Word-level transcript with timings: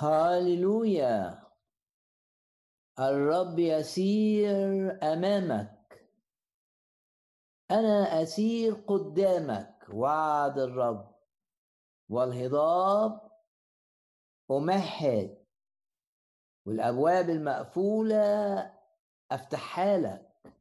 هاليلويا. 0.00 1.42
الرب 2.98 3.58
يسير 3.58 4.98
أمامك. 5.02 6.08
أنا 7.70 8.22
أسير 8.22 8.74
قدامك 8.74 9.86
وعد 9.92 10.58
الرب. 10.58 11.14
والهضاب 12.08 13.30
أمهد. 14.50 15.46
والأبواب 16.66 17.30
المقفولة 17.30 18.72
أفتحها 19.30 19.98
لك. 19.98 20.54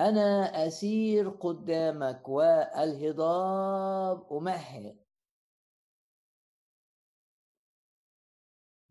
أنا 0.00 0.44
أسير 0.66 1.30
قدامك 1.30 2.28
والهضاب 2.28 4.32
أمهد. 4.32 5.01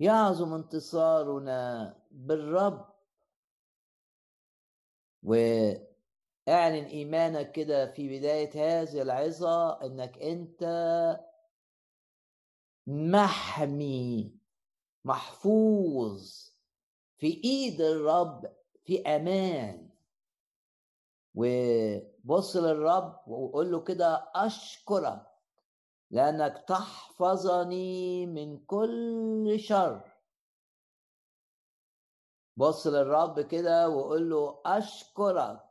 يعظم 0.01 0.53
انتصارنا 0.53 1.95
بالرب. 2.11 2.93
واعلن 5.23 6.85
إيمانك 6.85 7.51
كده 7.51 7.91
في 7.91 8.19
بداية 8.19 8.49
هذه 8.81 9.01
العظة 9.01 9.85
إنك 9.85 10.17
أنت 10.17 10.63
محمي 12.87 14.35
محفوظ 15.05 16.49
في 17.17 17.41
إيد 17.43 17.81
الرب 17.81 18.53
في 18.83 19.01
أمان. 19.01 19.89
وبص 21.35 22.55
للرب 22.55 23.27
وقول 23.27 23.71
له 23.71 23.83
كده 23.83 24.31
أشكرك 24.35 25.30
لأنك 26.11 26.65
تحفظني 26.67 28.25
من 28.25 28.65
كل 28.65 29.55
شر. 29.59 30.11
بص 32.57 32.87
للرب 32.87 33.39
كده 33.41 33.89
وقول 33.89 34.29
له 34.29 34.61
أشكرك 34.65 35.63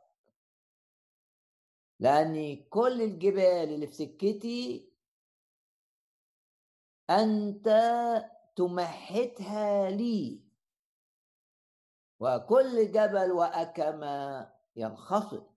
لأني 1.99 2.55
كل 2.55 3.01
الجبال 3.01 3.73
اللي 3.73 3.87
في 3.87 3.93
سكتي 3.93 4.91
أنت 7.09 7.67
تمهدها 8.55 9.89
لي. 9.89 10.41
وكل 12.19 12.91
جبل 12.91 13.31
وأكمة 13.31 14.49
ينخفض. 14.75 15.50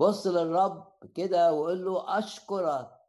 بص 0.00 0.26
للرب 0.26 1.12
كده 1.14 1.52
وقول 1.52 1.84
له 1.84 2.18
أشكرك 2.18 3.00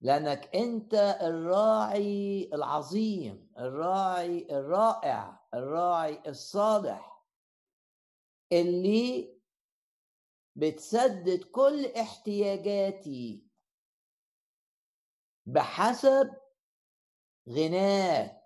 لأنك 0.00 0.56
أنت 0.56 0.94
الراعي 1.22 2.50
العظيم 2.54 3.52
الراعي 3.58 4.46
الرائع 4.50 5.40
الراعي 5.54 6.22
الصالح 6.26 7.24
اللي 8.52 9.38
بتسدد 10.56 11.44
كل 11.44 11.86
احتياجاتي 11.86 13.48
بحسب 15.46 16.30
غناك. 17.48 18.37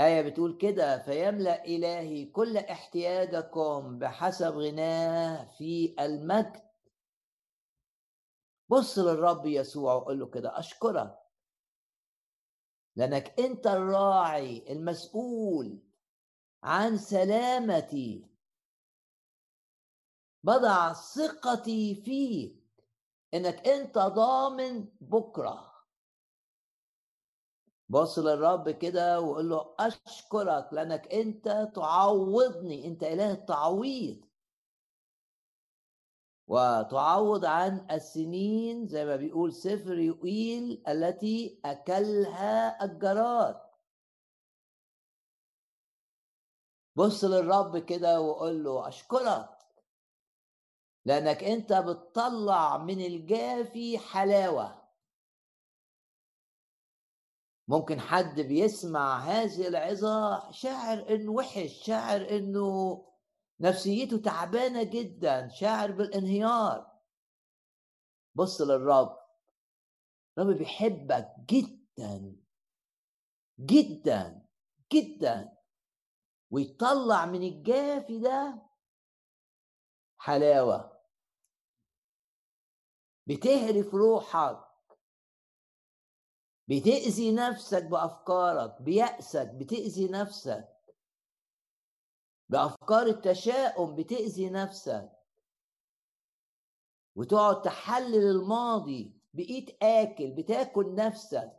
آية 0.00 0.22
بتقول 0.22 0.58
كده 0.58 0.98
فيملأ 0.98 1.64
إلهي 1.64 2.24
كل 2.24 2.56
احتياجكم 2.56 3.98
بحسب 3.98 4.54
غناه 4.56 5.44
في 5.44 5.94
المجد. 6.00 6.62
بص 8.68 8.98
للرب 8.98 9.46
يسوع 9.46 9.94
وقول 9.94 10.18
له 10.18 10.26
كده 10.26 10.58
أشكرك 10.58 11.18
لأنك 12.96 13.40
أنت 13.40 13.66
الراعي 13.66 14.72
المسؤول 14.72 15.78
عن 16.62 16.96
سلامتي. 16.96 18.26
بضع 20.44 20.92
ثقتي 20.92 21.94
فيك 21.94 22.62
إنك 23.34 23.68
أنت 23.68 23.98
ضامن 23.98 24.88
بكرة. 25.00 25.71
بص 27.88 28.18
للرب 28.18 28.70
كده 28.70 29.20
وقول 29.20 29.48
له 29.50 29.74
أشكرك 29.78 30.68
لأنك 30.72 31.14
أنت 31.14 31.70
تعوضني 31.74 32.86
أنت 32.86 33.02
إله 33.04 33.32
التعويض 33.32 34.24
وتعوض 36.48 37.44
عن 37.44 37.86
السنين 37.90 38.86
زي 38.86 39.04
ما 39.04 39.16
بيقول 39.16 39.52
سفر 39.52 39.98
يقيل 39.98 40.82
التي 40.88 41.60
أكلها 41.64 42.84
الجراد. 42.84 43.60
بص 46.96 47.24
للرب 47.24 47.78
كده 47.78 48.20
وقول 48.20 48.64
له 48.64 48.88
أشكرك 48.88 49.58
لأنك 51.04 51.44
أنت 51.44 51.72
بتطلع 51.72 52.78
من 52.78 53.00
الجافي 53.00 53.98
حلاوة. 53.98 54.81
ممكن 57.68 58.00
حد 58.00 58.40
بيسمع 58.40 59.18
هذه 59.18 59.68
العظة 59.68 60.50
شاعر 60.50 61.08
إنه 61.08 61.32
وحش 61.32 61.72
شاعر 61.86 62.30
إنه 62.30 62.98
نفسيته 63.60 64.16
تعبانة 64.16 64.82
جدا 64.82 65.48
شاعر 65.48 65.92
بالانهيار. 65.92 66.92
بص 68.34 68.60
للرب 68.60 69.18
الرب 70.38 70.56
بيحبك 70.58 71.28
جدا 71.48 72.36
جدا 73.60 74.46
جدا. 74.92 75.52
ويطلع 76.50 77.26
من 77.26 77.42
الجافي 77.42 78.18
ده 78.18 78.62
حلاوة. 80.18 81.02
بتهرف 83.26 83.94
روحك. 83.94 84.71
بتأذي 86.72 87.32
نفسك 87.32 87.84
بأفكارك 87.84 88.82
بيأسك 88.82 89.50
بتأذي 89.54 90.08
نفسك. 90.08 90.68
بأفكار 92.48 93.06
التشاؤم 93.06 93.96
بتأذي 93.96 94.50
نفسك. 94.50 95.10
وتقعد 97.16 97.62
تحلل 97.62 98.30
الماضي 98.30 99.20
بقيت 99.34 99.82
آكل 99.82 100.30
بتاكل 100.30 100.94
نفسك. 100.94 101.52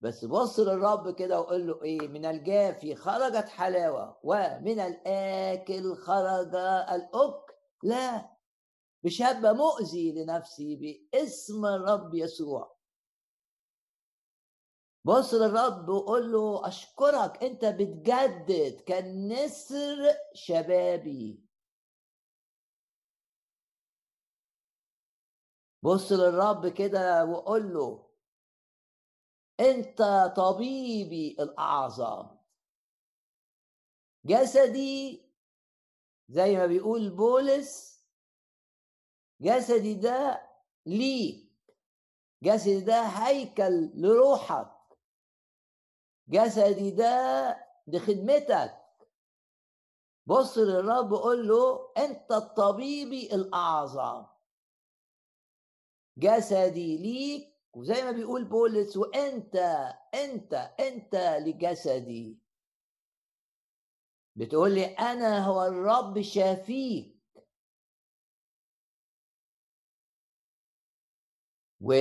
بس 0.00 0.24
بص 0.24 0.60
للرب 0.60 1.14
كده 1.14 1.40
وقول 1.40 1.66
له 1.66 1.82
إيه؟ 1.82 2.08
من 2.08 2.24
الجافي 2.24 2.94
خرجت 2.94 3.48
حلاوة 3.48 4.20
ومن 4.22 4.80
الآكل 4.80 5.96
خرج 5.96 6.54
الأك 6.94 7.58
لا 7.82 8.30
هبقى 9.20 9.54
مؤذي 9.54 10.12
لنفسي 10.12 10.76
باسم 11.12 11.66
الرب 11.66 12.14
يسوع. 12.14 12.77
بص 15.04 15.34
للرب 15.34 15.88
وقول 15.88 16.32
له 16.32 16.68
أشكرك 16.68 17.44
أنت 17.44 17.64
بتجدد 17.64 18.80
كالنسر 18.86 20.14
شبابي. 20.34 21.48
بص 25.82 26.12
للرب 26.12 26.68
كده 26.68 27.24
وقول 27.24 27.74
له 27.74 28.10
أنت 29.60 30.32
طبيبي 30.36 31.36
الأعظم. 31.40 32.38
جسدي 34.24 35.22
زي 36.28 36.56
ما 36.56 36.66
بيقول 36.66 37.10
بولس 37.10 37.98
جسدي 39.40 39.94
ده 39.94 40.48
ليك. 40.86 41.48
جسدي 42.42 42.80
ده 42.80 43.02
هيكل 43.02 43.90
لروحك. 43.94 44.77
جسدي 46.28 46.90
ده 46.90 47.56
لخدمتك. 47.86 48.74
بص 50.26 50.58
للرب 50.58 51.14
قول 51.14 51.48
له 51.48 51.92
أنت 51.98 52.32
الطبيبي 52.32 53.34
الأعظم. 53.34 54.26
جسدي 56.18 56.98
ليك 56.98 57.54
وزي 57.74 58.02
ما 58.04 58.10
بيقول 58.10 58.44
بولس 58.44 58.96
وأنت 58.96 59.56
أنت 60.14 60.54
أنت 60.80 61.14
لجسدي. 61.16 62.38
بتقول 64.36 64.74
لي 64.74 64.84
أنا 64.84 65.44
هو 65.46 65.64
الرب 65.66 66.22
شافيك. 66.22 67.18
و 71.80 71.92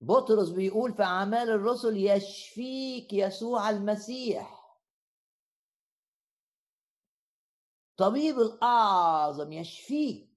بطرس 0.00 0.48
بيقول 0.48 0.92
في 0.94 1.02
أعمال 1.02 1.50
الرسل 1.50 1.96
يشفيك 1.96 3.12
يسوع 3.12 3.70
المسيح. 3.70 4.58
طبيب 7.96 8.38
الأعظم 8.38 9.52
يشفيك. 9.52 10.28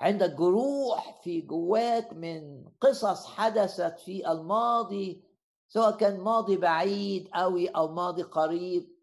عندك 0.00 0.30
جروح 0.30 1.22
في 1.22 1.40
جواك 1.40 2.12
من 2.12 2.68
قصص 2.80 3.26
حدثت 3.26 3.98
في 4.00 4.32
الماضي 4.32 5.24
سواء 5.68 5.96
كان 5.96 6.20
ماضي 6.20 6.56
بعيد 6.56 7.28
قوي 7.34 7.68
أو 7.68 7.88
ماضي 7.88 8.22
قريب 8.22 8.96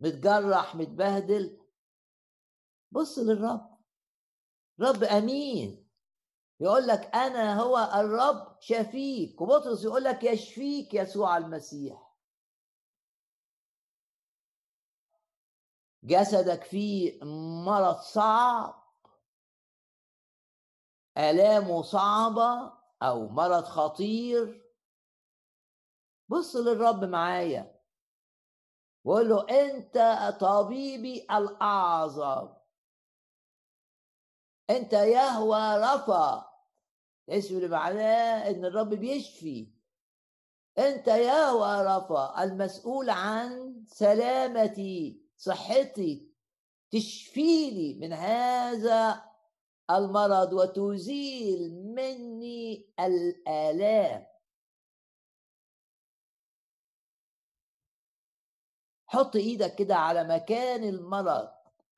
متجرح 0.00 0.76
متبهدل. 0.76 1.58
بص 2.90 3.18
للرب. 3.18 3.78
رب 4.80 5.04
أمين. 5.04 5.81
يقول 6.62 6.86
لك 6.86 7.14
أنا 7.14 7.60
هو 7.60 7.78
الرب 7.78 8.56
شفيك 8.60 9.40
وبطرس 9.40 9.84
يقول 9.84 10.04
لك 10.04 10.24
يشفيك 10.24 10.94
يسوع 10.94 11.36
المسيح. 11.36 12.12
جسدك 16.04 16.64
فيه 16.64 17.24
مرض 17.64 17.96
صعب. 17.96 18.82
آلامه 21.18 21.82
صعبة 21.82 22.72
أو 23.02 23.28
مرض 23.28 23.64
خطير. 23.64 24.72
بص 26.28 26.56
للرب 26.56 27.04
معايا. 27.04 27.80
وقول 29.04 29.28
له 29.28 29.46
أنت 29.50 29.98
طبيبي 30.40 31.26
الأعظم. 31.30 32.54
أنت 34.70 34.92
يهوى 34.92 35.76
رفا. 35.76 36.51
اسم 37.28 37.56
اللي 37.56 37.68
معناه؟ 37.68 38.50
إن 38.50 38.64
الرب 38.64 38.88
بيشفي. 38.88 39.72
أنت 40.78 41.08
يهوى 41.08 41.82
رفا 41.86 42.44
المسؤول 42.44 43.10
عن 43.10 43.82
سلامتي 43.86 45.22
صحتي 45.36 46.32
تشفيني 46.90 47.94
من 47.94 48.12
هذا 48.12 49.24
المرض 49.90 50.52
وتزيل 50.52 51.74
مني 51.94 52.92
الآلام. 53.00 54.26
حط 59.06 59.36
إيدك 59.36 59.74
كده 59.74 59.96
على 59.96 60.24
مكان 60.24 60.84
المرض 60.84 61.48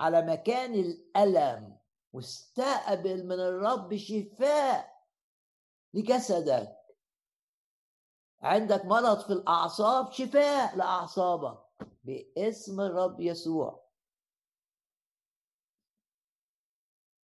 على 0.00 0.22
مكان 0.22 0.74
الألم 0.74 1.78
واستقبل 2.12 3.26
من 3.26 3.40
الرب 3.40 3.96
شفاء. 3.96 4.93
لجسدك. 5.94 6.76
عندك 8.40 8.84
مرض 8.84 9.20
في 9.20 9.32
الأعصاب 9.32 10.12
شفاء 10.12 10.76
لأعصابك 10.76 11.64
باسم 12.04 12.80
الرب 12.80 13.20
يسوع. 13.20 13.84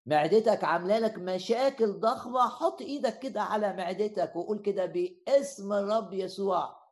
معدتك 0.07 0.65
عاملة 0.65 0.99
لك 0.99 1.19
مشاكل 1.19 1.93
ضخمة 2.01 2.49
حط 2.49 2.81
إيدك 2.81 3.19
كده 3.19 3.43
على 3.43 3.77
معدتك 3.77 4.37
وقول 4.37 4.63
كده 4.63 4.87
باسم 4.87 5.73
الرب 5.73 6.13
يسوع. 6.13 6.85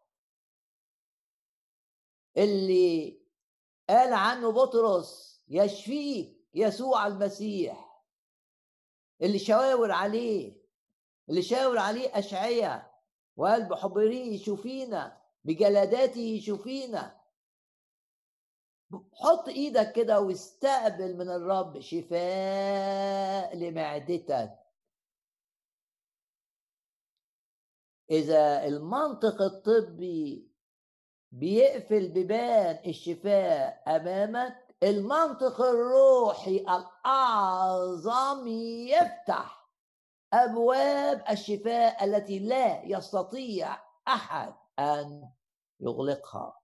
اللي 2.36 3.22
قال 3.88 4.12
عنه 4.12 4.52
بطرس 4.52 5.42
يشفيك 5.48 6.48
يسوع 6.54 7.06
المسيح. 7.06 8.02
اللي 9.22 9.38
شاور 9.38 9.92
عليه 9.92 10.61
اللي 11.32 11.42
شاور 11.42 11.78
عليه 11.78 12.18
أشعية 12.18 12.90
وقال 13.36 13.68
بحبريه 13.68 14.34
يشوفينا 14.34 15.18
بجلداته 15.44 16.20
يشوفينا 16.20 17.20
حط 19.12 19.48
إيدك 19.48 19.92
كده 19.92 20.20
واستقبل 20.20 21.16
من 21.16 21.30
الرب 21.30 21.80
شفاء 21.80 23.56
لمعدتك. 23.56 24.58
إذا 28.10 28.64
المنطق 28.64 29.42
الطبي 29.42 30.50
بيقفل 31.30 32.08
بيبان 32.08 32.78
الشفاء 32.86 33.82
أمامك 33.96 34.76
المنطق 34.82 35.60
الروحي 35.60 36.56
الأعظم 36.56 38.46
يفتح. 38.88 39.61
أبواب 40.32 41.24
الشفاء 41.30 42.04
التي 42.04 42.38
لا 42.38 42.82
يستطيع 42.84 43.78
أحد 44.08 44.54
أن 44.78 45.30
يغلقها. 45.80 46.62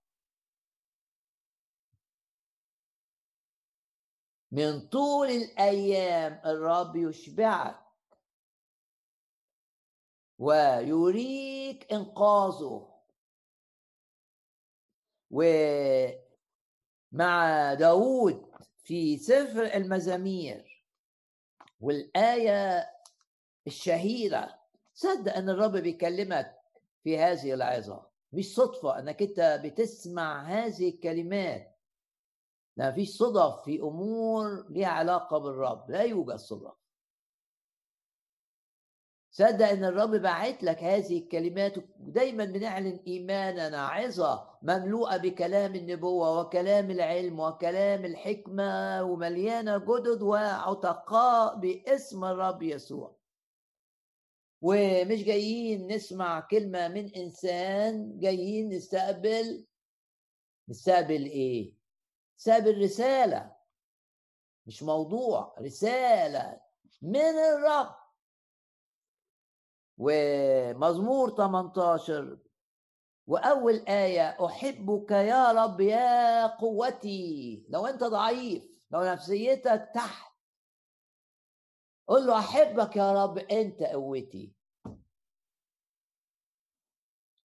من 4.51 4.87
طول 4.87 5.27
الأيام 5.29 6.41
الرب 6.45 6.95
يشبعك 6.95 7.85
ويريك 10.39 11.93
إنقاذه. 11.93 12.99
ومع 15.31 16.13
داود 17.73 18.51
في 18.83 19.17
سفر 19.17 19.63
المزامير 19.63 20.85
والآية 21.79 22.98
الشهيرة. 23.69 24.59
صدق 24.93 25.35
أن 25.35 25.49
الرب 25.49 25.77
بيكلمك 25.77 26.55
في 27.03 27.17
هذه 27.17 27.53
العظة 27.53 28.09
مش 28.33 28.55
صدفة 28.55 28.99
أنك 28.99 29.21
أنت 29.21 29.61
بتسمع 29.63 30.43
هذه 30.43 30.89
الكلمات؟ 30.89 31.79
ما 32.77 32.91
فيش 32.91 33.09
صدف 33.09 33.63
في 33.63 33.79
أمور 33.79 34.65
ليها 34.69 34.87
علاقة 34.87 35.37
بالرب. 35.37 35.91
لا 35.91 36.01
يوجد 36.01 36.35
صدف. 36.35 36.73
صدق 39.31 39.67
أن 39.67 39.85
الرب 39.85 40.09
باعت 40.09 40.63
لك 40.63 40.83
هذه 40.83 41.19
الكلمات 41.19 41.73
ودايما 41.99 42.45
بنعلن 42.45 42.99
إيماننا 43.07 43.87
عظة 43.87 44.49
مملوءة 44.61 45.17
بكلام 45.17 45.75
النبوة 45.75 46.39
وكلام 46.39 46.91
العلم 46.91 47.39
وكلام 47.39 48.05
الحكمة 48.05 49.03
ومليانة 49.03 49.77
جدد 49.77 50.21
وعتقاء 50.21 51.55
باسم 51.55 52.25
الرب 52.25 52.63
يسوع. 52.63 53.18
ومش 54.61 55.23
جايين 55.23 55.87
نسمع 55.87 56.39
كلمة 56.39 56.87
من 56.87 57.15
إنسان 57.15 58.19
جايين 58.19 58.69
نستقبل. 58.69 59.65
نستقبل 60.69 61.25
إيه؟ 61.25 61.73
ساب 62.37 62.67
الرسالة 62.67 63.55
مش 64.65 64.83
موضوع 64.83 65.55
رسالة 65.59 66.61
من 67.01 67.19
الرب. 67.19 67.95
ومزمور 69.97 71.35
18 71.35 72.39
وأول 73.27 73.75
آية 73.87 74.45
أحبك 74.45 75.11
يا 75.11 75.51
رب 75.51 75.81
يا 75.81 76.47
قوتي. 76.47 77.65
لو 77.69 77.85
أنت 77.85 78.03
ضعيف 78.03 78.63
لو 78.91 79.03
نفسيتك 79.03 79.91
تحت 79.93 80.28
قل 82.09 82.27
له 82.27 82.39
أحبك 82.39 82.95
يا 82.95 83.23
رب 83.23 83.37
أنت 83.37 83.83
قوتي. 83.83 84.53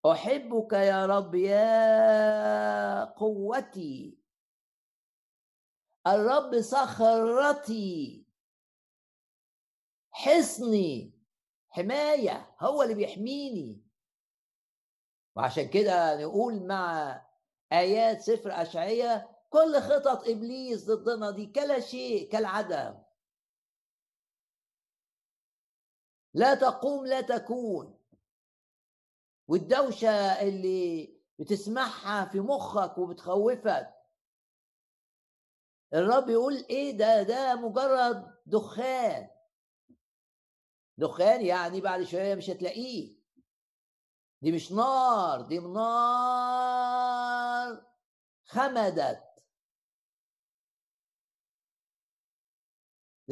أحبك 0.06 0.73
يا 0.73 1.06
رب 1.06 1.35
يا 1.35 3.04
قوتي. 3.04 4.18
الرب 6.06 6.61
صخرتي. 6.61 8.26
حصني. 10.11 11.12
حماية 11.68 12.56
هو 12.61 12.83
اللي 12.83 12.94
بيحميني. 12.94 13.85
وعشان 15.37 15.68
كده 15.68 16.21
نقول 16.23 16.66
مع 16.66 17.23
آيات 17.73 18.21
سفر 18.21 18.62
أشعية 18.62 19.30
كل 19.50 19.80
خطط 19.80 20.28
إبليس 20.28 20.90
ضدنا 20.90 21.30
دي 21.30 21.47
كلا 21.47 21.80
شيء 21.80 22.30
كالعدم. 22.33 23.03
لا 26.34 26.54
تقوم 26.54 27.06
لا 27.06 27.20
تكون. 27.20 27.98
والدوشة 29.48 30.42
اللي 30.42 31.14
بتسمعها 31.38 32.24
في 32.24 32.40
مخك 32.40 32.98
وبتخوفك. 32.98 33.94
الرب 35.94 36.28
يقول 36.28 36.54
إيه 36.70 36.96
ده؟ 36.98 37.22
ده 37.22 37.54
مجرد 37.54 38.34
دخان. 38.46 39.28
دخان 40.98 41.46
يعني 41.46 41.80
بعد 41.80 42.02
شوية 42.02 42.34
مش 42.34 42.50
هتلاقيه. 42.50 43.14
دي 44.42 44.52
مش 44.52 44.72
نار 44.72 45.40
دي 45.42 45.58
نار 45.58 46.94
خمدت. 48.44 49.23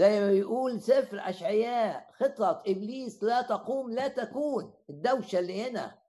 زي 0.02 0.21
ما 0.21 0.30
بيقول 0.30 0.80
سفر 0.80 1.18
أشعياء 1.21 2.12
خطط 2.12 2.68
إبليس 2.68 3.23
لا 3.23 3.42
تقوم 3.42 3.90
لا 3.90 4.09
تكون 4.09 4.75
الدوشة 4.90 5.38
اللي 5.38 5.71
هنا. 5.71 6.02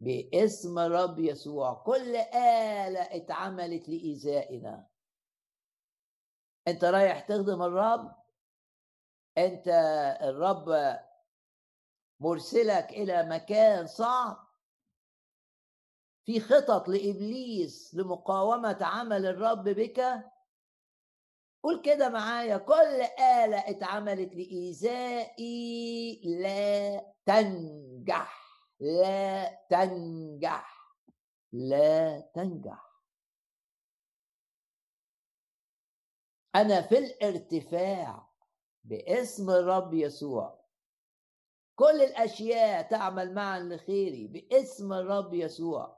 باسم 0.00 0.78
الرب 0.78 1.18
يسوع 1.18 1.74
كل 1.74 2.16
آلة 2.16 3.00
اتعملت 3.00 3.88
لإيذائنا. 3.88 4.86
أنت 6.68 6.84
رايح 6.84 7.20
تخدم 7.20 7.62
الرب؟ 7.62 8.16
أنت 9.38 9.68
الرب 10.22 10.98
مرسلك 12.20 12.90
إلى 12.90 13.22
مكان 13.28 13.86
صعب؟ 13.86 14.48
في 16.24 16.40
خطط 16.40 16.88
لإبليس 16.88 17.94
لمقاومة 17.94 18.78
عمل 18.80 19.26
الرب 19.26 19.64
بك؟ 19.68 20.24
قول 21.62 21.82
كده 21.82 22.08
معايا 22.08 22.56
كل 22.56 23.02
آلة 23.20 23.58
اتعملت 23.70 24.34
لإيذائي 24.34 26.20
لا 26.24 27.14
تنجح 27.26 28.38
لا 28.80 29.58
تنجح 29.70 30.78
لا 31.52 32.20
تنجح. 32.20 32.88
أنا 36.54 36.82
في 36.82 36.98
الارتفاع 36.98 38.28
باسم 38.84 39.50
الرب 39.50 39.94
يسوع. 39.94 40.64
كل 41.76 42.02
الأشياء 42.02 42.90
تعمل 42.90 43.34
معا 43.34 43.60
لخيري 43.60 44.26
باسم 44.26 44.92
الرب 44.92 45.34
يسوع. 45.34 45.97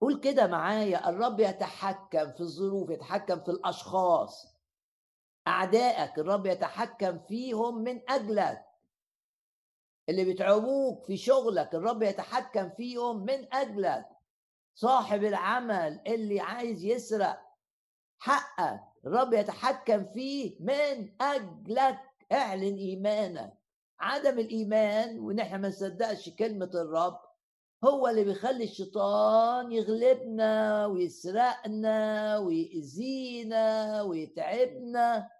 قول 0.00 0.20
كده 0.20 0.46
معايا 0.46 1.08
الرب 1.08 1.40
يتحكم 1.40 2.32
في 2.32 2.40
الظروف 2.40 2.90
يتحكم 2.90 3.40
في 3.40 3.50
الأشخاص. 3.50 4.56
أعدائك 5.48 6.18
الرب 6.18 6.46
يتحكم 6.46 7.18
فيهم 7.18 7.78
من 7.84 8.10
أجلك. 8.10 8.64
اللي 10.08 10.24
بيتعبوك 10.24 11.04
في 11.04 11.16
شغلك 11.16 11.74
الرب 11.74 12.02
يتحكم 12.02 12.70
فيهم 12.70 13.24
من 13.24 13.54
أجلك. 13.54 14.06
صاحب 14.74 15.24
العمل 15.24 16.00
اللي 16.06 16.40
عايز 16.40 16.84
يسرق 16.84 17.42
حقك 18.18 18.80
الرب 19.06 19.32
يتحكم 19.32 20.04
فيه 20.04 20.56
من 20.60 21.12
أجلك. 21.20 21.98
اعلن 22.32 22.76
إيمانك. 22.76 23.54
عدم 24.00 24.38
الإيمان 24.38 25.18
وإن 25.18 25.38
إحنا 25.40 25.58
ما 25.58 25.68
نصدقش 25.68 26.28
كلمة 26.28 26.70
الرب 26.74 27.20
هو 27.86 28.08
اللي 28.08 28.24
بيخلي 28.24 28.64
الشيطان 28.64 29.72
يغلبنا 29.72 30.86
ويسرقنا 30.86 32.38
ويأذينا 32.38 34.02
ويتعبنا. 34.02 35.30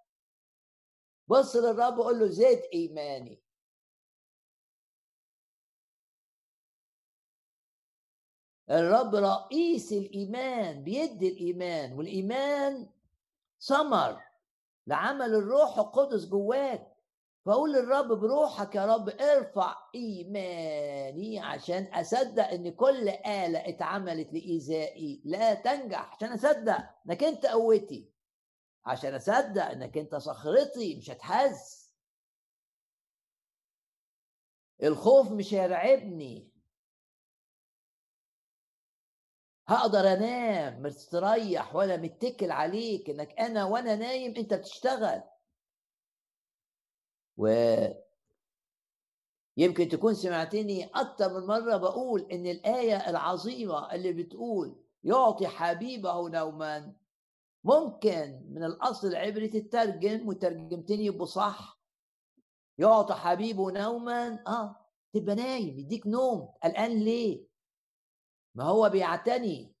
بص 1.27 1.55
للرب 1.55 1.97
وقول 1.97 2.19
له 2.19 2.27
زيد 2.27 2.61
إيماني. 2.73 3.43
الرب 8.69 9.15
رئيس 9.15 9.93
الإيمان 9.93 10.83
بيدي 10.83 11.27
الإيمان 11.27 11.93
والإيمان 11.93 12.89
ثمر 13.59 14.23
لعمل 14.87 15.33
الروح 15.35 15.77
القدس 15.77 16.25
جواك. 16.25 16.96
فاقول 17.47 17.73
للرب 17.73 18.07
بروحك 18.07 18.75
يا 18.75 18.85
رب 18.85 19.09
ارفع 19.09 19.75
إيماني 19.95 21.39
عشان 21.39 21.83
أصدق 21.93 22.47
إن 22.47 22.71
كل 22.75 23.09
آلة 23.09 23.69
اتعملت 23.69 24.33
لإيذائي. 24.33 25.21
لا 25.25 25.53
تنجح 25.53 26.13
عشان 26.15 26.31
أصدق 26.33 26.77
إنك 27.05 27.23
أنت 27.23 27.45
قوتي. 27.45 28.13
عشان 28.85 29.15
أصدق 29.15 29.65
إنك 29.65 29.97
أنت 29.97 30.15
صخرتي 30.15 30.95
مش 30.95 31.09
هتهز. 31.09 31.93
الخوف 34.83 35.31
مش 35.31 35.53
هيرعبني. 35.53 36.51
هقدر 39.67 39.99
أنام 39.99 40.81
مستريح 40.81 41.75
ولا 41.75 41.97
متكل 41.97 42.51
عليك 42.51 43.09
إنك 43.09 43.39
أنا 43.39 43.65
وأنا 43.65 43.95
نايم 43.95 44.35
أنت 44.35 44.53
بتشتغل. 44.53 45.36
و 47.37 47.47
يمكن 49.57 49.89
تكون 49.89 50.13
سمعتني 50.13 50.85
أكثر 50.85 51.39
من 51.39 51.47
مرة 51.47 51.77
بقول 51.77 52.21
إن 52.31 52.45
الآية 52.45 53.09
العظيمة 53.09 53.93
اللي 53.93 54.13
بتقول 54.13 54.75
يعطي 55.03 55.47
حبيبه 55.47 56.29
نوما 56.29 56.93
ممكن 57.63 58.41
من 58.49 58.63
الأصل 58.63 59.07
العبري 59.07 59.47
تترجم 59.47 60.27
وترجمتني 60.27 61.05
يبقوا 61.05 61.25
صح 61.25 61.81
يعطي 62.77 63.13
حبيبه 63.13 63.71
نوما 63.71 64.43
آه 64.47 64.75
تبقى 65.13 65.35
نايم 65.35 65.79
يديك 65.79 66.07
نوم. 66.07 66.53
الآن 66.65 66.91
ليه؟ 66.99 67.47
ما 68.55 68.63
هو 68.63 68.89
بيعتني 68.89 69.73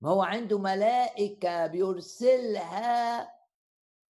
ما 0.00 0.10
هو 0.10 0.22
عنده 0.22 0.58
ملائكة 0.58 1.66
بيرسلها 1.66 3.37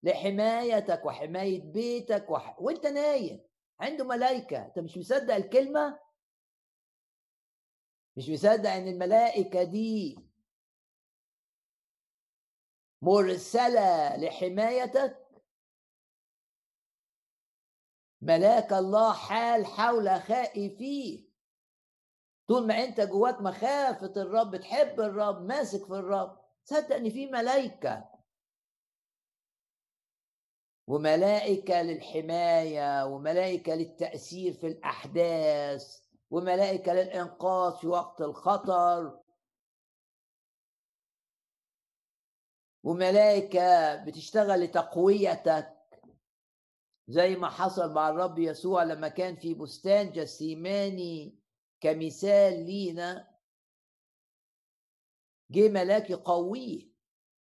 لحمايتك 0.06 1.04
وحماية 1.06 1.72
بيتك 1.72 2.30
وح... 2.30 2.60
وانت 2.60 2.86
نايم 2.86 3.40
عنده 3.80 4.04
ملائكة 4.04 4.66
انت 4.66 4.78
مش 4.78 4.98
مصدق 4.98 5.34
الكلمة؟ 5.34 6.00
مش 8.16 8.28
مصدق 8.30 8.70
ان 8.70 8.88
الملائكة 8.88 9.62
دي 9.62 10.18
مرسلة 13.02 14.16
لحمايتك؟ 14.16 15.26
ملاك 18.22 18.72
الله 18.72 19.12
حال 19.12 19.66
حول 19.66 20.20
خائفيه 20.20 21.26
طول 22.48 22.66
ما 22.66 22.84
انت 22.84 23.00
جواك 23.00 23.40
مخافة 23.40 24.12
الرب 24.16 24.56
تحب 24.56 25.00
الرب 25.00 25.42
ماسك 25.42 25.86
في 25.86 25.92
الرب. 25.92 26.40
صدق 26.64 26.96
ان 26.96 27.10
في 27.10 27.26
ملائكة 27.26 28.15
وملائكة 30.86 31.82
للحماية 31.82 33.06
وملائكة 33.06 33.74
للتأثير 33.74 34.52
في 34.52 34.66
الأحداث 34.66 36.00
وملائكة 36.30 36.92
للإنقاذ 36.92 37.76
في 37.80 37.86
وقت 37.86 38.20
الخطر. 38.20 39.20
وملائكة 42.84 43.94
بتشتغل 44.04 44.60
لتقويتك 44.60 45.76
زي 47.08 47.36
ما 47.36 47.50
حصل 47.50 47.92
مع 47.92 48.08
الرب 48.08 48.38
يسوع 48.38 48.82
لما 48.82 49.08
كان 49.08 49.36
في 49.36 49.54
بستان 49.54 50.12
جسيماني. 50.12 51.38
كمثال 51.80 52.66
لينا 52.66 53.36
جه 55.50 55.68
ملاك 55.68 56.10
يقويه. 56.10 56.95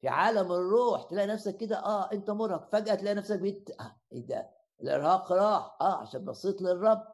في 0.02 0.08
عالم 0.08 0.52
الروح 0.52 1.02
تلاقي 1.02 1.26
نفسك 1.26 1.56
كده 1.56 1.78
آه 1.84 2.12
أنت 2.12 2.30
مرهق 2.30 2.68
فجأة 2.72 2.94
تلاقي 2.94 3.14
نفسك 3.14 3.38
بيت 3.38 3.80
آه 3.80 3.96
إيه 4.12 4.26
ده؟ 4.26 4.50
الإرهاق 4.80 5.32
راح 5.32 5.76
آه 5.80 6.00
عشان 6.00 6.24
بصيت 6.24 6.62
للرب. 6.62 7.06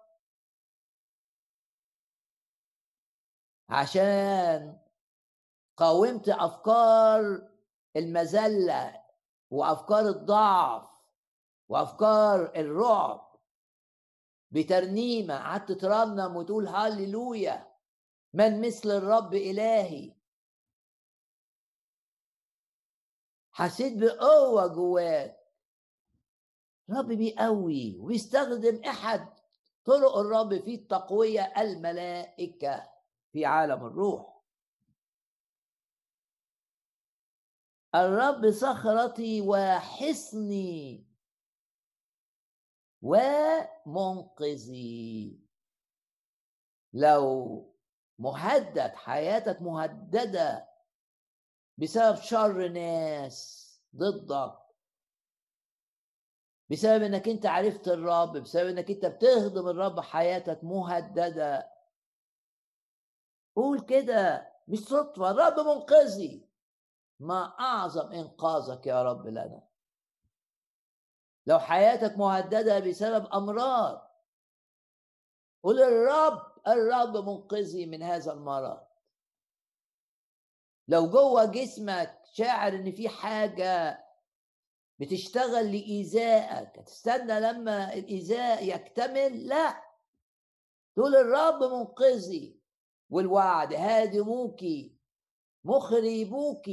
عشان 3.69 4.79
قاومت 5.77 6.29
أفكار 6.29 7.49
المذلة 7.97 9.03
وأفكار 9.51 10.09
الضعف 10.09 10.91
وأفكار 11.69 12.53
الرعب 12.57 13.37
بترنيمة. 14.51 15.39
قعدت 15.39 15.73
ترنم 15.73 16.37
وتقول 16.37 16.69
هللويا. 16.69 17.69
من 18.35 18.61
مثل 18.67 18.91
الرب 18.91 19.35
إلهي؟ 19.35 20.18
حسيت 23.59 23.99
بقوة 23.99 24.67
جواك. 24.67 25.39
الرب 26.91 27.07
بيقوي 27.07 27.99
وبيستخدم 27.99 28.85
أحد 28.85 29.29
طرق 29.85 30.17
الرب 30.17 30.61
في 30.61 30.75
التقوية 30.75 31.43
الملائكة 31.43 32.91
في 33.33 33.45
عالم 33.45 33.87
الروح. 33.87 34.43
الرب 37.95 38.51
صخرتي 38.51 39.41
وحصني 39.41 41.07
ومنقذي. 43.87 44.69
لو 46.93 47.65
مهدد 48.19 48.95
حياتك 48.95 49.63
مهددة 49.63 50.69
بسبب 51.79 52.17
شر 52.17 52.69
ناس 52.69 53.69
ضدك. 53.97 54.59
بسبب 56.71 57.03
إنك 57.03 57.29
أنت 57.29 57.47
عرفت 57.47 57.89
الرب 57.89 58.37
بسبب 58.37 58.69
إنك 58.69 58.91
أنت 58.91 59.07
بتخدم 59.07 59.69
الرب 59.69 60.01
حياتك 60.01 60.65
مهددة. 60.65 61.73
قول 63.57 63.81
كده 63.81 64.53
مش 64.69 64.79
صدفة 64.79 65.31
الرب 65.31 65.67
منقذي. 65.67 66.49
ما 67.21 67.55
أعظم 67.61 68.13
إنقاذك 68.13 68.87
يا 68.87 69.03
رب 69.03 69.27
لنا. 69.27 69.69
لو 71.47 71.59
حياتك 71.59 72.19
مهددة 72.19 72.79
بسبب 72.79 73.27
أمراض 73.35 74.09
قول 75.63 75.83
الرب 75.83 76.43
الرب 76.69 77.17
منقذي 77.17 77.87
من 77.87 78.03
هذا 78.03 78.33
المرض. 78.33 78.88
لو 80.89 81.11
جوه 81.11 81.45
جسمك 81.45 82.19
شاعر 82.33 82.73
إن 82.73 82.93
في 82.93 83.09
حاجة 83.09 84.05
بتشتغل 84.99 85.73
لإيذائك 85.73 86.87
تستنى 86.87 87.41
لما 87.41 87.95
الإيذاء 87.95 88.69
يكتمل؟ 88.69 89.47
لا. 89.47 89.83
تقول 90.97 91.17
الرب 91.17 91.63
منقذي 91.63 92.61
والوعد. 93.11 93.75
هادموك 93.75 94.61
مخربوك 95.65 96.71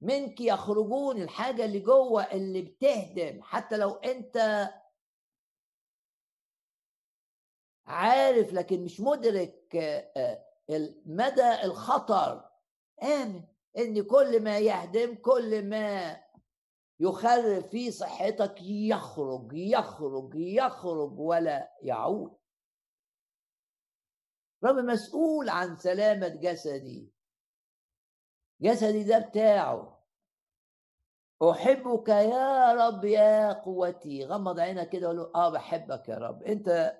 منك 0.00 0.40
يخرجون 0.40 1.22
الحاجة 1.22 1.64
اللي 1.64 1.80
جوه 1.80 2.22
اللي 2.22 2.62
بتهدم. 2.62 3.42
حتى 3.42 3.76
لو 3.76 3.90
أنت 3.90 4.68
عارف 7.86 8.52
لكن 8.52 8.84
مش 8.84 9.00
مدرك 9.00 9.76
آه، 9.76 10.46
مدى 11.06 11.62
الخطر. 11.64 12.55
آمن 13.02 13.42
إن 13.78 14.02
كل 14.02 14.42
ما 14.42 14.58
يهدم 14.58 15.14
كل 15.14 15.68
ما 15.68 16.16
يخرب 17.00 17.62
في 17.62 17.90
صحتك 17.90 18.62
يخرج 18.62 19.52
يخرج 19.52 20.34
يخرج 20.34 21.18
ولا 21.18 21.76
يعود. 21.82 22.36
رب 24.64 24.76
مسؤول 24.76 25.48
عن 25.48 25.76
سلامة 25.76 26.28
جسدي. 26.28 27.12
جسدي 28.60 29.04
ده 29.04 29.18
بتاعه. 29.18 29.96
أحبك 31.50 32.08
يا 32.08 32.72
رب 32.72 33.04
يا 33.04 33.52
قوتي. 33.52 34.24
غمض 34.24 34.60
عينك 34.60 34.88
كده 34.88 35.08
وقول 35.08 35.32
آه 35.34 35.50
بحبك 35.50 36.08
يا 36.08 36.18
رب. 36.18 36.42
أنت 36.42 36.96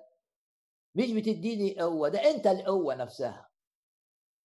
مش 0.95 1.11
بتديني 1.11 1.79
قوة 1.79 2.09
ده 2.09 2.29
أنت 2.29 2.47
القوة 2.47 2.95
نفسها. 2.95 3.49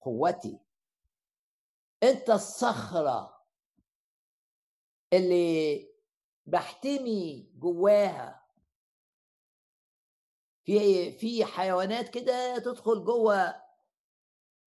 قوتي. 0.01 0.59
انت 2.03 2.31
الصخرة 2.31 3.47
اللي 5.13 5.89
بحتمي 6.47 7.51
جواها. 7.55 8.43
في 10.65 11.13
في 11.13 11.45
حيوانات 11.45 12.09
كده 12.09 12.59
تدخل 12.59 13.05
جوه 13.05 13.63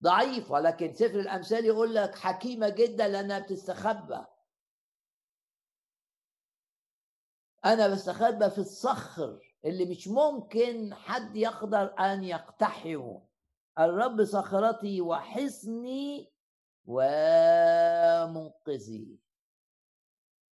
ضعيف 0.03 0.51
ولكن 0.51 0.93
سفر 0.93 1.19
الأمثال 1.19 1.65
يقول 1.65 1.95
لك 1.95 2.15
حكيمة 2.15 2.69
جدا 2.69 3.07
لأنها 3.07 3.39
بتستخبى. 3.39 4.25
أنا 7.65 7.88
بستخبى 7.88 8.50
في 8.50 8.57
الصخر 8.57 9.55
اللي 9.65 9.86
مش 9.86 10.07
ممكن 10.07 10.93
حد 10.93 11.36
يقدر 11.36 11.95
أن 12.00 12.24
يقتحمه. 12.24 13.27
الرب 13.79 14.24
صخرتي 14.25 15.01
وحصني 15.01 16.31
ومنقذي. 16.89 18.79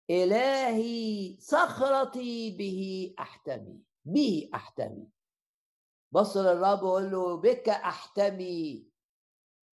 إلهي 0.09 1.37
صخرتي 1.39 2.51
به 2.57 3.13
أحتمي 3.19 3.83
به 4.05 4.49
أحتمي. 4.55 5.07
بص 6.11 6.37
للرب 6.37 6.83
وقول 6.83 7.11
له 7.11 7.37
بك 7.37 7.69
أحتمي. 7.69 8.87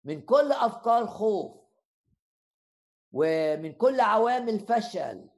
من 0.03 0.21
كل 0.21 0.51
أفكار 0.51 1.07
خوف 1.07 1.59
ومن 3.11 3.73
كل 3.73 3.99
عوامل 3.99 4.59
فشل 4.59 5.29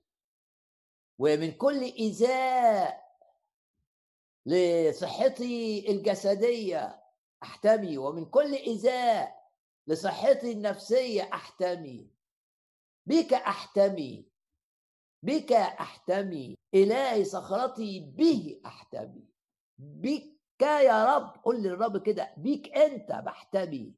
ومن 1.19 1.51
كل 1.51 1.81
إيذاء 1.81 3.01
لصحتي 4.45 5.91
الجسدية 5.91 7.03
أحتمي 7.43 7.97
ومن 7.97 8.25
كل 8.25 8.53
إيذاء 8.53 9.40
لصحتي 9.87 10.51
النفسية 10.51 11.29
أحتمي. 11.33 12.07
بك 13.05 13.33
أحتمي. 13.33 14.25
بك 15.23 15.51
أحتمي. 15.51 16.55
إلهي 16.73 17.25
صخرتي 17.25 17.99
به 17.99 18.61
أحتمي. 18.65 19.25
بك 19.77 20.61
يا 20.61 21.15
رب 21.15 21.41
قل 21.43 21.63
للرب 21.63 21.97
كده 22.03 22.33
بيك 22.37 22.77
أنت 22.77 23.11
بحتمي. 23.11 23.95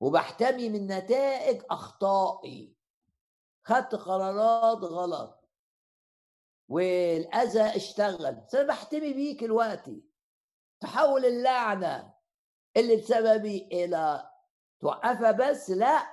وبحتمي 0.00 0.68
من 0.68 0.86
نتائج 0.86 1.62
أخطائي. 1.70 2.74
خدت 3.64 3.94
قرارات 3.94 4.78
غلط. 4.78 5.48
والأذى 6.68 7.76
اشتغل. 7.76 8.34
بس 8.34 8.54
أنا 8.54 8.68
بحتمي 8.68 9.12
بيك 9.12 9.44
دلوقتي. 9.44 10.02
تحول 10.80 11.24
اللعنة. 11.24 12.13
اللي 12.76 12.96
بسببي 12.96 13.68
إلى 13.72 14.30
توقفها 14.80 15.30
بس 15.32 15.70
لا. 15.70 16.06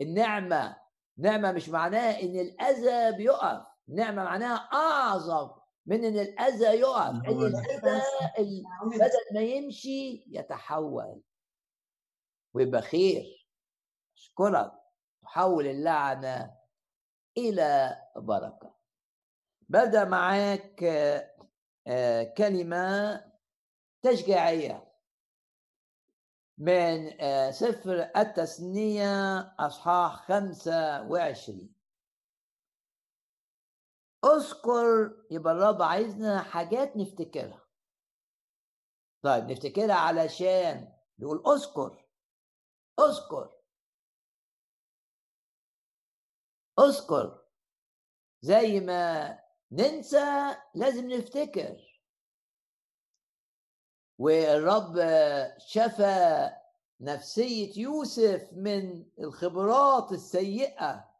النعمة 0.00 0.76
نعمة 1.18 1.52
مش 1.52 1.68
معناها 1.68 2.22
إن 2.22 2.38
الأذى 2.38 3.16
بيقف 3.16 3.66
نعمة 3.88 4.24
معناها 4.24 4.56
أعظم 4.72 5.50
من 5.86 6.04
إن 6.04 6.18
الأذى 6.18 6.64
يقف. 6.80 7.10
إن 7.28 7.46
الأذى 7.46 8.02
بدل 8.86 9.34
ما 9.34 9.40
يمشي 9.40 10.24
يتحول. 10.28 11.22
ويبقى 12.54 12.82
خير. 12.82 13.46
أشكرك. 14.16 14.72
تحول 15.22 15.66
اللعنة 15.66 16.56
إلى 17.38 17.96
بركة. 18.16 18.74
بدأ 19.68 20.04
معاك 20.04 20.84
آه، 21.86 22.22
كلمة 22.24 23.24
تشجيعية. 24.02 24.85
من 26.58 27.20
آه، 27.20 27.50
سفر 27.50 28.10
التثنية 28.16 29.40
أصحاح 29.58 30.28
خمسة 30.28 31.02
وعشرين. 31.02 31.74
أذكر 34.24 35.16
يبقى 35.30 35.52
الرب 35.52 35.82
عايزنا 35.82 36.42
حاجات 36.42 36.96
نفتكرها. 36.96 37.66
طيب 39.22 39.50
نفتكرها 39.50 39.94
علشان 39.94 40.92
يقول 41.18 41.42
أذكر 41.46 42.04
أذكر 43.00 43.56
أذكر. 46.78 47.46
زي 48.42 48.80
ما 48.80 49.38
ننسى 49.72 50.56
لازم 50.74 51.08
نفتكر. 51.12 51.85
والرب 54.18 54.96
شفى 55.58 56.50
نفسية 57.00 57.80
يوسف 57.82 58.48
من 58.52 59.06
الخبرات 59.18 60.12
السيئة. 60.12 61.10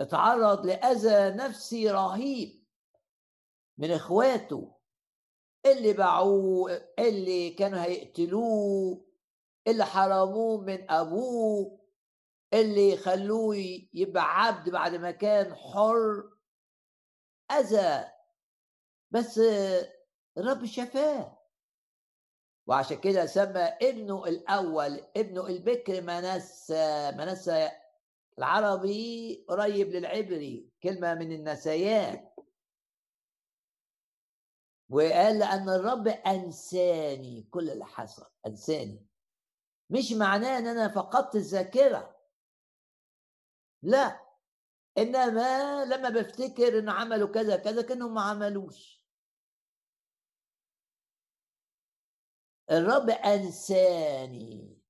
اتعرض 0.00 0.66
لأذى 0.66 1.36
نفسي 1.36 1.90
رهيب 1.90 2.64
من 3.78 3.90
إخواته 3.90 4.76
اللي 5.66 5.92
باعوه 5.92 6.88
اللي 6.98 7.50
كانوا 7.50 7.82
هيقتلوه 7.82 9.06
اللي 9.66 9.84
حرموه 9.84 10.60
من 10.60 10.90
أبوه 10.90 11.80
اللي 12.54 12.96
خلوه 12.96 13.56
يبقى 13.94 14.42
عبد 14.42 14.68
بعد 14.70 14.94
ما 14.94 15.10
كان 15.10 15.54
حر. 15.54 16.30
أذى. 17.50 18.12
بس 19.10 19.40
الرب 20.38 20.64
شفاه. 20.64 21.38
وعشان 22.66 23.00
كده 23.00 23.26
سمى 23.26 23.60
ابنه 23.60 24.24
الأول 24.24 25.00
ابنه 25.16 25.46
البكر 25.46 26.02
منسى 26.02 27.12
منسى 27.16 27.70
العربي 28.38 29.44
قريب 29.48 29.88
للعبري 29.88 30.70
كلمة 30.82 31.14
من 31.14 31.32
النسيان. 31.32 32.28
وقال 34.90 35.38
لأن 35.38 35.68
الرب 35.68 36.08
أنساني 36.08 37.42
كل 37.50 37.70
اللي 37.70 37.84
حصل 37.86 38.26
أنساني. 38.46 39.06
مش 39.90 40.12
معناه 40.12 40.58
إن 40.58 40.66
أنا 40.66 40.88
فقدت 40.88 41.34
الذاكرة. 41.34 42.16
لا 43.82 44.20
إنما 44.98 45.84
لما 45.84 46.08
بفتكر 46.08 46.78
ان 46.78 46.88
عملوا 46.88 47.28
كذا 47.28 47.56
كذا 47.56 47.82
كأنهم 47.82 48.14
ما 48.14 48.22
عملوش. 48.22 48.95
الرب 52.70 53.10
انساني 53.10 54.82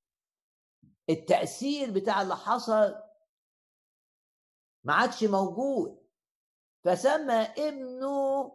التأثير 1.11 1.91
بتاع 1.91 2.23
اللي 2.23 2.37
حصل 2.37 3.03
ما 4.85 4.95
عادش 4.95 5.25
موجود. 5.25 6.07
فسمى 6.85 7.35
ابنه 7.43 8.53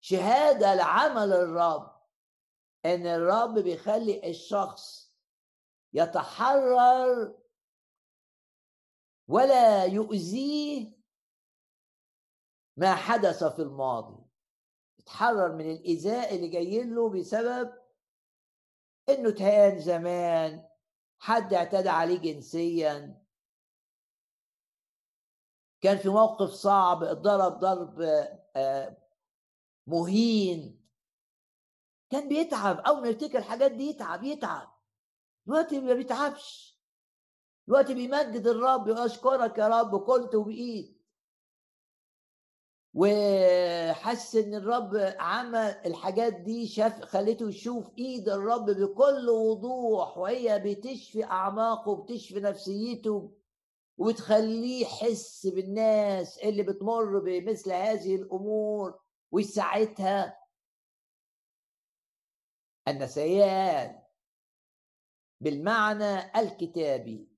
شهادة 0.00 0.74
لعمل 0.74 1.32
الرب 1.32 1.94
إن 2.84 3.06
الرب 3.06 3.58
بيخلي 3.58 4.30
الشخص 4.30 5.14
يتحرر 5.92 7.38
ولا 9.28 9.84
يؤذيه 9.84 10.92
ما 12.76 12.94
حدث 12.94 13.44
في 13.44 13.62
الماضي. 13.62 14.23
يتحرر 15.04 15.52
من 15.52 15.70
الإيذاء 15.70 16.34
اللي 16.34 16.48
جاي 16.48 16.84
له 16.84 17.10
بسبب 17.10 17.72
إنه 19.08 19.30
تهان 19.30 19.78
زمان 19.80 20.68
حد 21.18 21.54
اعتدى 21.54 21.88
عليه 21.88 22.18
جنسيا. 22.18 23.24
كان 25.80 25.98
في 25.98 26.08
موقف 26.08 26.50
صعب 26.50 27.02
اتضرب 27.02 27.58
ضرب 27.58 28.00
آه، 28.56 28.96
مهين. 29.86 30.84
كان 32.10 32.28
بيتعب 32.28 32.78
أول 32.80 33.02
ما 33.02 33.08
يفتكر 33.08 33.38
الحاجات 33.38 33.72
دي 33.72 33.84
يتعب 33.84 34.24
يتعب. 34.24 34.74
دلوقتي 35.46 35.80
ما 35.80 35.94
بيتعبش. 35.94 36.80
دلوقتي 37.66 37.94
بيمجد 37.94 38.46
الرب 38.46 38.88
واشكرك 38.88 39.58
يا 39.58 39.68
رب 39.68 40.04
كنت 40.04 40.34
وبقيت 40.34 40.93
وحس 42.94 44.36
إن 44.36 44.54
الرب 44.54 44.96
عمل 45.18 45.56
الحاجات 45.86 46.32
دي 46.32 46.66
شاف 46.66 47.00
خليته 47.04 47.48
يشوف 47.48 47.90
إيد 47.98 48.28
الرب 48.28 48.70
بكل 48.70 49.30
وضوح 49.30 50.18
وهي 50.18 50.58
بتشفي 50.64 51.24
أعماقه 51.24 51.88
وبتشفي 51.88 52.40
نفسيته 52.40 53.36
وتخليه 53.98 54.82
يحس 54.82 55.46
بالناس 55.46 56.38
اللي 56.38 56.62
بتمر 56.62 57.18
بمثل 57.18 57.72
هذه 57.72 58.14
الأمور 58.16 59.00
ويساعدها. 59.30 60.38
النسيان 62.88 64.02
بالمعنى 65.40 66.40
الكتابي 66.40 67.28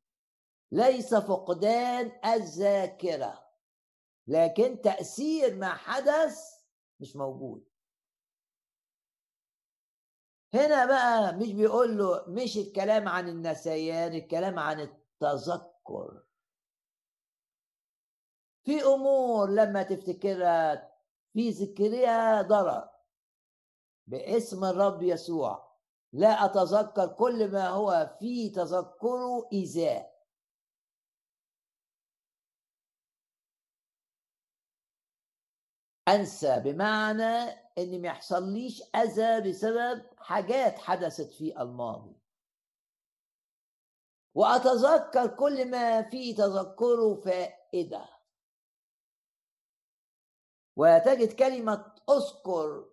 ليس 0.72 1.14
فقدان 1.14 2.12
الذاكرة. 2.24 3.45
لكن 4.26 4.80
تأثير 4.80 5.54
ما 5.54 5.68
حدث 5.74 6.64
مش 7.00 7.16
موجود. 7.16 7.68
هنا 10.54 10.86
بقى 10.86 11.36
مش 11.36 11.52
بيقول 11.52 11.98
له 11.98 12.24
مش 12.28 12.56
الكلام 12.56 13.08
عن 13.08 13.28
النسيان 13.28 14.14
الكلام 14.14 14.58
عن 14.58 14.80
التذكر. 14.80 16.22
في 18.64 18.82
أمور 18.82 19.50
لما 19.50 19.82
تفتكرها 19.82 20.92
في 21.32 21.50
ذكرها 21.50 22.42
ضرر. 22.42 22.88
باسم 24.06 24.64
الرب 24.64 25.02
يسوع. 25.02 25.76
لا 26.12 26.44
أتذكر 26.44 27.06
كل 27.06 27.52
ما 27.52 27.68
هو 27.68 28.16
في 28.18 28.50
تذكره 28.50 29.48
إيذاء. 29.52 30.15
أنسى 36.08 36.60
بمعنى 36.60 37.50
ان 37.78 38.02
ما 38.02 38.08
يحصليش 38.08 38.82
أذى 38.96 39.48
بسبب 39.50 40.02
حاجات 40.18 40.78
حدثت 40.78 41.30
في 41.32 41.62
الماضي 41.62 42.16
وأتذكر 44.34 45.26
كل 45.36 45.70
ما 45.70 46.02
في 46.02 46.34
تذكره 46.34 47.14
فائده 47.14 48.08
وتجد 50.76 51.32
كلمة 51.32 51.94
أذكر 52.10 52.88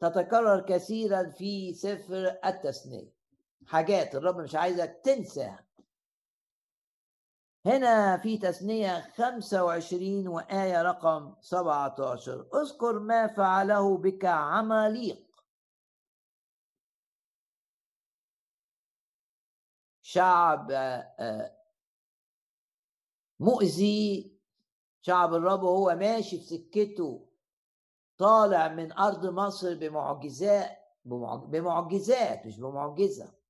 تتكرر 0.00 0.60
كثيرا 0.60 1.30
في 1.30 1.74
سفر 1.74 2.38
التثنية 2.44 3.14
حاجات 3.66 4.14
الرب 4.14 4.36
مش 4.36 4.54
عايزك 4.54 5.00
تنساها. 5.04 5.63
هنا 7.66 8.16
في 8.18 8.38
تثنية 8.38 9.10
25 9.16 10.28
وآية 10.28 10.82
رقم 10.82 11.34
17 11.40 12.46
اذكر 12.62 12.98
ما 12.98 13.26
فعله 13.26 13.98
بك 13.98 14.24
عماليق. 14.24 15.24
شعب 20.02 20.70
آه، 20.70 21.56
مؤذي. 23.40 24.34
شعب 25.02 25.34
الرب 25.34 25.62
وهو 25.62 25.94
ماشي 25.96 26.38
في 26.38 26.44
سكته 26.44 27.28
طالع 28.18 28.68
من 28.68 28.92
أرض 28.92 29.26
مصر 29.26 29.74
بمعجزات 29.74 30.78
بمعجزات 31.46 32.46
مش 32.46 32.58
بمعجزة. 32.60 33.43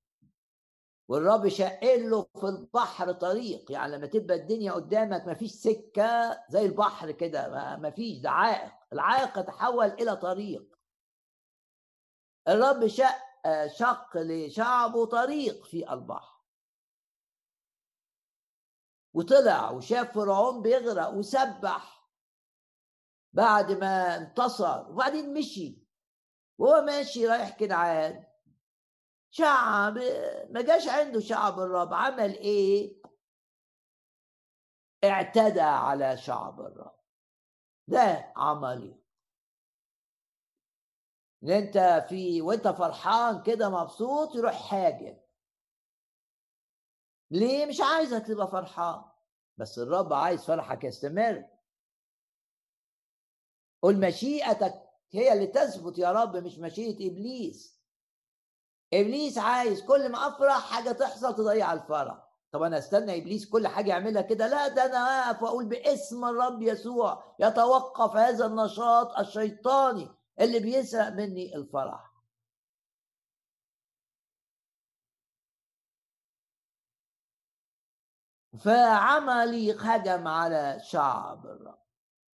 والرب 1.08 1.48
شقل 1.48 2.10
له 2.10 2.22
في 2.40 2.46
البحر 2.46 3.12
طريق 3.12 3.72
يعني 3.72 3.92
لما 3.96 4.06
تبقى 4.06 4.36
الدنيا 4.36 4.72
قدامك 4.72 5.26
مفيش 5.26 5.52
سكة 5.52 6.40
زي 6.48 6.66
البحر 6.66 7.10
كده 7.10 7.76
مفيش 7.76 8.18
ده 8.18 8.30
عائق 8.30 8.72
العائق 8.92 9.40
تحول 9.40 9.86
إلى 9.86 10.16
طريق. 10.16 10.78
الرب 12.48 12.86
شق 12.86 13.14
شق 13.66 14.16
لشعبه 14.16 15.06
طريق 15.06 15.64
في 15.64 15.92
البحر. 15.92 16.40
وطلع 19.14 19.70
وشاف 19.70 20.14
فرعون 20.14 20.62
بيغرق 20.62 21.08
وسبح 21.08 22.10
بعد 23.32 23.72
ما 23.72 24.16
انتصر 24.16 24.90
وبعدين 24.90 25.34
مشي. 25.34 25.84
وهو 26.58 26.82
ماشي 26.82 27.26
رايح 27.26 27.58
كنعان. 27.58 28.24
شعب 29.36 29.98
ما 30.50 30.62
جاش 30.62 30.88
عنده 30.88 31.20
شعب 31.20 31.60
الرب. 31.60 31.94
عمل 31.94 32.38
إيه؟ 32.38 33.02
اعتدى 35.04 35.60
على 35.60 36.16
شعب 36.16 36.60
الرب. 36.60 36.98
ده 37.88 38.32
عملي. 38.36 39.00
إن 41.42 41.50
أنت 41.50 42.06
في 42.08 42.42
وأنت 42.42 42.68
فرحان 42.68 43.42
كده 43.42 43.68
مبسوط 43.68 44.34
يروح 44.34 44.74
هاجم 44.74 45.20
ليه؟ 47.30 47.66
مش 47.66 47.80
عايزك 47.80 48.26
تبقى 48.26 48.48
فرحان. 48.50 49.04
بس 49.56 49.78
الرب 49.78 50.12
عايز 50.12 50.44
فرحك 50.46 50.84
يستمر. 50.84 51.48
قول 53.82 54.00
مشيئتك 54.00 54.74
هي 55.12 55.32
اللي 55.32 55.46
تثبت 55.46 55.98
يا 55.98 56.12
رب 56.12 56.36
مش 56.36 56.58
مشيئة 56.58 57.10
إبليس. 57.10 57.73
إبليس 59.00 59.38
عايز 59.38 59.82
كل 59.82 60.08
ما 60.12 60.28
أفرح 60.28 60.70
حاجة 60.72 60.92
تحصل 60.92 61.34
تضيع 61.36 61.72
الفرح. 61.72 62.24
طب 62.52 62.62
أنا 62.62 62.78
أستنى 62.78 63.18
إبليس 63.18 63.48
كل 63.50 63.66
حاجة 63.68 63.88
يعملها 63.88 64.22
كده؟ 64.22 64.48
لا 64.48 64.68
ده 64.68 64.84
أنا 64.84 65.04
واقف 65.04 65.42
وأقول 65.42 65.64
باسم 65.66 66.24
الرب 66.24 66.62
يسوع 66.62 67.36
يتوقف 67.40 68.16
هذا 68.16 68.46
النشاط 68.46 69.18
الشيطاني 69.18 70.08
اللي 70.40 70.58
بيسرق 70.58 71.08
مني 71.08 71.56
الفرح. 71.56 72.14
فعملي 78.58 79.72
هجم 79.72 80.28
على 80.28 80.80
شعب 80.84 81.46
الرب. 81.46 81.78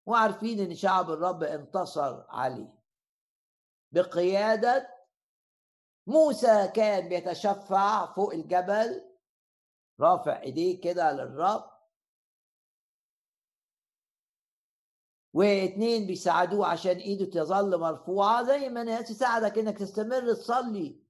وعارفين 0.05 0.59
إن 0.59 0.75
شعب 0.75 1.11
الرب 1.11 1.43
انتصر 1.43 2.23
عليه. 2.29 2.75
بقيادة 3.91 4.94
موسى 6.07 6.67
كان 6.67 7.09
بيتشفع 7.09 8.13
فوق 8.13 8.33
الجبل 8.33 9.11
رافع 9.99 10.41
إيديه 10.41 10.81
كده 10.81 11.11
للرب. 11.11 11.75
واثنين 15.33 16.07
بيساعدوه 16.07 16.67
عشان 16.67 16.97
إيده 16.97 17.25
تظل 17.25 17.79
مرفوعة 17.79 18.43
زي 18.43 18.69
ما 18.69 18.83
ناس 18.83 19.09
تساعدك 19.09 19.57
إنك 19.57 19.77
تستمر 19.77 20.33
تصلي. 20.33 21.05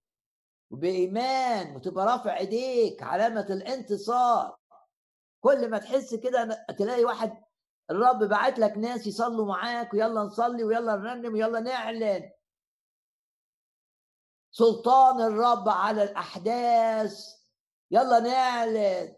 وبإيمان 0.72 1.76
وتبقى 1.76 2.06
رافع 2.06 2.38
إيديك 2.38 3.04
علامة 3.04 3.48
الانتصار. 3.50 4.58
كل 5.42 5.70
ما 5.70 5.78
تحس 5.78 6.16
كده 6.16 6.66
تلاقي 6.78 7.06
واحد 7.06 7.44
الرب 7.92 8.24
بعت 8.24 8.60
لك 8.60 8.78
ناس 8.78 9.08
يصلوا 9.08 9.46
معاك 9.46 9.94
ويلا 9.94 10.22
نصلي 10.24 10.64
ويلا 10.64 10.96
نرنم 10.96 11.34
ويلا 11.34 11.60
نعلن. 11.60 12.32
سلطان 14.56 15.22
الرب 15.22 15.70
على 15.70 16.04
الأحداث. 16.04 17.36
يلا 17.92 18.20
نعلن. 18.20 19.16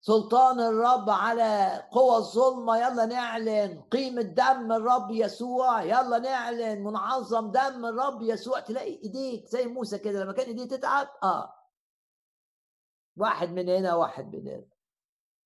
سلطان 0.00 0.60
الرب 0.60 1.10
على 1.10 1.82
قوى 1.92 2.16
الظلمة. 2.16 2.78
يلا 2.78 3.06
نعلن. 3.06 3.82
قيمة 3.82 4.22
دم 4.22 4.72
الرب 4.72 5.10
يسوع. 5.10 5.82
يلا 5.82 6.18
نعلن. 6.18 6.84
منعظم 6.84 7.50
دم 7.50 7.86
الرب 7.86 8.22
يسوع. 8.22 8.60
تلاقي 8.60 9.02
إيديك 9.02 9.46
زي 9.46 9.66
موسى 9.66 9.98
كده. 9.98 10.24
لما 10.24 10.32
كان 10.32 10.46
إيديه 10.46 10.68
تتعب 10.68 11.08
آه. 11.22 11.54
واحد 13.16 13.48
من 13.48 13.68
هنا 13.68 13.94
واحد 13.94 14.36
من 14.36 14.48
هنا. 14.48 14.66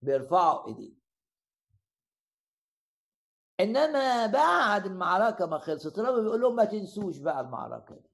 بيرفعوا 0.02 0.68
إيديه. 0.68 0.94
إنما 3.60 4.26
بعد 4.26 4.86
المعركة 4.86 5.46
ما 5.46 5.58
خلصت. 5.58 5.98
الرب 5.98 6.22
بيقول 6.22 6.40
لهم 6.40 6.56
ما 6.56 6.64
تنسوش 6.64 7.18
بقى 7.18 7.40
المعركة 7.40 7.94
دي. 7.94 8.13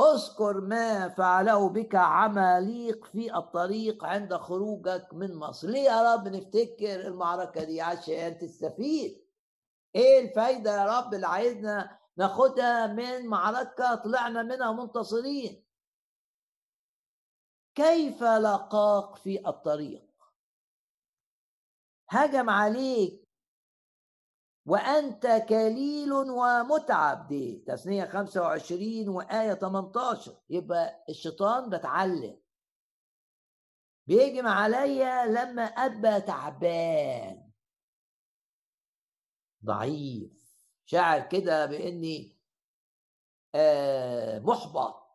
اذكر 0.00 0.60
ما 0.60 1.08
فعله 1.08 1.68
بك 1.68 1.94
عماليق 1.94 3.04
في 3.04 3.36
الطريق 3.36 4.04
عند 4.04 4.34
خروجك 4.36 5.08
من 5.12 5.34
مصر. 5.34 5.68
ليه 5.68 5.80
يا 5.80 6.14
رب 6.14 6.28
نفتكر 6.28 7.06
المعركة 7.06 7.64
دي 7.64 7.80
عشان 7.80 8.38
تستفيد؟ 8.38 9.24
إيه 9.94 10.28
الفايدة 10.28 10.70
يا 10.76 10.98
رب 10.98 11.14
اللي 11.14 11.26
عايزنا 11.26 11.98
ناخدها 12.16 12.86
من 12.86 13.26
معركة 13.26 13.94
طلعنا 13.94 14.42
منها 14.42 14.72
منتصرين؟ 14.72 15.64
كيف 17.74 18.22
لقاك 18.22 19.16
في 19.16 19.48
الطريق؟ 19.48 20.08
هجم 22.08 22.50
عليك 22.50 23.27
وأنت 24.68 25.26
كليل 25.48 26.12
ومتعب. 26.12 27.28
دي 27.28 27.64
تثنية 27.66 28.04
25 28.04 29.08
وآية 29.08 29.54
18 29.54 30.36
يبقى 30.50 31.04
الشيطان 31.08 31.70
بتعلم. 31.70 32.40
بيهجم 34.06 34.46
عليا 34.46 35.26
لما 35.26 35.62
أبقى 35.64 36.20
تعبان. 36.20 37.50
ضعيف. 39.64 40.58
شاعر 40.84 41.28
كده 41.28 41.66
بإني 41.66 42.38
آه 43.54 44.38
محبط. 44.38 45.08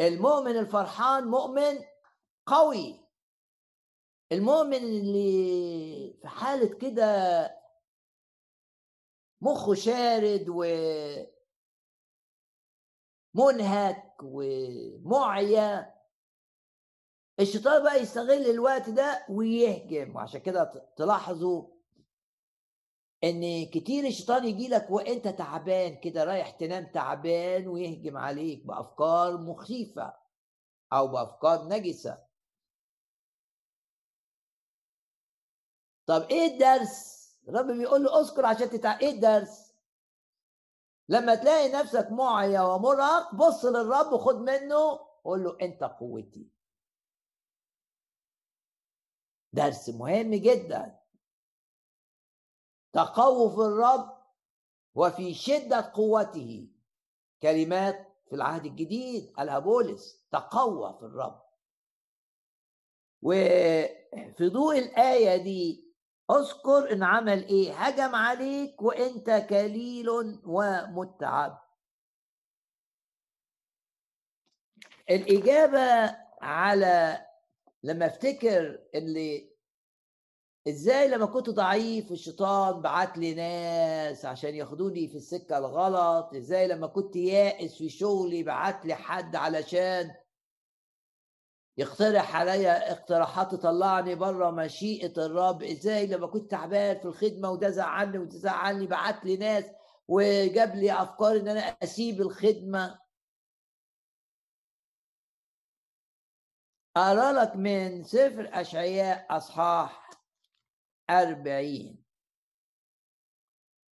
المؤمن 0.00 0.56
الفرحان 0.56 1.24
مؤمن 1.26 1.78
قوي. 2.46 3.00
المؤمن 4.32 4.74
اللي 4.74 6.01
في 6.22 6.28
حالة 6.28 6.78
كده 6.78 7.04
مخه 9.40 9.74
شارد 9.74 10.46
و 10.48 10.64
منهك 13.34 14.14
ومعيا 14.22 15.94
الشيطان 17.40 17.82
بقى 17.82 18.00
يستغل 18.02 18.50
الوقت 18.50 18.90
ده 18.90 19.26
ويهجم. 19.30 20.16
وعشان 20.16 20.40
كده 20.40 20.92
تلاحظوا 20.96 21.68
إن 23.24 23.66
كتير 23.66 24.06
الشيطان 24.06 24.44
يجي 24.44 24.68
لك 24.68 24.90
وأنت 24.90 25.28
تعبان 25.28 26.00
كده 26.00 26.24
رايح 26.24 26.50
تنام 26.50 26.86
تعبان 26.86 27.68
ويهجم 27.68 28.16
عليك 28.16 28.66
بأفكار 28.66 29.38
مخيفة 29.38 30.14
أو 30.92 31.08
بأفكار 31.08 31.68
نجسة. 31.68 32.31
طب 36.06 36.22
إيه 36.22 36.46
الدرس؟ 36.52 37.22
الرب 37.48 37.66
بيقول 37.66 38.02
له 38.04 38.20
أذكر 38.20 38.46
عشان 38.46 38.70
تتع... 38.70 38.98
إيه 39.00 39.10
الدرس؟ 39.10 39.72
لما 41.08 41.34
تلاقي 41.34 41.72
نفسك 41.72 42.08
معيا 42.10 42.60
ومرهق 42.60 43.34
بص 43.34 43.64
للرب 43.64 44.12
وخد 44.12 44.36
منه 44.36 44.98
قول 45.24 45.44
له 45.44 45.56
أنت 45.62 45.82
قوتي. 45.84 46.48
درس 49.52 49.88
مهم 49.88 50.34
جدا. 50.34 50.98
تقوى 52.92 53.50
في 53.50 53.56
الرب 53.56 54.22
وفي 54.94 55.34
شدة 55.34 55.92
قوته. 55.94 56.68
كلمات 57.42 58.08
في 58.28 58.34
العهد 58.36 58.66
الجديد 58.66 59.32
قالها 59.36 59.58
بولس 59.58 60.26
تقوى 60.30 60.96
في 60.98 61.04
الرب. 61.04 61.42
وفي 63.22 64.48
ضوء 64.48 64.78
الآية 64.78 65.36
دي 65.42 65.91
اذكر 66.30 66.92
ان 66.92 67.02
عمل 67.02 67.44
إيه؟ 67.46 67.72
هجم 67.72 68.14
عليك 68.14 68.82
وانت 68.82 69.46
كليل 69.50 70.08
ومتعب. 70.44 71.62
الإجابة 75.10 76.16
على 76.42 77.26
لما 77.82 78.06
افتكر 78.06 78.78
اللي 78.94 79.52
إزاي 80.68 81.08
لما 81.08 81.26
كنت 81.26 81.50
ضعيف 81.50 82.12
الشيطان 82.12 82.82
بعت 82.82 83.18
لي 83.18 83.34
ناس 83.34 84.24
عشان 84.24 84.54
ياخدوني 84.54 85.08
في 85.08 85.14
السكة 85.16 85.58
الغلط 85.58 86.34
إزاي 86.34 86.68
لما 86.68 86.86
كنت 86.86 87.16
يائس 87.16 87.74
في 87.78 87.88
شغلي 87.88 88.42
بعت 88.42 88.86
لي 88.86 88.94
حد 88.94 89.36
علشان 89.36 90.14
يقترح 91.76 92.36
عليا 92.36 92.92
اقتراحات 92.92 93.52
تطلعني 93.54 94.14
بره 94.14 94.50
مشيئة 94.50 95.26
الرب. 95.26 95.62
إزاي؟ 95.62 96.06
لما 96.06 96.26
كنت 96.26 96.50
تعبان 96.50 96.98
في 96.98 97.04
الخدمة 97.04 97.50
وده 97.50 97.70
زعلني 97.70 98.18
وده 98.18 98.38
زعلني 98.38 98.86
بعت 98.86 99.24
لي 99.24 99.36
ناس 99.36 99.64
وجاب 100.08 100.74
لي 100.76 100.92
أفكار 100.92 101.36
إن 101.36 101.48
أنا 101.48 101.60
أسيب 101.60 102.20
الخدمة. 102.20 102.98
أقرأ 106.96 107.32
لك 107.32 107.56
من 107.56 108.04
سفر 108.04 108.50
أشعياء 108.52 109.36
أصحاح 109.36 110.10
أربعين. 111.10 112.02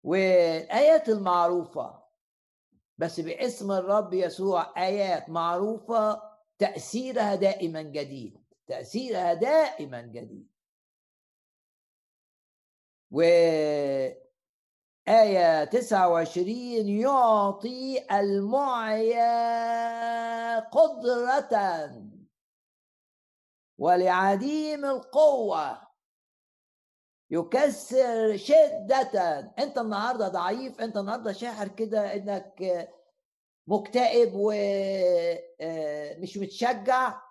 والآيات 0.04 1.10
المعروفة 1.10 2.04
بس 2.98 3.20
باسم 3.20 3.72
الرب 3.72 4.14
يسوع 4.14 4.74
آيات 4.78 5.30
معروفة 5.30 6.33
تأثيرها 6.58 7.36
دائما 7.36 7.82
جديد 7.82 8.44
تأثيرها 8.68 9.34
دائما 9.34 10.02
جديد. 10.02 10.54
وآية 13.12 14.14
29 15.64 16.88
يعطي 16.88 18.06
المعيا 18.12 19.40
قدرة 20.60 21.94
ولعديم 23.78 24.86
القوة 24.86 25.82
يكسر 27.30 28.38
شدة. 28.38 29.54
انت 29.60 29.78
النهاردة 29.78 30.28
ضعيف 30.28 30.82
انت 30.82 30.98
النهاردة 30.98 31.32
شاعر 31.32 31.68
كده 31.68 32.16
انك 32.16 32.90
مكتئب 33.68 34.32
ومش 34.36 34.58
آه، 36.38 36.42
متشجع. 36.42 37.22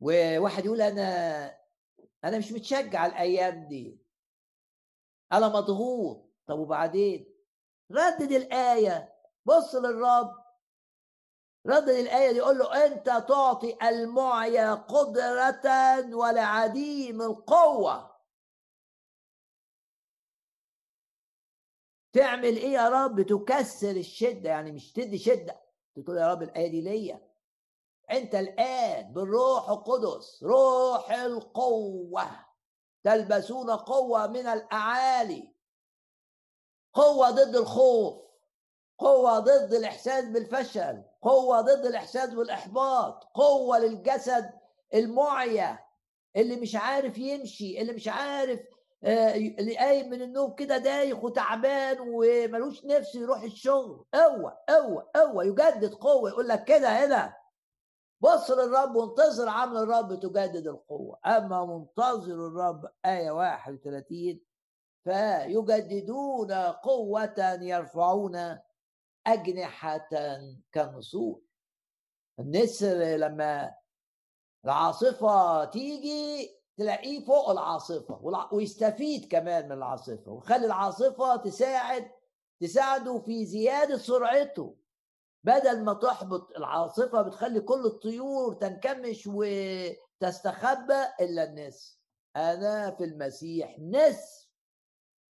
وواحد 0.00 0.64
يقول 0.64 0.80
أنا 0.80 1.58
أنا 2.24 2.38
مش 2.38 2.52
متشجع 2.52 3.06
الأيام 3.06 3.68
دي. 3.68 3.98
أنا 5.32 5.48
مضغوط. 5.48 6.30
طب 6.46 6.58
وبعدين؟ 6.58 7.34
ردد 7.92 8.32
الآية. 8.32 9.14
بص 9.44 9.74
للرب. 9.74 10.34
ردد 11.66 11.88
الآية 11.88 12.32
دي 12.32 12.38
يقول 12.38 12.58
له 12.58 12.86
أنت 12.86 13.06
تعطي 13.06 13.78
المعيا 13.88 14.74
قدرة 14.74 16.14
ولعديم 16.14 17.22
القوة. 17.22 18.07
تعمل 22.12 22.56
إيه 22.56 22.72
يا 22.72 22.88
رب؟ 22.88 23.22
تكسر 23.22 23.90
الشدة 23.90 24.50
يعني 24.50 24.72
مش 24.72 24.92
تدي 24.92 25.18
شدة. 25.18 25.60
تقول 25.96 26.16
يا 26.16 26.32
رب 26.32 26.42
الآية 26.42 26.70
دي 26.70 26.80
ليا. 26.80 27.28
أنت 28.10 28.34
الآن 28.34 29.12
بالروح 29.12 29.70
القدس 29.70 30.42
روح 30.42 31.10
القوة. 31.12 32.26
تلبسون 33.04 33.70
قوة 33.70 34.26
من 34.26 34.46
الأعالي. 34.46 35.54
قوة 36.94 37.30
ضد 37.30 37.56
الخوف. 37.56 38.28
قوة 38.98 39.38
ضد 39.38 39.74
الإحساس 39.74 40.24
بالفشل. 40.24 41.02
قوة 41.22 41.60
ضد 41.60 41.86
الإحساس 41.86 42.30
بالإحباط. 42.30 43.24
قوة 43.24 43.78
للجسد 43.78 44.50
المعيا 44.94 45.78
اللي 46.36 46.56
مش 46.56 46.74
عارف 46.76 47.18
يمشي 47.18 47.80
اللي 47.80 47.92
مش 47.92 48.08
عارف 48.08 48.60
قايم 49.04 50.10
من 50.10 50.22
النوم 50.22 50.54
كده 50.54 50.78
دايخ 50.78 51.24
وتعبان 51.24 51.96
وملوش 52.00 52.84
نفس 52.84 53.14
يروح 53.14 53.42
الشغل. 53.42 54.04
قوة 54.14 54.58
قوة 54.68 55.10
قوة 55.16 55.44
يجدد 55.44 55.94
قوة 55.94 56.30
يقول 56.30 56.48
لك 56.48 56.64
كده 56.64 56.88
هنا. 56.88 57.36
بص 58.20 58.50
للرب 58.50 58.96
وانتظر 58.96 59.48
عمل 59.48 59.76
الرب 59.76 60.20
تجدد 60.20 60.66
القوة. 60.66 61.18
أما 61.26 61.64
منتظر 61.66 62.46
الرب 62.46 62.90
آية 63.06 63.30
31 63.30 64.40
فيجددون 65.04 66.52
قوة 66.52 67.58
يرفعون 67.62 68.58
أجنحة 69.26 70.08
كالنسور 70.72 71.40
النسر 72.38 72.96
لما 72.96 73.74
العاصفة 74.64 75.64
تيجي 75.64 76.57
تلاقيه 76.78 77.24
فوق 77.24 77.50
العاصفة 77.50 78.20
ويستفيد 78.52 79.28
كمان 79.32 79.64
من 79.66 79.72
العاصفة 79.72 80.32
ويخلي 80.32 80.66
العاصفة 80.66 81.36
تساعد 81.36 82.10
تساعده 82.60 83.18
في 83.18 83.46
زيادة 83.46 83.98
سرعته. 83.98 84.76
بدل 85.44 85.84
ما 85.84 85.94
تحبط 85.94 86.50
العاصفة 86.56 87.22
بتخلي 87.22 87.60
كل 87.60 87.86
الطيور 87.86 88.54
تنكمش 88.54 89.26
وتستخبى 89.32 91.04
إلا 91.20 91.44
النسر 91.44 91.98
أنا 92.36 92.90
في 92.90 93.04
المسيح 93.04 93.78
نسر 93.78 94.48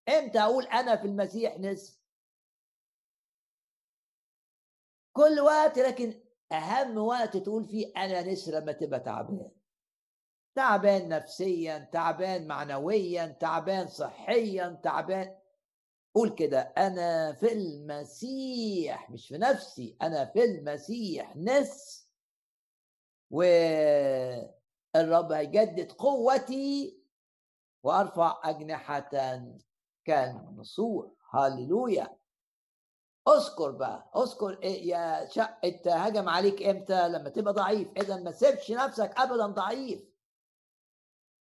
إمتى 0.09 0.39
أقول 0.39 0.63
أنا 0.65 0.95
في 0.95 1.07
المسيح 1.07 1.59
نسر 1.59 1.97
كل 5.13 5.39
وقت 5.39 5.79
لكن 5.79 6.21
أهم 6.51 6.97
وقت 6.97 7.37
تقول 7.37 7.65
فيه 7.65 7.93
أنا 7.97 8.21
نسر 8.31 8.51
لما 8.51 8.71
تبقى 8.71 8.99
تعبان. 8.99 9.51
تعبان 10.55 11.09
نفسيا 11.09 11.89
تعبان 11.93 12.47
معنويا 12.47 13.27
تعبان 13.27 13.87
صحيا 13.87 14.79
تعبان. 14.83 15.35
قول 16.15 16.29
كده 16.29 16.59
أنا 16.77 17.33
في 17.33 17.53
المسيح 17.53 19.09
مش 19.09 19.27
في 19.27 19.37
نفسي 19.37 19.97
أنا 20.01 20.25
في 20.25 20.43
المسيح 20.43 21.35
نس 21.35 22.07
والرب 23.31 24.51
هيجدد 25.31 25.91
قوتي 25.91 27.01
وأرفع 27.83 28.41
أجنحة 28.43 29.09
كالنسور 30.05 31.15
هللويا. 31.33 32.17
أذكر 33.27 33.71
بقى 33.71 34.11
أذكر 34.15 34.59
إيه 34.63 34.87
يا 34.87 35.29
شق 35.29 35.65
أنت 35.65 35.87
هجم 35.87 36.29
عليك 36.29 36.63
إمتى؟ 36.63 37.09
لما 37.09 37.29
تبقى 37.29 37.53
ضعيف. 37.53 37.87
اذا 37.97 38.15
ما 38.17 38.31
تسيبش 38.31 38.71
نفسك 38.71 39.13
ابدا 39.19 39.47
ضعيف. 39.47 40.10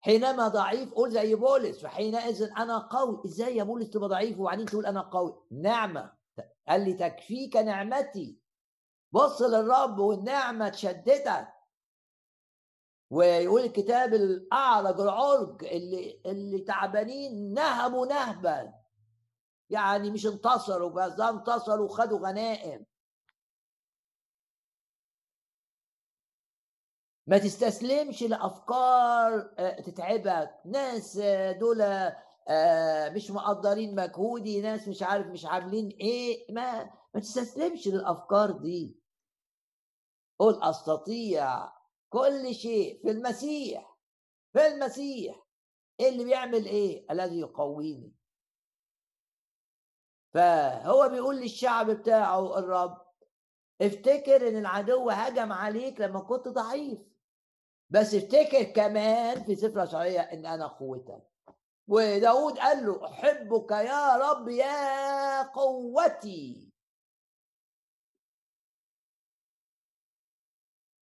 حينما 0.07 0.49
ضعيف 0.49 0.95
قول 0.95 1.11
زي 1.11 1.35
بولس 1.35 1.81
فحينئذ 1.83 2.43
أنا 2.43 2.79
قوي. 2.79 3.23
إزاي 3.25 3.57
يا 3.57 3.65
بولس 3.65 3.91
تبقى 3.91 4.09
ضعيف 4.09 4.41
وبعدين 4.41 4.67
تقول 4.67 4.87
أنا 4.87 5.01
قوي؟ 5.01 5.43
نعمة. 5.51 6.13
قال 6.69 6.81
لي 6.81 6.95
تكفيك 6.95 7.57
نعمتي. 7.57 8.39
بص 9.13 9.43
للرب 9.43 9.99
والنعمة 9.99 10.69
تشددك. 10.69 11.49
ويقول 13.11 13.61
الكتاب 13.63 14.15
الاعرج 14.15 15.01
العرج 15.01 15.65
اللي 15.65 16.21
اللي 16.27 16.61
تعبانين 16.61 17.55
نهبوا 17.55 18.07
نهبا. 18.07 18.73
يعني 19.71 20.11
مش 20.11 20.27
انتصروا 20.27 20.91
بس 20.91 21.13
ده 21.13 21.31
انتصروا 21.31 21.85
وخدوا 21.85 22.29
غنائم. 22.29 22.87
ما 27.27 27.39
تستسلمش 27.39 28.23
لأفكار 28.23 29.55
آه، 29.59 29.81
تتعبك. 29.81 30.51
ناس 30.65 31.19
آه، 31.23 31.53
دول 31.53 31.81
آه، 32.49 33.09
مش 33.09 33.31
مقدرين 33.31 33.95
مجهودي 33.95 34.61
ناس 34.61 34.89
مش 34.89 35.03
عارف 35.03 35.27
مش 35.27 35.47
عاملين 35.47 35.89
إيه. 35.89 36.53
ما 36.53 36.85
ما 37.15 37.21
تستسلمش 37.21 37.89
للأفكار 37.89 38.51
دي. 38.51 39.01
قل 40.39 40.63
أستطيع 40.63 41.73
كل 42.09 42.55
شيء 42.55 43.03
في 43.03 43.11
المسيح 43.11 43.97
في 44.53 44.67
المسيح. 44.67 45.47
إيه 46.01 46.09
اللي 46.09 46.25
بيعمل 46.25 46.67
إيه؟ 46.67 47.07
الذي 47.11 47.41
يقويني. 47.41 48.13
فهو 50.35 51.09
بيقول 51.09 51.37
للشعب 51.37 51.91
بتاعه 51.91 52.59
الرب 52.59 53.07
افتكر 53.81 54.49
إن 54.49 54.57
العدو 54.57 55.11
هجم 55.11 55.53
عليك 55.53 56.01
لما 56.01 56.21
كنت 56.21 56.49
ضعيف. 56.49 56.99
بس 57.91 58.15
افتكر 58.15 58.63
كمان 58.63 59.45
في 59.45 59.57
سفر 59.57 59.83
اشعياء 59.85 60.35
إن 60.35 60.47
أنا 60.47 60.67
قوتك 60.67 61.23
وداود 61.89 62.59
قال 62.59 62.87
له 62.87 63.07
أحبك 63.07 63.71
يا 63.71 64.17
رب 64.17 64.49
يا 64.49 65.43
قوتي. 65.43 66.73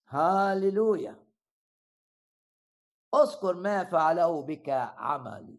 هاليلويا. 0.08 1.24
أذكر 3.14 3.54
ما 3.54 3.84
فعله 3.84 4.42
بك 4.42 4.68
عملي. 4.96 5.58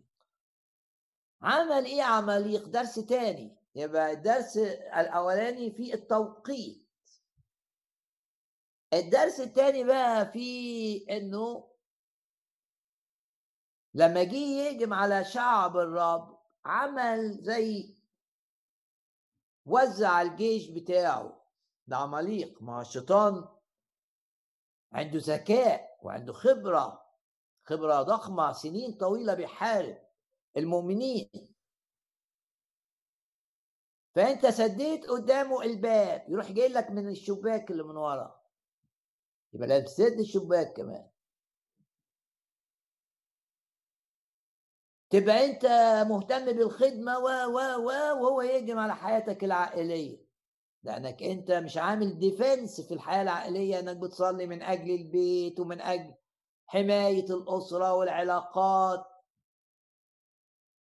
عمل 1.41 1.85
إيه 1.85 2.03
عمليق 2.03 2.67
درس 2.67 2.95
تاني. 2.95 3.57
يبقى 3.75 4.11
الدرس 4.11 4.57
الأولاني 4.57 5.71
في 5.71 5.93
التوقيت. 5.93 6.84
الدرس 8.93 9.39
التاني 9.39 9.83
بقى 9.83 10.31
في 10.31 10.97
إنه 11.17 11.71
لما 13.93 14.23
جه 14.23 14.35
يهجم 14.35 14.93
على 14.93 15.23
شعب 15.25 15.77
الرب 15.77 16.39
عمل 16.65 17.37
زي 17.43 17.95
وزع 19.65 20.21
الجيش 20.21 20.69
بتاعه. 20.69 21.41
ده 21.87 21.97
عماليق 21.97 22.61
ما 22.61 22.81
الشيطان 22.81 23.45
عنده 24.93 25.19
ذكاء 25.21 25.99
وعنده 26.03 26.33
خبرة 26.33 27.05
خبرة 27.63 28.01
ضخمة 28.01 28.51
سنين 28.51 28.93
طويلة 28.93 29.33
بيحارب 29.33 29.97
المؤمنين. 30.57 31.55
فأنت 34.15 34.45
سديت 34.45 35.05
قدامه 35.05 35.61
الباب 35.61 36.25
يروح 36.29 36.51
جاي 36.51 36.67
لك 36.67 36.89
من 36.91 37.09
الشباك 37.09 37.71
اللي 37.71 37.83
من 37.83 37.97
ورا. 37.97 38.44
يبقى 39.55 39.81
تسد 39.81 40.19
الشباك 40.19 40.73
كمان. 40.73 41.09
تبقى 45.09 45.45
انت 45.45 45.65
مهتم 46.09 46.45
بالخدمة 46.45 47.19
و 47.19 47.27
و 47.27 47.57
و 47.57 47.89
وهو 47.89 48.41
يهجم 48.41 48.79
على 48.79 48.95
حياتك 48.95 49.43
العائلية. 49.43 50.25
لأنك 50.83 51.23
انت 51.23 51.51
مش 51.51 51.77
عامل 51.77 52.19
ديفنس 52.19 52.81
في 52.81 52.93
الحياة 52.93 53.21
العائلية 53.21 53.79
إنك 53.79 53.97
بتصلي 53.97 54.47
من 54.47 54.61
أجل 54.61 54.91
البيت 54.91 55.59
ومن 55.59 55.81
أجل 55.81 56.13
حماية 56.67 57.25
الأسرة 57.25 57.93
والعلاقات. 57.93 59.05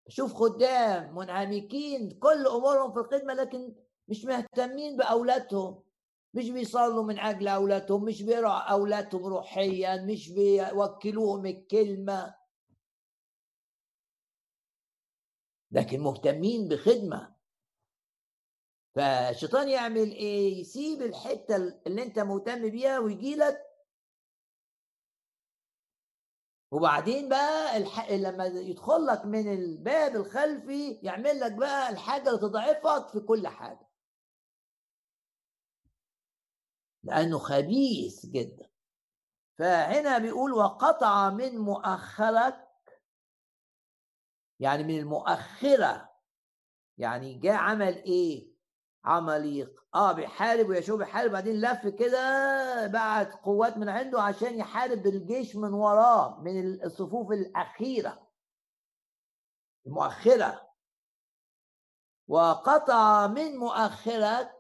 شوف 0.07 0.33
خدام 0.33 1.15
منعمكين 1.15 2.19
كل 2.19 2.47
أمورهم 2.47 2.93
في 2.93 2.99
الخدمة 2.99 3.33
لكن 3.33 3.75
مش 4.07 4.25
مهتمين 4.25 4.97
بأولادهم. 4.97 5.88
مش 6.33 6.49
بيصلوا 6.49 7.03
من 7.03 7.19
أجل 7.19 7.47
أولادهم 7.47 8.03
مش 8.05 8.21
بيرعوا 8.23 8.59
أولادهم 8.71 9.25
روحيا 9.25 10.05
مش 10.05 10.29
بيوكلوهم 10.29 11.45
الكلمة. 11.45 12.35
لكن 15.71 15.99
مهتمين 15.99 16.67
بخدمة. 16.67 17.35
فالشيطان 18.95 19.69
يعمل 19.69 20.11
إيه؟ 20.11 20.59
يسيب 20.61 21.01
الحتة 21.01 21.55
اللي 21.87 22.03
أنت 22.03 22.19
مهتم 22.19 22.69
بيها 22.69 22.99
ويجي 22.99 23.35
لك. 23.35 23.65
وبعدين 26.71 27.29
بقى 27.29 27.77
الح... 27.77 28.11
لما 28.11 28.45
يدخل 28.45 29.05
لك 29.05 29.25
من 29.25 29.53
الباب 29.53 30.15
الخلفي 30.15 30.91
يعمل 30.91 31.39
لك 31.39 31.51
بقى 31.51 31.89
الحاجة 31.89 32.29
اللي 32.29 32.39
تضعفك 32.39 33.09
في 33.09 33.19
كل 33.19 33.47
حاجة. 33.47 33.88
لأنه 37.09 37.37
خبيث 37.37 38.25
جدا. 38.25 38.69
فهنا 39.57 40.17
بيقول 40.17 40.53
وقطع 40.53 41.29
من 41.29 41.57
مؤخرك 41.57 42.69
يعني 44.59 44.83
من 44.83 44.99
المؤخرة 44.99 46.09
يعني 46.97 47.33
جاء 47.33 47.53
عمل 47.55 47.95
إيه؟ 47.95 48.49
عمليق 49.03 49.85
آه 49.95 50.11
بيحارب 50.11 50.69
ويشوف 50.69 50.99
بيحارب 50.99 51.31
بعدين 51.31 51.61
لف 51.61 51.87
كده 51.87 52.87
بعت 52.87 53.33
قوات 53.33 53.77
من 53.77 53.89
عنده 53.89 54.21
عشان 54.21 54.59
يحارب 54.59 55.07
الجيش 55.07 55.55
من 55.55 55.73
وراه 55.73 56.39
من 56.41 56.83
الصفوف 56.83 57.31
الأخيرة. 57.31 58.27
المؤخرة. 59.87 60.69
وقطع 62.27 63.27
من 63.27 63.57
مؤخرك 63.57 64.58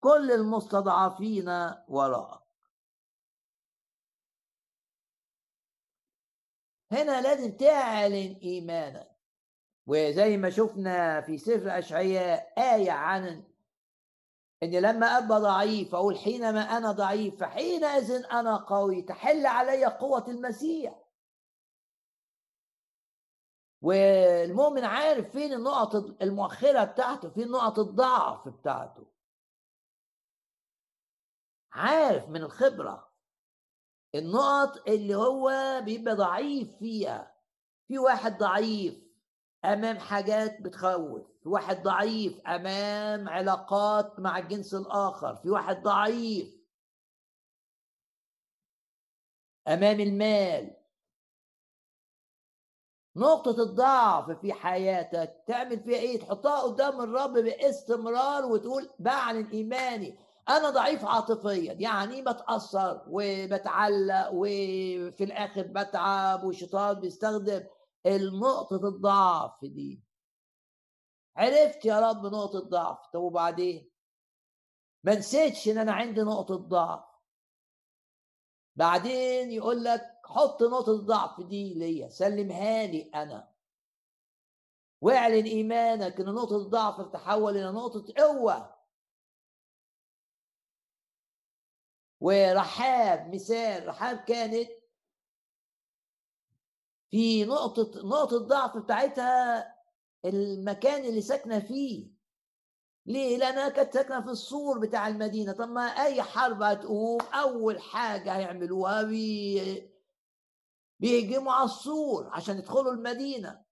كل 0.00 0.32
المستضعفين 0.32 1.48
وراءك. 1.88 2.48
هنا 6.92 7.20
لازم 7.22 7.56
تعلن 7.56 8.38
إيمانك. 8.42 9.18
وزي 9.86 10.36
ما 10.36 10.50
شفنا 10.50 11.20
في 11.20 11.38
سفر 11.38 11.78
أشعياء 11.78 12.52
آية 12.74 12.90
عن 12.90 13.44
إن 14.62 14.70
لما 14.70 15.06
ابقى 15.06 15.40
ضعيف 15.40 15.94
أقول 15.94 16.18
حينما 16.18 16.60
أنا 16.60 16.92
ضعيف 16.92 17.40
فحينئذ 17.40 18.26
أنا 18.32 18.56
قوي 18.56 19.02
تحل 19.02 19.46
علي 19.46 19.84
قوة 19.84 20.28
المسيح. 20.28 21.04
والمؤمن 23.82 24.84
عارف 24.84 25.30
فين 25.30 25.52
النقط 25.52 25.94
المؤخرة 26.22 26.84
بتاعته 26.84 27.28
فين 27.28 27.48
نقط 27.50 27.78
الضعف 27.78 28.48
بتاعته. 28.48 29.06
عارف 31.72 32.28
من 32.28 32.42
الخبرة 32.42 33.08
النقط 34.14 34.88
اللي 34.88 35.14
هو 35.14 35.50
بيبقى 35.84 36.14
ضعيف 36.14 36.76
فيها 36.78 37.34
في 37.88 37.98
واحد 37.98 38.38
ضعيف 38.38 38.94
أمام 39.64 39.98
حاجات 39.98 40.62
بتخوف 40.62 41.22
في 41.42 41.48
واحد 41.48 41.82
ضعيف 41.82 42.40
أمام 42.40 43.28
علاقات 43.28 44.20
مع 44.20 44.38
الجنس 44.38 44.74
الآخر 44.74 45.36
في 45.36 45.50
واحد 45.50 45.82
ضعيف 45.82 46.54
أمام 49.68 50.00
المال 50.00 50.76
نقطة 53.16 53.62
الضعف 53.62 54.30
في 54.30 54.52
حياتك 54.52 55.42
تعمل 55.46 55.80
فيها 55.80 55.98
إيه؟ 55.98 56.18
تحطها 56.20 56.60
قدام 56.60 57.00
الرب 57.00 57.32
بإستمرار 57.32 58.44
وتقول 58.46 58.90
بعلن 58.98 59.46
ايماني 59.46 60.18
أنا 60.48 60.70
ضعيف 60.70 61.04
عاطفيا 61.04 61.72
يعني 61.72 62.22
بتأثر 62.22 63.04
وبتعلق 63.08 64.30
وفي 64.32 65.24
الآخر 65.24 65.62
بتعب 65.62 66.44
والشيطان 66.44 67.00
بيستخدم 67.00 67.64
النقطة 68.06 68.88
الضعف 68.88 69.64
دي. 69.64 70.02
عرفت 71.36 71.84
يا 71.84 72.00
رب 72.00 72.26
نقطة 72.26 72.58
ضعف 72.60 73.06
طب 73.12 73.20
وبعدين؟ 73.20 73.90
ما 75.04 75.14
نسيتش 75.14 75.68
إن 75.68 75.78
أنا 75.78 75.92
عندي 75.92 76.20
نقطة 76.20 76.56
ضعف. 76.56 77.04
بعدين 78.76 79.50
يقول 79.52 79.84
لك 79.84 80.02
حط 80.24 80.62
نقطة 80.62 80.92
الضعف 80.92 81.40
دي 81.40 81.74
ليا 81.74 82.08
سلمها 82.08 82.86
لي 82.86 83.10
أنا. 83.14 83.48
واعلن 85.00 85.44
إيمانك 85.44 86.20
إن 86.20 86.26
نقطة 86.26 86.56
الضعف 86.56 87.00
تتحول 87.00 87.56
إلى 87.56 87.70
نقطة 87.70 88.04
قوة. 88.18 88.77
ورحاب 92.20 93.34
مثال 93.34 93.86
رحاب 93.88 94.16
كانت 94.16 94.68
في 97.10 97.44
نقطة 97.44 97.90
نقطة 98.08 98.38
ضعف 98.38 98.76
بتاعتها 98.76 99.74
المكان 100.24 101.04
اللي 101.04 101.20
ساكنة 101.20 101.60
فيه. 101.60 102.10
ليه؟ 103.06 103.38
لأنها 103.38 103.68
كانت 103.68 103.94
ساكنة 103.94 104.20
في 104.24 104.30
السور 104.30 104.78
بتاع 104.78 105.08
المدينة. 105.08 105.52
طب 105.52 105.68
ما 105.68 105.82
أي 105.82 106.22
حرب 106.22 106.62
هتقوم 106.62 107.20
أول 107.20 107.80
حاجة 107.80 108.36
هيعملوها 108.36 109.02
بي... 109.02 109.90
بيهجموا 111.00 111.52
على 111.52 111.64
السور 111.64 112.28
عشان 112.32 112.58
يدخلوا 112.58 112.92
المدينة. 112.92 113.64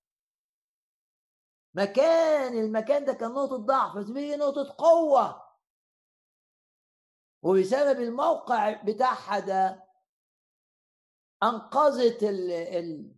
مكان 1.75 2.59
المكان 2.59 3.05
ده 3.05 3.13
كان 3.13 3.31
نقطة 3.33 3.57
ضعف 3.57 3.97
بس 3.97 4.09
نقطة 4.11 4.75
قوة. 4.79 5.46
وبسبب 7.43 8.01
الموقع 8.01 8.83
بتاعها 8.83 9.39
ده 9.39 9.85
أنقذت 11.43 12.23
ال 12.23 12.51
ال 12.51 13.13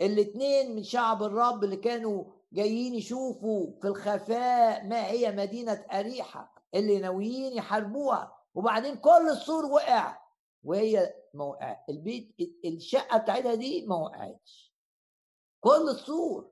الاثنين 0.00 0.76
من 0.76 0.82
شعب 0.82 1.22
الرب 1.22 1.64
اللي 1.64 1.76
كانوا 1.76 2.24
جايين 2.52 2.94
يشوفوا 2.94 3.80
في 3.80 3.88
الخفاء 3.88 4.84
ما 4.86 5.06
هي 5.06 5.32
مدينة 5.32 5.72
أريحة 5.92 6.54
اللي 6.74 6.98
ناويين 6.98 7.52
يحاربوها. 7.52 8.38
وبعدين 8.54 8.96
كل 8.96 9.28
السور 9.30 9.64
وقع 9.64 10.18
وهي 10.64 11.14
ما 11.34 11.76
البيت 11.88 12.34
الشقة 12.64 13.18
بتاعتها 13.18 13.54
دي 13.54 13.86
ما 13.86 13.96
وقعتش. 13.96 14.74
كل 15.60 15.88
السور. 15.90 16.50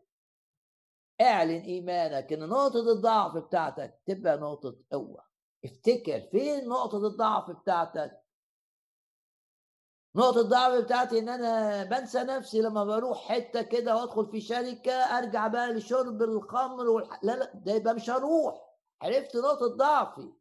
اعلن 1.21 1.61
إيمانك 1.61 2.33
إن 2.33 2.49
نقطة 2.49 2.93
الضعف 2.93 3.37
بتاعتك 3.37 4.01
تبقى 4.07 4.37
نقطة 4.37 4.77
قوة. 4.93 5.26
افتكر 5.67 6.21
فين 6.21 6.69
نقطة 6.69 7.07
الضعف 7.07 7.51
بتاعتك؟ 7.51 8.23
نقطة 10.17 10.41
الضعف 10.41 10.85
بتاعتي 10.85 11.19
إن 11.19 11.29
أنا 11.29 11.85
بنسى 11.85 12.19
نفسي 12.19 12.61
لما 12.61 12.85
بروح 12.85 13.29
حتة 13.29 13.62
كده 13.62 13.97
وأدخل 13.97 14.27
في 14.31 14.41
شركة 14.41 14.93
أرجع 14.93 15.47
بقى 15.47 15.73
لشرب 15.73 16.23
الخمر 16.23 16.89
والح... 16.89 17.21
لا 17.25 17.33
لا 17.33 17.53
ده 17.55 17.73
يبقى 17.73 17.95
مش 17.95 18.11
هروح. 18.11 18.67
عرفت 19.03 19.37
نقطة 19.37 19.67
ضعفي. 19.77 20.33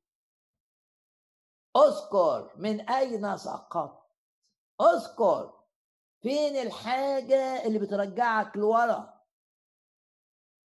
أذكر 1.77 2.53
من 2.57 2.89
أين 2.89 3.37
سقطت. 3.37 4.01
أذكر 4.81 5.63
فين 6.21 6.55
الحاجة 6.55 7.65
اللي 7.65 7.79
بترجعك 7.79 8.57
لورا. 8.57 9.21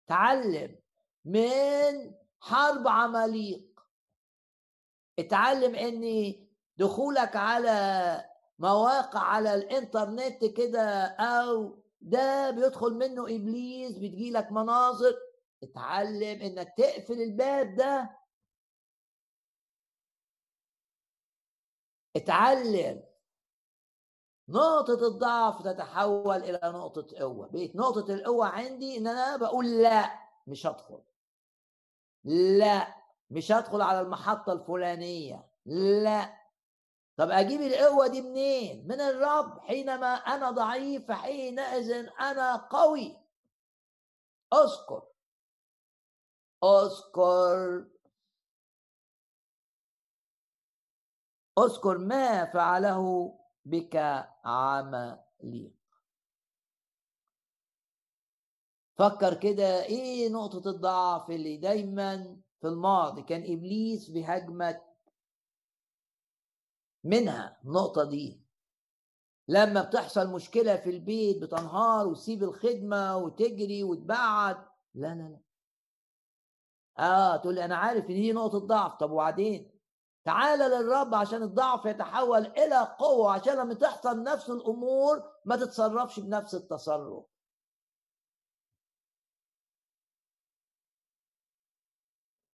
تعلم 0.07 0.79
من 1.25 2.15
حرب 2.39 2.87
عماليق. 2.87 3.68
اتعلم 5.19 5.75
ان 5.75 6.33
دخولك 6.77 7.35
على 7.35 8.25
مواقع 8.59 9.19
على 9.19 9.55
الانترنت 9.55 10.45
كده 10.45 11.05
أو 11.07 11.79
ده 12.01 12.51
بيدخل 12.51 12.93
منه 12.93 13.23
إبليس 13.35 13.91
بتجيلك 13.97 14.51
مناظر. 14.51 15.13
اتعلم 15.63 16.41
إنك 16.41 16.73
تقفل 16.77 17.21
الباب 17.21 17.75
ده. 17.75 18.19
اتعلم. 22.15 23.03
نقطة 24.49 25.07
الضعف 25.07 25.61
تتحول 25.63 26.37
إلى 26.37 26.59
نقطة 26.63 27.19
قوة. 27.19 27.47
بقيت 27.47 27.75
نقطة 27.75 28.13
القوة 28.13 28.47
عندي 28.47 28.97
إن 28.97 29.07
أنا 29.07 29.37
بقول 29.37 29.81
لأ 29.81 30.19
مش 30.47 30.65
هدخل. 30.65 31.01
لأ. 32.23 32.98
مش 33.29 33.51
هدخل 33.51 33.81
على 33.81 34.01
المحطة 34.01 34.53
الفلانية. 34.53 35.49
لا. 35.65 36.39
طب 37.17 37.29
أجيب 37.29 37.61
القوة 37.61 38.07
دي 38.07 38.21
منين؟ 38.21 38.87
من 38.87 39.01
الرب 39.01 39.59
حينما 39.59 40.07
أنا 40.13 40.51
ضعيف 40.51 41.07
فحينئذ 41.07 41.91
أنا 42.19 42.55
قوي. 42.55 43.17
أذكر. 44.53 45.03
أذكر. 46.63 47.85
أذكر 51.59 51.97
ما 51.97 52.45
فعله 52.45 53.33
بك 53.65 53.95
عمليق 54.45 55.73
فكر 58.97 59.33
كده 59.33 59.83
إيه 59.83 60.29
نقطة 60.29 60.69
الضعف 60.69 61.29
اللي 61.29 61.57
دايما 61.57 62.41
في 62.61 62.67
الماضي 62.67 63.21
كان 63.21 63.43
إبليس 63.43 64.09
بيهاجمك 64.09 64.85
منها 67.03 67.59
النقطة 67.65 68.03
دي. 68.03 68.41
لما 69.47 69.81
بتحصل 69.83 70.31
مشكلة 70.33 70.75
في 70.75 70.89
البيت 70.89 71.41
بتنهار 71.41 72.07
وتسيب 72.07 72.43
الخدمة 72.43 73.17
وتجري 73.17 73.83
وتبعد. 73.83 74.57
لا 74.93 75.07
لا 75.15 75.23
لا. 75.23 75.39
آه 77.05 77.37
تقول 77.37 77.55
لي 77.55 77.65
أنا 77.65 77.75
عارف 77.75 78.03
إن 78.09 78.15
دي 78.15 78.33
نقطة 78.33 78.59
ضعف. 78.59 78.95
طب 78.95 79.11
وبعدين؟ 79.11 79.79
تعال 80.25 80.59
للرب 80.59 81.15
عشان 81.15 81.43
الضعف 81.43 81.85
يتحول 81.85 82.45
إلى 82.45 82.95
قوة 82.99 83.31
عشان 83.31 83.53
لما 83.53 83.73
تحصل 83.73 84.23
نفس 84.23 84.49
الأمور 84.49 85.23
ما 85.45 85.55
تتصرفش 85.55 86.19
بنفس 86.19 86.55
التصرف. 86.55 87.25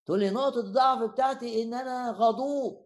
تقول 0.05 0.19
لي 0.19 0.29
نقطة 0.29 0.59
الضعف 0.59 1.11
بتاعتي 1.11 1.63
إن 1.63 1.73
أنا 1.73 2.11
غضوب 2.11 2.85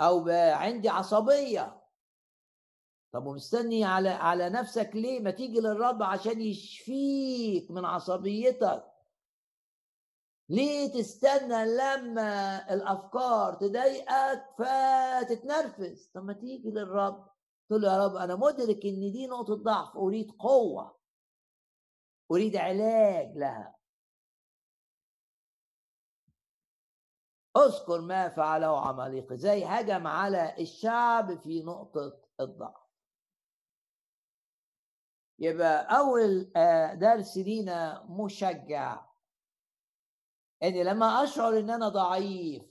أو 0.00 0.28
عندي 0.54 0.88
عصبية 0.88 1.82
طب 3.12 3.26
ومستني 3.26 3.84
على 3.84 4.08
على 4.08 4.48
نفسك 4.50 4.90
ليه؟ 4.94 5.20
ما 5.20 5.30
تيجي 5.30 5.60
للرب 5.60 6.02
عشان 6.02 6.40
يشفيك 6.40 7.70
من 7.70 7.84
عصبيتك. 7.84 8.84
ليه 10.48 10.92
تستنى 10.92 11.64
لما 11.64 12.74
الأفكار 12.74 13.54
تضايقك 13.54 14.44
فتتنرفز؟ 14.58 16.10
طب 16.14 16.24
ما 16.24 16.32
تيجي 16.32 16.70
للرب 16.70 17.26
تقول 17.68 17.82
له 17.82 17.92
يا 17.92 18.04
رب 18.06 18.16
أنا 18.16 18.36
مدرك 18.36 18.86
إن 18.86 19.12
دي 19.12 19.26
نقطة 19.26 19.54
ضعف 19.54 19.96
أريد 19.96 20.30
قوة. 20.30 20.98
أريد 22.30 22.56
علاج 22.56 23.36
لها. 23.36 23.75
اذكر 27.56 28.00
ما 28.00 28.28
فعله 28.28 28.80
عماليق 28.86 29.32
إزاي 29.32 29.64
هجم 29.64 30.06
على 30.06 30.54
الشعب 30.58 31.38
في 31.38 31.62
نقطة 31.62 32.20
الضعف. 32.40 32.86
يبقى 35.38 35.98
أول 35.98 36.52
درس 36.98 37.36
لينا 37.36 38.06
مشجع. 38.08 39.06
إن 40.62 40.82
لما 40.82 41.24
أشعر 41.24 41.58
إن 41.58 41.70
أنا 41.70 41.88
ضعيف 41.88 42.62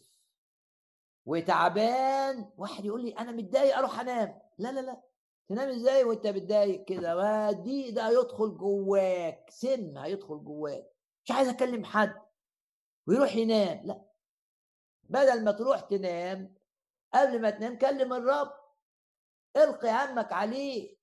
وتعبان 1.26 2.52
واحد 2.58 2.86
يقول 2.86 3.02
لي 3.06 3.12
أنا 3.12 3.32
متضايق 3.32 3.78
أروح 3.78 4.00
أنام. 4.00 4.42
لا 4.58 4.72
لا 4.72 4.80
لا. 4.80 5.02
تنام 5.50 5.70
إزاي 5.70 6.04
وأنت 6.04 6.28
متضايق 6.28 6.86
كده؟ 6.86 7.18
والضيق 7.18 7.94
ده 7.94 8.08
هيدخل 8.10 8.58
جواك 8.58 9.50
سم 9.50 9.98
هيدخل 9.98 10.44
جواك. 10.44 10.92
مش 11.26 11.32
عايز 11.32 11.48
أكلم 11.50 11.86
حد 11.86 12.22
ويروح 13.08 13.36
ينام. 13.36 13.86
لا. 13.86 14.05
بدل 15.10 15.44
ما 15.44 15.52
تروح 15.52 15.80
تنام 15.80 16.56
قبل 17.14 17.42
ما 17.42 17.50
تنام 17.50 17.78
كلم 17.78 18.14
الرب. 18.14 18.54
إلقي 19.58 19.90
همك 19.90 20.34
عليه. 20.34 20.98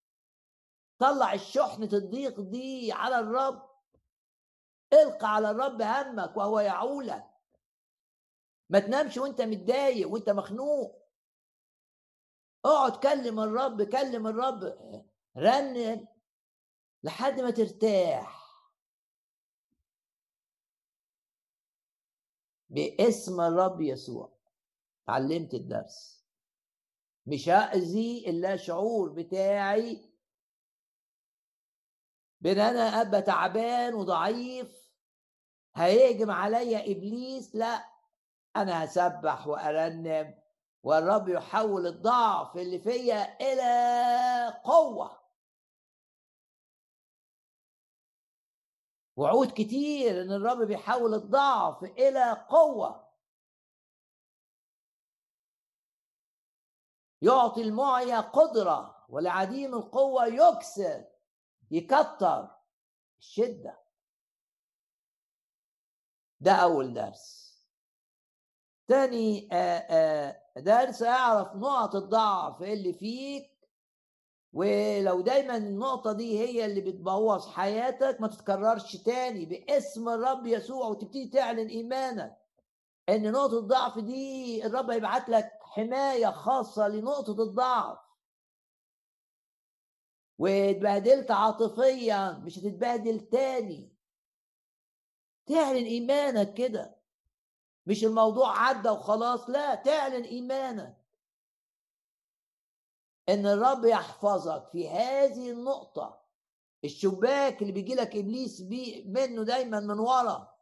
طلع 0.99 1.33
الشحنة 1.33 1.89
الضيق 1.93 2.41
دي 2.41 2.93
على 2.93 3.19
الرب. 3.19 3.71
إلقى 4.93 5.35
على 5.35 5.51
الرب 5.51 5.83
همك 5.83 6.37
وهو 6.37 6.61
يعولك. 6.61 7.27
ما 8.71 8.79
تنامش 8.79 9.17
وأنت 9.19 9.41
متضايق 9.41 10.09
وأنت 10.09 10.31
مخنوق. 10.31 11.09
اقعد 12.65 12.97
كلم 12.97 13.41
الرب 13.41 13.83
كلم 13.83 14.27
الرب. 14.27 14.65
رنم 15.37 16.09
لحد 17.03 17.41
ما 17.41 17.51
ترتاح. 17.51 18.42
باسم 22.73 23.41
الرب 23.41 23.81
يسوع. 23.81 24.33
علمت 25.09 25.55
الدرس. 25.55 26.25
مش 27.27 27.49
هأذي 27.49 28.31
اللا 28.31 28.57
شعور 28.57 29.09
بتاعي 29.09 30.13
بأن 32.41 32.59
أنا 32.59 33.01
أبقى 33.01 33.23
تعبان 33.23 33.95
وضعيف. 33.95 34.93
هيهجم 35.77 36.31
عليا 36.31 36.93
إبليس. 36.93 37.55
لا 37.55 37.85
أنا 38.57 38.85
هسبح 38.85 39.47
وأرنم 39.47 40.35
والرب 40.83 41.29
يحول 41.29 41.87
الضعف 41.87 42.57
اللي 42.57 42.79
فيا 42.79 43.41
إلى 43.41 44.61
قوة. 44.65 45.22
وعود 49.17 49.51
كتير 49.53 50.23
إن 50.23 50.33
الرب 50.33 50.63
بيحول 50.63 51.15
الضعف 51.15 51.85
إلى 51.85 52.47
قوة. 52.49 53.13
يعطي 57.23 57.63
المعيا 57.63 58.21
قدرة 58.21 59.07
ولعديم 59.09 59.75
القوة 59.75 60.27
يكسر 60.27 61.05
يكتر 61.71 62.49
الشدة. 63.19 63.83
ده 66.41 66.53
أول 66.53 66.95
درس. 66.95 67.43
تاني 68.89 69.49
درس 70.57 71.03
أعرف 71.03 71.57
نقط 71.57 71.95
الضعف 71.95 72.63
اللي 72.63 72.93
فيك 72.93 73.52
ولو 74.53 75.21
دايما 75.21 75.57
النقطة 75.57 76.13
دي 76.13 76.39
هي 76.39 76.65
اللي 76.65 76.81
بتبوظ 76.81 77.47
حياتك 77.49 78.21
ما 78.21 78.29
تتكررش 78.29 78.97
تاني. 78.97 79.45
باسم 79.47 80.09
الرب 80.09 80.47
يسوع 80.47 80.87
وتبتدي 80.87 81.29
تعلن 81.29 81.69
إيمانك 81.69 82.39
إن 83.09 83.33
نقطة 83.33 83.59
الضعف 83.59 83.99
دي 83.99 84.67
الرب 84.67 84.91
هيبعت 84.91 85.29
لك 85.29 85.51
حماية 85.63 86.27
خاصة 86.31 86.89
لنقطة 86.89 87.43
الضعف. 87.43 87.99
واتبهدلت 90.39 91.31
عاطفيا 91.31 92.33
مش 92.45 92.59
هتتبهدل 92.59 93.21
تاني. 93.21 93.93
تعلن 95.47 95.85
إيمانك 95.85 96.55
كده. 96.55 96.97
مش 97.87 98.05
الموضوع 98.05 98.59
عدى 98.59 98.89
وخلاص 98.89 99.51
لا 99.51 99.75
تعلن 99.75 100.25
إيمانك. 100.25 101.02
إن 103.29 103.47
الرب 103.47 103.85
يحفظك 103.85 104.69
في 104.73 104.89
هذه 104.89 105.51
النقطة. 105.51 106.23
الشباك 106.85 107.63
اللي 107.63 107.73
بيجي 107.73 107.95
لك 107.95 108.17
إبليس 108.17 108.61
بيه 108.61 109.05
منه 109.09 109.43
دايما 109.43 109.81
من 109.81 109.99
ورا. 109.99 110.53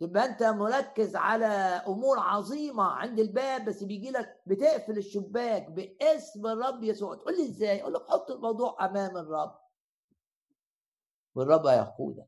تبقى 0.00 0.24
أنت 0.24 0.42
مركز 0.42 1.16
على 1.16 1.46
أمور 1.86 2.18
عظيمة 2.18 2.84
عند 2.84 3.18
الباب 3.18 3.64
بس 3.64 3.82
بيجي 3.82 4.10
لك 4.10 4.42
بتقفل 4.46 4.98
الشباك 4.98 5.70
باسم 5.70 6.46
الرب 6.46 6.82
يسوع. 6.84 7.14
تقول 7.14 7.36
لي 7.36 7.44
إزاي؟ 7.44 7.82
أقول 7.82 7.94
لك 7.94 8.10
حط 8.10 8.30
الموضوع 8.30 8.84
أمام 8.84 9.16
الرب. 9.16 9.58
والرب 11.34 11.66
هيقودك. 11.66 12.26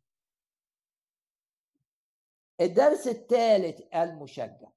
الدرس 2.61 3.09
الثالث 3.09 3.81
المشجع. 3.95 4.69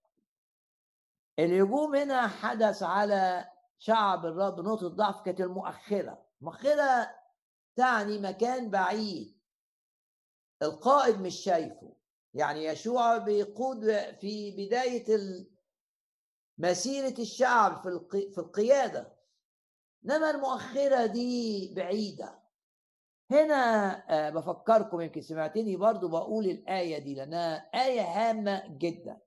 الهجوم 1.40 1.96
هنا 1.96 2.28
حدث 2.28 2.84
على 2.84 3.52
شعب 3.80 4.26
الرب 4.26 4.60
نقطة 4.60 4.88
ضعف 4.88 5.22
كانت 5.22 5.42
المؤخرة. 5.42 6.26
المؤخرة 6.42 7.16
تعني 7.76 8.18
مكان 8.20 8.70
بعيد. 8.70 9.38
القائد 10.62 11.22
مش 11.22 11.36
شايفه. 11.36 11.94
يعني 12.34 12.66
يشوع 12.66 13.18
بيقود 13.18 13.92
في 14.20 14.52
بداية 14.52 15.06
مسيرة 16.58 17.22
الشعب 17.22 17.82
في 17.82 18.00
في 18.32 18.38
القيادة. 18.38 19.18
إنما 20.06 20.30
المؤخرة 20.30 21.06
دي 21.06 21.74
بعيدة. 21.76 22.40
هنا 23.32 23.56
آه، 24.10 24.30
بفكركم 24.30 25.02
يمكن 25.02 25.22
سمعتني 25.22 25.76
برضو 25.76 26.08
بقول 26.08 26.46
الآية 26.46 26.98
دي 27.00 27.16
لأنها 27.16 27.56
آية 27.56 28.02
هامة 28.02 28.78
جدا. 28.78 29.22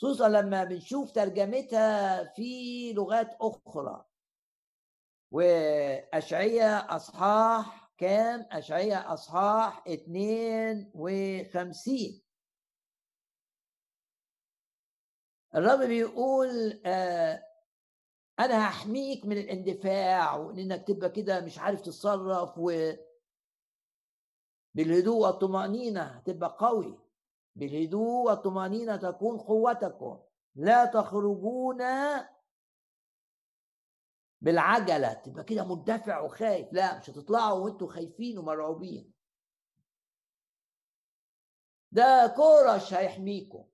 خصوصا 0.00 0.28
لما 0.28 0.64
بنشوف 0.64 1.12
ترجمتها 1.12 2.24
في 2.24 2.92
لغات 2.92 3.36
أخرى. 3.40 4.04
وأشعية 5.30 6.76
أصحاح 6.96 7.92
كام؟ 7.98 8.46
أشعية 8.50 9.12
أصحاح 9.14 9.84
52 9.88 12.22
الرب 15.54 15.78
بيقول 15.88 16.80
آه 16.86 17.42
أنا 18.40 18.68
هحميك 18.68 19.26
من 19.26 19.38
الاندفاع 19.38 20.36
وإنك 20.36 20.86
تبقى 20.88 21.10
كده 21.10 21.40
مش 21.40 21.58
عارف 21.58 21.80
تتصرف 21.80 22.58
و 22.58 22.92
بالهدوء 24.74 25.16
والطمأنينة 25.26 26.22
تبقى 26.24 26.56
قوي. 26.60 27.09
بالهدوء 27.56 28.26
والطمأنينة 28.30 28.96
تكون 28.96 29.38
قوتكم. 29.38 30.18
لا 30.54 30.84
تخرجون 30.84 31.82
بالعجلة. 34.40 35.12
تبقى 35.12 35.44
كده 35.44 35.64
مندفع 35.64 36.20
وخايف. 36.20 36.72
لا 36.72 36.98
مش 36.98 37.10
هتطلعوا 37.10 37.58
وانتوا 37.58 37.88
خايفين 37.88 38.38
ومرعوبين. 38.38 39.12
ده 41.92 42.34
كورش 42.36 42.94
هيحميكم. 42.94 43.64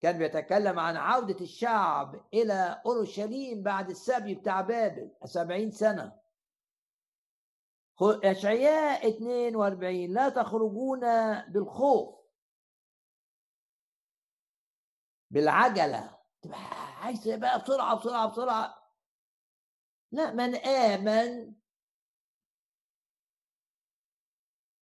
كان 0.00 0.18
بيتكلم 0.18 0.78
عن 0.78 0.96
عودة 0.96 1.40
الشعب 1.40 2.24
إلى 2.34 2.82
أورشليم 2.86 3.62
بعد 3.62 3.90
السبي 3.90 4.34
بتاع 4.34 4.60
بابل 4.60 5.10
سبعين 5.24 5.70
سنة. 5.70 6.18
أشعياء 8.02 9.08
42 9.08 10.12
لا 10.12 10.28
تخرجون 10.28 11.00
بالخوف. 11.48 12.17
بالعجلة. 15.30 16.18
تبقى 16.42 16.58
عايز 17.02 17.28
بقى؟ 17.28 17.58
بسرعة 17.62 17.96
بسرعة 18.00 18.28
بسرعة. 18.30 18.94
لا 20.12 20.30
من 20.30 20.54
آمن. 20.54 21.54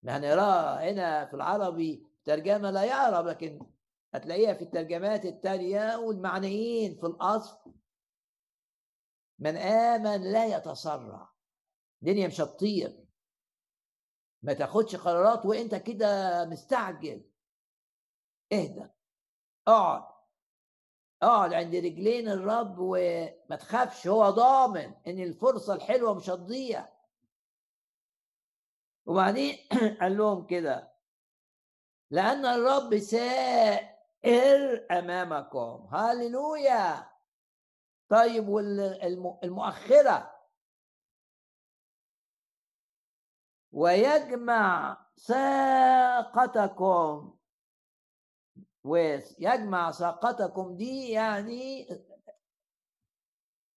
يعني 0.03 0.27
يراه 0.27 0.79
هنا 0.91 1.25
في 1.25 1.33
العربي 1.33 2.07
ترجمة 2.25 2.71
لا 2.71 2.83
يعرف 2.83 3.25
لكن 3.27 3.59
هتلاقيها 4.13 4.53
في 4.53 4.61
الترجمات 4.63 5.25
التانية 5.25 5.95
والمعنيين 5.97 6.95
في 6.95 7.05
الأصل. 7.05 7.73
من 9.39 9.57
آمن 9.57 10.31
لا 10.31 10.45
يتسرع. 10.45 11.33
الدنيا 12.01 12.27
مش 12.27 12.41
هتطير. 12.41 13.07
ما 14.41 14.53
تاخدش 14.53 14.95
قرارات 14.95 15.45
وانت 15.45 15.75
كده 15.75 16.45
مستعجل. 16.45 17.29
اهدى. 18.53 18.89
اقعد. 19.67 20.16
اقعد 21.21 21.53
عند 21.53 21.75
رجلين 21.75 22.29
الرب 22.29 22.75
وما 22.79 23.55
تخافش 23.59 24.07
هو 24.07 24.29
ضامن 24.29 24.93
إن 25.07 25.19
الفرصة 25.19 25.73
الحلوة 25.73 26.13
مش 26.13 26.29
هتضيع. 26.29 26.87
وبعدين 29.05 29.57
قال 30.01 30.17
لهم 30.17 30.45
كده 30.45 30.93
لأن 32.11 32.45
الرب 32.45 32.99
ساء 32.99 33.97
إر 34.25 34.87
أمامكم. 34.91 35.87
هاليلويا 35.91 37.09
طيب 38.09 38.47
والمؤخرة 38.49 40.33
ويجمع 43.71 44.97
ساقتكم 45.15 46.57
ويجمع 48.87 49.91
ساقتكم 49.91 50.75
دي 50.77 51.09
يعني 51.09 51.87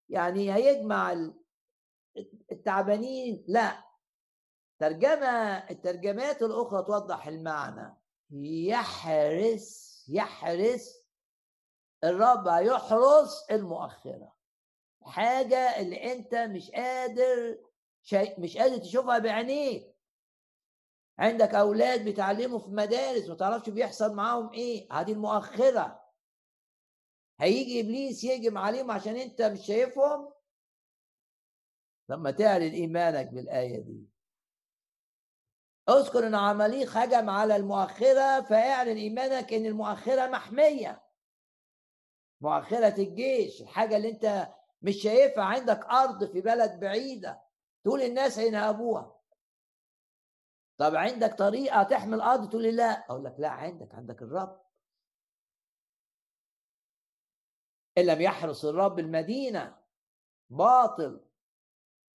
يعني 0.08 0.54
هيجمع 0.54 1.30
التعبانين. 2.52 3.44
لا 3.48 3.84
ترجمة 4.78 5.56
الترجمات 5.70 6.42
الأخرى 6.42 6.82
توضح 6.82 7.26
المعنى. 7.26 7.96
يحرس 8.30 9.90
يحرس 10.08 11.04
الرب 12.04 12.48
هيحرس 12.48 13.46
المؤخرة. 13.50 14.32
حاجة 15.02 15.80
اللي 15.80 16.12
أنت 16.12 16.34
مش 16.34 16.70
قادر 16.70 17.58
مش 18.38 18.56
قادر 18.56 18.78
تشوفها 18.78 19.18
بعينيك. 19.18 19.89
عندك 21.20 21.54
أولاد 21.54 22.04
بيتعلموا 22.04 22.58
في 22.58 22.70
مدارس 22.70 23.28
ما 23.28 23.34
تعرفش 23.34 23.68
بيحصل 23.70 24.14
معاهم 24.14 24.52
إيه؟ 24.52 24.92
هذه 24.92 25.12
المؤخرة. 25.12 26.02
هيجي 27.40 27.80
إبليس 27.80 28.24
يهجم 28.24 28.58
عليهم 28.58 28.90
عشان 28.90 29.16
أنت 29.16 29.42
مش 29.42 29.66
شايفهم؟ 29.66 30.32
لما 32.08 32.30
تعلن 32.30 32.72
إيمانك 32.72 33.26
بالآية 33.28 33.80
دي. 33.80 34.08
اذكر 35.88 36.26
إن 36.26 36.34
عماليق 36.34 36.96
هجم 36.96 37.30
على 37.30 37.56
المؤخرة 37.56 38.40
فاعلن 38.40 38.96
إيمانك 38.96 39.52
إن 39.52 39.66
المؤخرة 39.66 40.26
محمية. 40.26 41.02
مؤخرة 42.40 42.94
الجيش 43.02 43.62
الحاجة 43.62 43.96
اللي 43.96 44.08
أنت 44.10 44.48
مش 44.82 45.02
شايفها 45.02 45.44
عندك 45.44 45.84
أرض 45.84 46.32
في 46.32 46.40
بلد 46.40 46.80
بعيدة. 46.80 47.42
تقول 47.84 48.02
الناس 48.02 48.38
هينهبوها. 48.38 49.19
طب 50.80 50.96
عندك 50.96 51.34
طريقة 51.34 51.82
تحمل 51.82 52.20
أرض 52.20 52.48
تقول 52.50 52.62
لي 52.62 52.70
لا؟ 52.72 53.10
أقول 53.10 53.24
لك 53.24 53.34
لا 53.38 53.48
عندك 53.48 53.94
عندك 53.94 54.22
الرب. 54.22 54.60
إن 57.98 58.06
لم 58.06 58.20
يحرس 58.20 58.64
الرب 58.64 58.98
المدينة 58.98 59.76
باطل 60.50 61.20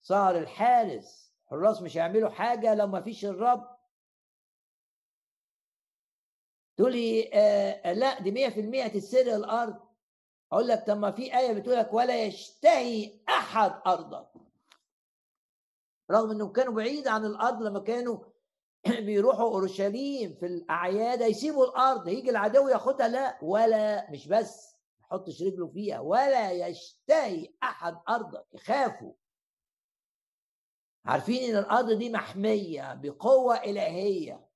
صار 0.02 0.38
الحارس 0.38 1.34
الحراس 1.44 1.82
مش 1.82 1.96
هيعملوا 1.96 2.30
حاجة 2.30 2.74
لو 2.74 2.86
ما 2.86 3.00
فيش 3.00 3.24
الرب. 3.24 3.76
تقول 6.76 6.92
لي 6.92 7.30
آه 7.34 7.92
لا 7.92 8.20
دي 8.20 8.30
100% 8.88 8.92
تسرق 8.94 9.34
الأرض. 9.34 9.80
أقول 10.52 10.68
لك 10.68 10.86
طب 10.86 10.96
ما 10.96 11.10
في 11.10 11.38
آية 11.38 11.52
بتقول 11.52 11.76
لك 11.76 11.92
ولا 11.92 12.24
يشتهي 12.24 13.20
أحد 13.28 13.80
أرضك. 13.86 14.28
رغم 16.10 16.30
انهم 16.30 16.52
كانوا 16.52 16.74
بعيد 16.74 17.08
عن 17.08 17.24
الأرض 17.24 17.62
لما 17.62 17.80
كانوا 17.80 18.35
بيروحوا 19.06 19.50
أورشليم 19.54 20.34
في 20.34 20.46
الأعياد 20.46 21.20
يسيبوا 21.20 21.64
الأرض 21.64 22.08
يجي 22.08 22.30
العدو 22.30 22.68
ياخدها 22.68 23.08
لا 23.08 23.38
ولا 23.42 24.10
مش 24.10 24.28
بس 24.28 24.76
يحطش 25.00 25.42
رجله 25.42 25.66
فيها 25.68 26.00
ولا 26.00 26.52
يشتهي 26.52 27.54
أحد 27.62 27.96
ارضك 28.08 28.46
يخافوا. 28.54 29.12
عارفين 31.04 31.50
إن 31.50 31.58
الأرض 31.58 31.92
دي 31.92 32.10
محمية 32.10 32.94
بقوة 32.94 33.56
إلهية. 33.56 34.46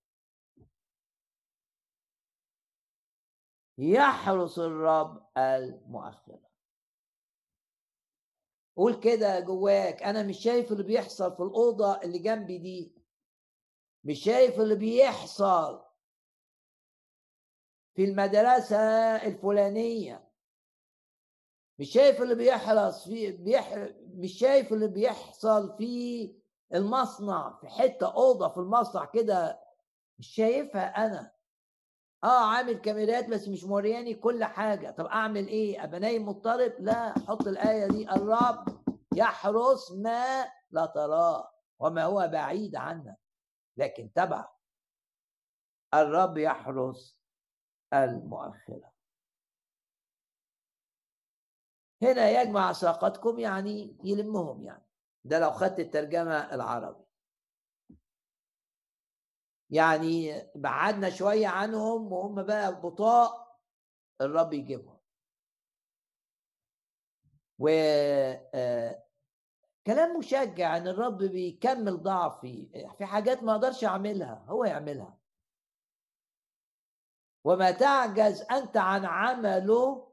يحرس 3.79 4.59
الرب 4.59 5.27
المؤخرة. 5.39 6.51
قول 8.77 9.01
كده 9.01 9.41
جواك 9.41 10.03
أنا 10.03 10.23
مش 10.23 10.39
شايف 10.39 10.73
اللي 10.73 10.83
بيحصل 10.83 11.37
في 11.37 11.43
الأوضة 11.43 12.01
اللي 12.03 12.19
جنبي 12.19 12.59
دي. 12.59 13.00
مش 14.05 14.25
شايف 14.25 14.61
اللي 14.61 14.75
بيحصل 14.75 15.83
في 17.95 18.05
المدرسة 18.05 18.79
الفلانية. 19.17 20.31
مش 21.79 21.91
شايف 21.93 22.23
اللي 22.23 22.35
بيحرص 22.35 23.09
في 23.09 23.33
بيح... 23.33 23.75
مش 24.07 24.33
شايف 24.39 24.73
اللي 24.73 24.89
بيحصل 24.89 25.77
في 25.77 26.35
المصنع 26.75 27.59
في 27.61 27.69
حتة 27.69 28.13
أوضة 28.15 28.49
في 28.49 28.57
المصنع 28.57 29.05
كده. 29.05 29.61
مش 30.19 30.27
شايفها 30.35 31.07
أنا. 31.07 31.33
آه 32.25 32.45
عامل 32.51 32.73
كاميرات 32.79 33.29
بس 33.29 33.49
مش 33.49 33.65
مورياني 33.65 34.15
كل 34.15 34.45
حاجة. 34.45 34.91
طب 34.91 35.07
أعمل 35.07 35.47
إيه؟ 35.49 35.85
أبقى 35.85 36.01
نايم 36.01 36.29
مضطرب؟ 36.29 36.73
لا 36.79 37.15
حط 37.19 37.47
الآية 37.47 37.87
دي. 37.87 38.11
الرب 38.11 38.65
يحرس 39.15 39.93
ما 39.93 40.45
لا 40.71 40.87
تراه 40.87 41.51
وما 41.79 42.05
هو 42.05 42.29
بعيد 42.33 42.77
عنك 42.77 43.20
لكن 43.81 44.13
تبع 44.13 44.49
الرب 45.95 46.39
يحرس 46.39 47.21
المؤخره 47.95 48.93
هنا 52.03 52.31
يجمع 52.31 52.73
ساقتكم 52.73 53.39
يعني 53.39 53.97
يلمهم 54.05 54.63
يعني. 54.63 54.87
ده 55.25 55.39
لو 55.39 55.51
خدت 55.51 55.81
الترجمة 55.81 56.55
العربي. 56.55 57.05
يعني 59.71 60.43
بعدنا 60.55 61.11
شوية 61.11 61.49
عنهم 61.49 62.13
وهم 62.13 62.43
بقى 62.43 62.81
بطاء 62.81 63.59
الرب 64.21 64.53
يجيبهم. 64.53 65.01
و 67.59 67.69
آه، 68.55 69.10
كلام 69.87 70.19
مشجع 70.19 70.77
إن 70.77 70.89
الرب 70.89 71.19
بيكمل 71.19 72.03
ضعفي 72.03 72.69
في 72.99 73.05
حاجات 73.05 73.43
ما 73.43 73.53
أقدرش 73.53 73.85
أعملها 73.85 74.45
هو 74.49 74.65
يعملها. 74.65 75.19
وما 77.45 77.71
تعجز 77.71 78.43
أنت 78.51 78.77
عن 78.77 79.05
عمله 79.05 80.11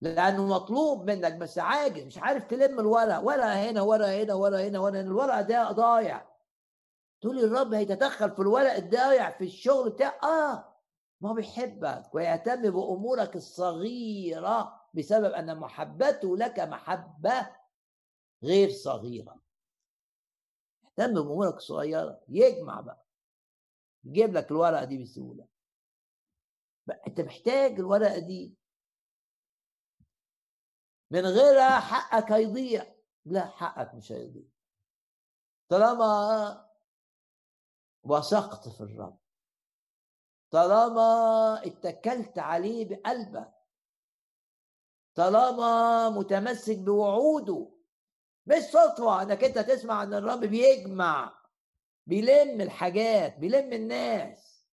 لأنه 0.00 0.46
مطلوب 0.46 1.10
منك 1.10 1.34
بس 1.34 1.58
عاجز 1.58 2.04
مش 2.06 2.18
عارف 2.18 2.44
تلم 2.44 2.80
الورق 2.80 3.18
ورقة 3.18 3.70
هنا 3.70 3.82
ورقة 3.82 4.22
هنا 4.22 4.34
ورقة 4.34 4.68
هنا 4.68 4.78
ورقة 4.78 5.00
هنا 5.00 5.08
الورقة 5.08 5.40
ده 5.40 5.72
ضايع. 5.72 6.28
تقول 7.20 7.38
الرب 7.38 7.74
هيتدخل 7.74 8.30
في 8.30 8.38
الورق 8.42 8.72
الضايع 8.72 9.30
في 9.30 9.44
الشغل 9.44 9.90
بتاع 9.90 10.18
آه 10.22 10.74
ما 11.20 11.30
هو 11.30 11.34
بيحبك 11.34 12.14
ويهتم 12.14 12.62
بأمورك 12.70 13.36
الصغيرة. 13.36 14.77
بسبب 14.94 15.32
أن 15.32 15.58
محبته 15.58 16.36
لك 16.36 16.60
محبة 16.60 17.56
غير 18.42 18.70
صغيرة. 18.70 19.40
يهتم 20.84 21.14
بأمورك 21.14 21.54
الصغيرة 21.54 22.20
يجمع 22.28 22.80
بقى. 22.80 23.06
يجيب 24.04 24.32
لك 24.32 24.50
الورقة 24.50 24.84
دي 24.84 25.02
بسهولة. 25.02 25.48
أنت 27.06 27.20
محتاج 27.20 27.72
الورقة 27.72 28.18
دي. 28.18 28.54
من 31.10 31.26
غيرها 31.26 31.80
حقك 31.80 32.32
هيضيع. 32.32 32.94
لا 33.24 33.46
حقك 33.46 33.94
مش 33.94 34.12
هيضيع. 34.12 34.48
طالما 35.68 36.70
وثقت 38.02 38.68
في 38.68 38.80
الرب. 38.80 39.18
طالما 40.50 41.62
اتكلت 41.66 42.38
عليه 42.38 42.88
بقلبك. 42.88 43.57
طالما 45.18 46.10
متمسك 46.10 46.78
بوعوده 46.78 47.70
مش 48.46 48.62
صدفة 48.62 49.22
انك 49.22 49.44
انت 49.44 49.58
تسمع 49.58 50.02
ان 50.02 50.14
الرب 50.14 50.40
بيجمع 50.40 51.38
بيلم 52.06 52.60
الحاجات 52.60 53.38
بيلم 53.38 53.72
الناس. 53.72 54.66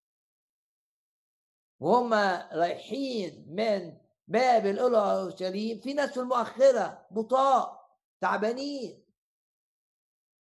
وهم 1.79 2.13
رايحين 2.53 3.45
من 3.49 3.97
باب 4.27 4.65
الأولى 4.65 4.97
أورشليم 4.97 5.79
في 5.79 5.93
ناس 5.93 6.11
في 6.11 6.19
المؤخرة 6.19 7.07
بطاء 7.11 7.89
تعبانين. 8.21 9.05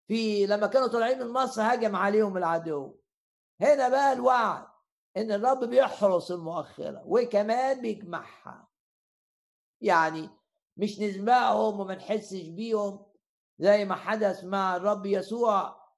في 0.09 0.47
لما 0.47 0.67
كانوا 0.67 0.89
طالعين 0.89 1.19
من 1.19 1.33
مصر 1.33 1.63
هجم 1.63 1.97
عليهم 1.97 2.37
العدو. 2.37 2.97
هنا 3.61 3.89
بقى 3.89 4.13
الوعد 4.13 4.67
إن 5.17 5.33
الرب 5.33 5.65
بيحرس 5.65 6.31
المؤخرة 6.31 7.03
وكمان 7.07 7.81
بيجمعها. 7.81 8.68
يعني 9.81 10.31
مش 10.77 11.01
نسمعهم 11.01 11.81
وما 11.81 11.95
نحسش 11.95 12.43
بيهم 12.49 13.07
زي 13.59 13.85
ما 13.85 13.95
حدث 13.95 14.45
مع 14.45 14.77
الرب 14.77 15.07
يسوع 15.07 15.89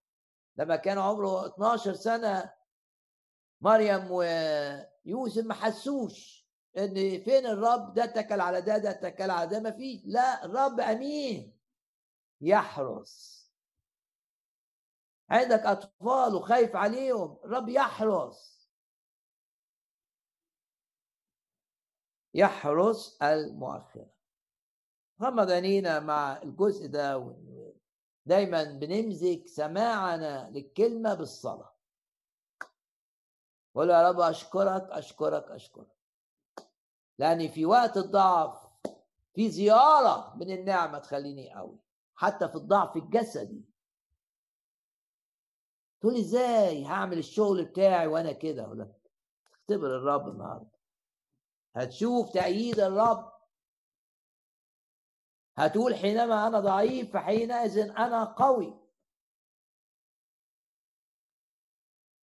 لما 0.57 0.76
كان 0.76 0.99
عمره 0.99 1.47
12 1.47 1.95
سنة. 1.95 2.53
مريم 3.61 4.11
ويوسف 4.11 5.45
ما 5.45 5.55
حسوش 5.55 6.47
إن 6.78 6.95
فين 7.20 7.47
الرب؟ 7.47 7.95
ده 7.95 8.05
اتكل 8.05 8.41
على 8.41 8.61
ده 8.61 8.78
ده 8.78 8.91
اتكل 8.91 9.31
على 9.31 9.51
ده 9.51 9.61
ما 9.61 9.70
فيش. 9.70 10.01
لا 10.05 10.45
الرب 10.45 10.81
أمين. 10.81 11.59
يحرس. 12.41 13.41
عندك 15.31 15.61
أطفال 15.61 16.35
وخايف 16.35 16.76
عليهم. 16.76 17.39
الرب 17.45 17.68
يحرس. 17.68 18.60
يحرس 22.35 23.18
المؤخرة. 23.22 24.11
غمض 25.22 25.51
عينينا 25.51 26.01
مع 26.01 26.43
الجزء 26.43 26.87
ده 26.87 27.37
دايما 28.26 28.64
بنمزج 28.64 29.47
سماعنا 29.47 30.51
للكلمة 30.51 31.14
بالصلاة. 31.14 31.72
قول 33.74 33.91
يا 33.91 34.09
رب 34.09 34.20
أشكرك 34.20 34.91
أشكرك 34.91 35.51
أشكرك. 35.51 35.97
لأن 37.18 37.49
في 37.49 37.66
وقت 37.66 37.97
الضعف 37.97 38.68
في 39.35 39.51
زيارة 39.51 40.37
من 40.37 40.51
النعمة 40.51 40.99
تخليني 40.99 41.55
قوي 41.55 41.78
حتى 42.14 42.49
في 42.49 42.55
الضعف 42.55 42.97
الجسدي. 42.97 43.64
تقول 46.01 46.16
إزاي 46.16 46.87
هعمل 46.87 47.18
الشغل 47.18 47.64
بتاعي 47.64 48.07
وأنا 48.07 48.33
كده؟ 48.33 48.74
لك 48.74 49.11
اختبر 49.53 49.97
الرب 49.97 50.28
النهارده. 50.28 50.80
هتشوف 51.77 52.33
تأييد 52.33 52.81
الرب. 52.81 53.33
هتقول 55.57 55.95
حينما 55.95 56.47
أنا 56.47 56.61
ضعيف 56.61 57.12
فحينئذ 57.12 57.79
أنا 57.79 58.25
قوي. 58.25 58.81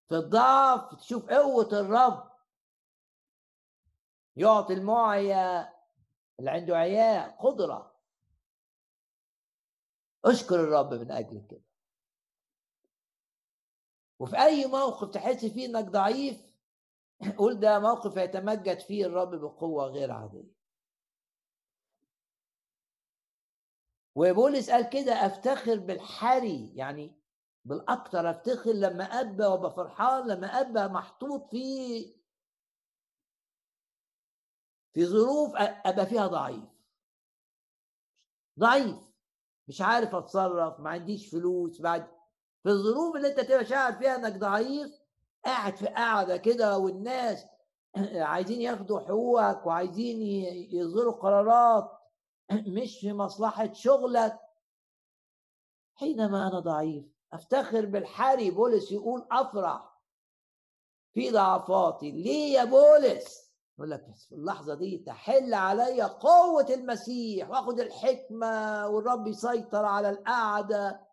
في 0.08 0.14
الضعف 0.14 0.94
تشوف 0.94 1.30
قوة 1.30 1.68
الرب. 1.72 2.32
يعطي 4.36 4.72
المعيا 4.72 5.72
اللي 6.38 6.50
عنده 6.50 6.76
عياء 6.76 7.36
قدرة. 7.46 7.92
أشكر 10.24 10.54
الرب 10.60 10.94
من 10.94 11.10
أجل 11.10 11.46
كده. 11.50 11.62
وفي 14.18 14.36
أي 14.42 14.66
موقف 14.66 15.10
تحس 15.10 15.44
فيه 15.44 15.66
إنك 15.66 15.84
ضعيف 15.84 16.51
قول 17.38 17.60
ده 17.60 17.78
موقف 17.78 18.16
يتمجد 18.16 18.80
فيه 18.80 19.06
الرب 19.06 19.34
بقوة 19.34 19.86
غير 19.86 20.12
عادية. 20.12 20.52
وبولس 24.14 24.70
قال 24.70 24.90
كده 24.90 25.12
أفتخر 25.26 25.78
بالحري 25.78 26.76
يعني 26.76 27.20
بالأكثر 27.64 28.30
أفتخر 28.30 28.72
لما 28.72 29.04
أبى 29.04 29.44
وابقى 29.44 29.70
فرحان 29.74 30.28
لما 30.28 30.46
أبى 30.60 30.92
محطوط 30.92 31.50
في 31.50 32.04
في 34.94 35.06
ظروف 35.06 35.52
ابقى 35.56 36.06
فيها 36.06 36.26
ضعيف. 36.26 36.64
ضعيف. 38.58 38.96
مش 39.68 39.80
عارف 39.80 40.14
أتصرف 40.14 40.80
ما 40.80 40.90
عنديش 40.90 41.30
فلوس 41.30 41.80
بعد 41.80 42.06
في 42.62 42.68
الظروف 42.68 43.16
اللي 43.16 43.28
أنت 43.28 43.40
تبقى 43.40 43.64
شاعر 43.64 43.92
فيها 43.92 44.16
إنك 44.16 44.36
ضعيف 44.38 45.01
قاعد 45.44 45.76
في 45.76 45.86
قاعدة 45.86 46.36
كده 46.36 46.78
والناس 46.78 47.46
عايزين 48.32 48.60
ياخدوا 48.60 49.00
حقوقك 49.00 49.66
وعايزين 49.66 50.22
يصدروا 50.70 51.12
قرارات 51.12 51.90
مش 52.76 52.98
في 53.00 53.12
مصلحة 53.12 53.72
شغلك. 53.72 54.40
حينما 55.94 56.48
أنا 56.48 56.60
ضعيف 56.60 57.04
أفتخر 57.32 57.86
بالحري 57.86 58.50
بولس 58.50 58.92
يقول 58.92 59.26
أفرح 59.30 60.00
في 61.14 61.30
ضعفاتي. 61.30 62.10
ليه 62.10 62.52
يا 62.58 62.64
بولس؟ 62.64 63.52
يقول 63.78 63.90
لك 63.90 64.04
في 64.28 64.34
اللحظة 64.34 64.74
دي 64.74 64.98
تحل 64.98 65.54
علي 65.54 66.02
قوة 66.02 66.66
المسيح 66.70 67.50
وأخد 67.50 67.80
الحكمة 67.80 68.88
والرب 68.88 69.26
يسيطر 69.26 69.84
على 69.84 70.10
القعدة 70.10 71.11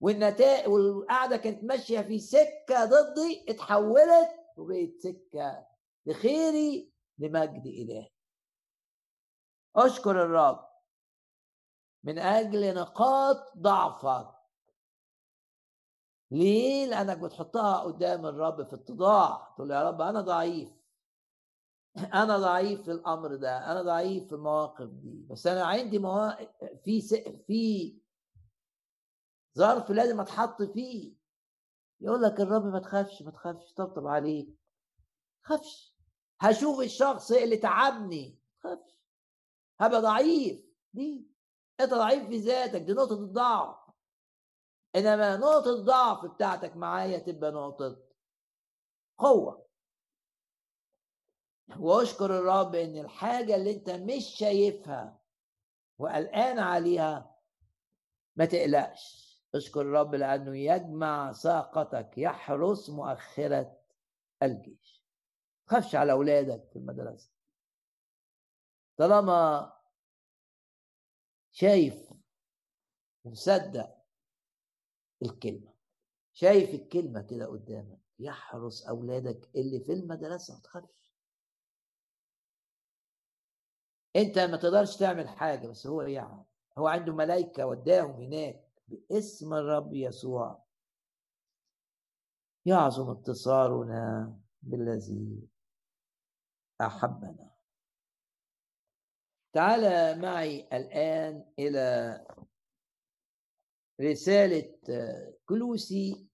والنتائج 0.00 0.68
والقعدة 0.68 1.36
كانت 1.36 1.64
ماشية 1.64 2.00
في 2.00 2.18
سكة 2.18 2.84
ضدي 2.84 3.44
اتحولت 3.48 4.30
وبقت 4.56 4.90
سكة 4.98 5.66
لخيري 6.06 6.92
لمجد 7.18 7.66
إلهي. 7.66 8.10
أشكر 9.76 10.22
الرب. 10.22 10.66
من 12.04 12.18
أجل 12.18 12.74
نقاط 12.74 13.56
ضعفك. 13.58 14.36
ليه؟ 16.30 16.86
لأنك 16.86 17.18
بتحطها 17.18 17.78
قدام 17.78 18.26
الرب 18.26 18.66
في 18.66 18.74
اتضاع. 18.74 19.54
تقول 19.56 19.70
يا 19.70 19.88
رب 19.88 20.00
أنا 20.00 20.20
ضعيف. 20.20 20.68
أنا 22.22 22.38
ضعيف 22.38 22.82
في 22.82 22.90
الأمر 22.92 23.34
ده. 23.36 23.72
أنا 23.72 23.82
ضعيف 23.82 24.26
في 24.28 24.34
المواقف 24.34 24.88
دي. 24.88 25.26
بس 25.30 25.46
أنا 25.46 25.64
عندي 25.64 25.98
مواقف 25.98 26.48
في. 26.84 27.00
في 27.46 28.05
ظرف 29.56 29.90
لازم 29.90 30.20
أتحط 30.20 30.62
فيه. 30.62 31.14
يقول 32.00 32.22
لك 32.22 32.40
الرب 32.40 32.64
ما 32.64 32.78
تخافش 32.78 33.22
ما 33.22 33.30
تخافش 33.30 33.72
طبطب 33.74 34.06
عليك. 34.06 34.48
ما 34.48 34.54
تخافش. 35.44 35.94
هشوف 36.40 36.80
الشخص 36.80 37.32
اللي 37.32 37.56
تعبني. 37.56 38.40
ما 38.64 38.74
تخافش. 38.74 38.98
هبقى 39.80 40.00
ضعيف. 40.02 40.64
دي 40.92 41.26
انت 41.80 41.94
ضعيف 41.94 42.28
في 42.28 42.36
ذاتك. 42.38 42.80
دي 42.80 42.92
نقطة 42.92 43.14
الضعف. 43.14 43.76
إنما 44.96 45.36
نقطة 45.36 45.70
الضعف 45.70 46.24
بتاعتك 46.26 46.76
معايا 46.76 47.18
تبقى 47.18 47.50
نقطة 47.52 48.02
قوة. 49.18 49.66
واشكر 51.78 52.38
الرب 52.38 52.74
إن 52.74 52.98
الحاجة 52.98 53.54
اللي 53.56 53.70
أنت 53.74 53.90
مش 53.90 54.24
شايفها 54.38 55.20
وقلقان 55.98 56.58
عليها 56.58 57.36
ما 58.36 58.44
تقلقش. 58.44 59.25
اشكر 59.56 59.80
الرب 59.80 60.14
لأنه 60.14 60.56
يجمع 60.56 61.32
ساقتك 61.32 62.18
يحرس 62.18 62.90
مؤخرة 62.90 63.78
الجيش. 64.42 65.06
تخافش 65.66 65.94
على 65.94 66.12
أولادك 66.12 66.68
في 66.68 66.76
المدرسة. 66.76 67.32
طالما 68.96 69.72
شايف 71.50 72.12
ومصدق 73.24 73.96
الكلمة 75.22 75.74
شايف 76.32 76.74
الكلمة 76.74 77.22
كده 77.22 77.46
قدامك 77.46 77.98
يحرس 78.18 78.86
أولادك 78.86 79.50
اللي 79.56 79.80
في 79.80 79.92
المدرسة 79.92 80.54
ما 80.54 80.60
تخافش. 80.60 81.12
أنت 84.16 84.38
ما 84.38 84.56
تقدرش 84.56 84.96
تعمل 84.96 85.28
حاجة 85.28 85.68
بس 85.68 85.86
هو 85.86 86.02
يعمل 86.02 86.44
هو 86.78 86.86
عنده 86.86 87.12
ملائكة 87.12 87.66
وداهم 87.66 88.10
هناك. 88.10 88.65
باسم 88.88 89.54
الرب 89.54 89.94
يسوع. 89.94 90.66
يعظم 92.66 93.10
انتصارنا 93.10 94.36
بالذي 94.62 95.48
أحبنا. 96.80 97.50
تعال 99.52 99.82
معي 100.20 100.60
الآن 100.72 101.52
إلى 101.58 102.20
رسالة 104.00 104.78
كلوسي. 105.46 106.28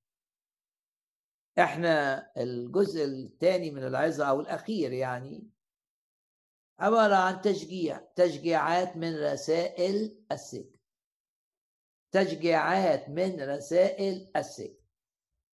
إحنا 1.59 2.27
الجزء 2.37 3.05
الثاني 3.05 3.71
من 3.71 3.87
العظة 3.87 4.31
أو 4.31 4.41
الأخير 4.41 4.93
يعني. 4.93 5.51
عبارة 6.79 7.15
عن 7.15 7.41
تشجيع 7.41 7.99
تشجيعات 8.17 8.97
من 8.97 9.25
رسائل 9.25 10.25
السجن 10.33 10.72
تشجيعات 12.13 13.09
من 13.09 13.41
رسائل 13.51 14.31
السجن. 14.37 14.77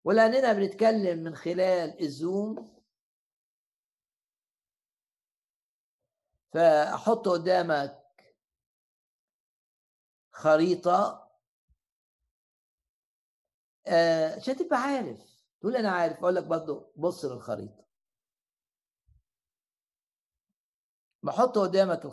ولأننا 0.05 0.53
بنتكلم 0.53 1.19
من 1.19 1.35
خلال 1.35 2.03
الزوم. 2.03 2.79
فأحط 6.55 7.29
قدامك 7.29 8.05
خريطة. 10.33 11.29
آه، 13.87 14.37
عشان 14.37 14.57
تبقى 14.57 14.77
عارف. 14.83 15.19
تقول 15.61 15.77
أنا 15.77 15.91
عارف 15.91 16.19
أقول 16.19 16.35
لك 16.35 16.45
برضه 16.45 16.93
بص 16.97 17.25
للخريطة. 17.25 17.85
بحط 21.23 21.59
قدامك 21.59 22.05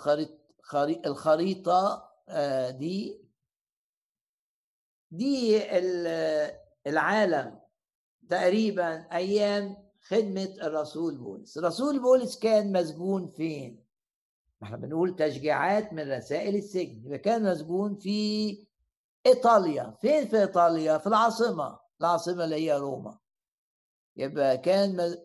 الخريطة 1.05 2.11
آه، 2.29 2.69
دي 2.69 3.24
دي 5.11 5.61
العالم 6.87 7.59
تقريبا 8.29 9.07
أيام 9.15 9.77
خدمة 10.01 10.55
الرسول 10.61 11.17
بولس. 11.17 11.57
الرسول 11.57 11.99
بولس 12.01 12.39
كان 12.39 12.71
مسجون 12.71 13.27
فين؟ 13.27 13.85
إحنا 14.63 14.77
بنقول 14.77 15.15
تشجيعات 15.15 15.93
من 15.93 16.11
رسائل 16.11 16.55
السجن. 16.55 17.05
يبقى 17.05 17.17
كان 17.17 17.51
مسجون 17.51 17.95
في 17.95 18.67
إيطاليا. 19.25 19.97
فين 20.01 20.27
في 20.27 20.41
إيطاليا؟ 20.41 20.97
في 20.97 21.07
العاصمة. 21.07 21.79
العاصمة 22.01 22.43
اللي 22.43 22.55
هي 22.55 22.77
روما. 22.77 23.19
يبقى 24.15 24.57
كان 24.57 25.17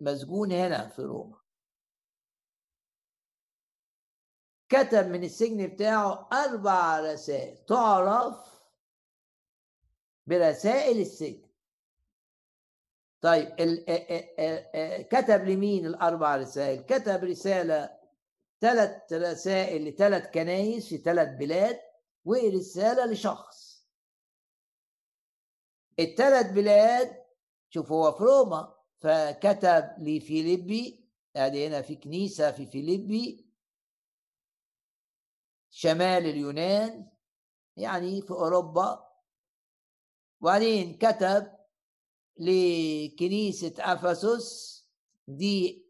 مسجون 0.00 0.52
هنا 0.52 0.88
في 0.88 1.02
روما. 1.02 1.38
كتب 4.68 5.06
من 5.08 5.24
السجن 5.24 5.66
بتاعه 5.66 6.28
أربع 6.32 7.00
رسائل. 7.00 7.64
تعرف 7.64 8.51
برسائل 10.26 11.00
السجن. 11.00 11.48
طيب 13.20 13.48
كتب 15.10 15.44
لمين 15.44 15.86
الأربع 15.86 16.36
رسائل؟ 16.36 16.82
كتب 16.82 17.24
رسالة 17.24 17.98
ثلاث 18.60 19.12
رسائل 19.12 19.84
لثلاث 19.84 20.30
كنايس 20.30 20.88
في 20.88 20.98
ثلاث 20.98 21.28
بلاد 21.38 21.80
ورسالة 22.24 23.06
لشخص. 23.06 23.86
الثلاث 25.98 26.52
بلاد 26.52 27.24
شوف 27.70 27.92
هو 27.92 28.12
في 28.12 28.24
روما 28.24 28.74
فكتب 28.98 29.94
لفيليبي 29.98 31.08
ادي 31.36 31.66
هنا 31.66 31.82
في 31.82 31.96
كنيسة 31.96 32.50
في 32.52 32.66
فيليبي 32.66 33.46
شمال 35.70 36.26
اليونان 36.26 37.10
يعني 37.76 38.22
في 38.22 38.30
أوروبا. 38.30 39.11
وبعدين 40.42 40.98
كتب 40.98 41.52
لكنيسة 42.36 43.74
أفسس 43.78 44.82
دي 45.28 45.86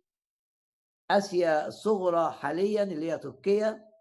آسيا 1.11 1.67
الصغرى 1.67 2.33
حاليا 2.33 2.83
اللي 2.83 3.13
هي 3.13 3.19
تركيا. 3.19 3.93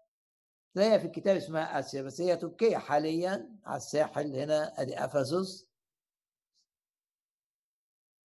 تلاقيها 0.74 0.98
في 0.98 1.06
الكتاب 1.06 1.36
اسمها 1.36 1.78
آسيا 1.78 2.02
بس 2.02 2.20
هي 2.20 2.36
تركيا 2.36 2.78
حاليا 2.78 3.58
على 3.64 3.76
الساحل 3.76 4.36
هنا 4.36 4.80
أدي 4.80 5.04
أفسس. 5.04 5.68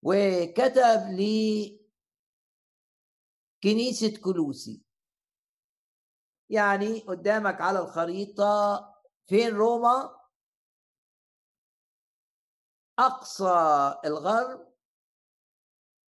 وكتب 0.03 1.07
لي 1.09 1.79
كنيسة 3.63 4.17
كلوسي 4.21 4.81
يعني 6.49 6.99
قدامك 6.99 7.61
على 7.61 7.79
الخريطة 7.79 8.79
فين 9.27 9.55
روما؟ 9.55 10.16
أقصى 12.99 13.95
الغرب 14.05 14.67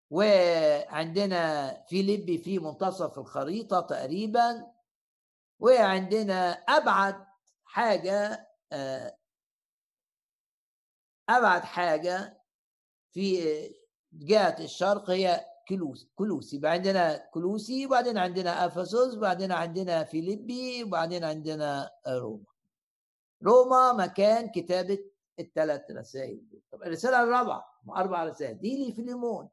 وعندنا 0.09 1.73
فيليبي 1.89 2.37
في 2.37 2.59
منتصف 2.59 3.19
الخريطة 3.19 3.79
تقريبا 3.81 4.71
وعندنا 5.59 6.51
أبعد 6.51 7.25
حاجة 7.65 8.47
آه، 8.71 9.17
أبعد 11.29 11.61
حاجة 11.63 12.41
في 13.11 13.41
جهة 14.13 14.55
الشرق 14.59 15.09
هي 15.09 15.45
كلوس 15.69 16.07
كلوسي. 16.15 16.61
عندنا 16.63 17.17
كلوسي 17.17 17.85
وبعدين 17.85 18.17
عندنا 18.17 18.65
افسوس 18.65 19.15
وبعدين 19.15 19.51
عندنا 19.51 20.03
فيليبي 20.03 20.83
وبعدين 20.83 21.23
عندنا 21.23 21.91
روما. 22.07 22.45
روما 23.43 23.93
مكان 23.93 24.49
كتابة 24.49 25.14
الثلاث 25.39 25.91
رسائل 25.91 26.49
دول. 26.49 26.61
طب 26.71 26.83
الرسالة 26.83 27.23
الرابعة 27.23 27.81
أربع 27.89 28.23
رسائل. 28.23 28.59
دي 28.59 28.85
لي 28.85 28.93
فيليمون. 28.93 29.49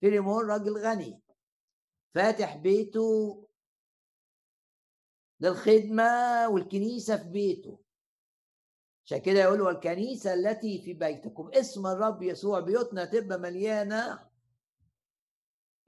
فيليمون 0.00 0.50
راجل 0.50 0.78
غني. 0.78 1.22
فاتح 2.14 2.56
بيته 2.56 3.48
للخدمة 5.40 6.48
والكنيسة 6.48 7.16
في 7.16 7.28
بيته. 7.28 7.78
عشان 9.06 9.18
كده 9.18 9.40
يقول 9.40 9.60
والكنيسة 9.60 10.34
التي 10.34 10.82
في 10.82 10.92
بيتكم. 10.92 11.50
اسم 11.54 11.86
الرب 11.86 12.22
يسوع. 12.22 12.60
بيوتنا 12.60 13.04
تبقى 13.04 13.38
مليانة 13.38 14.28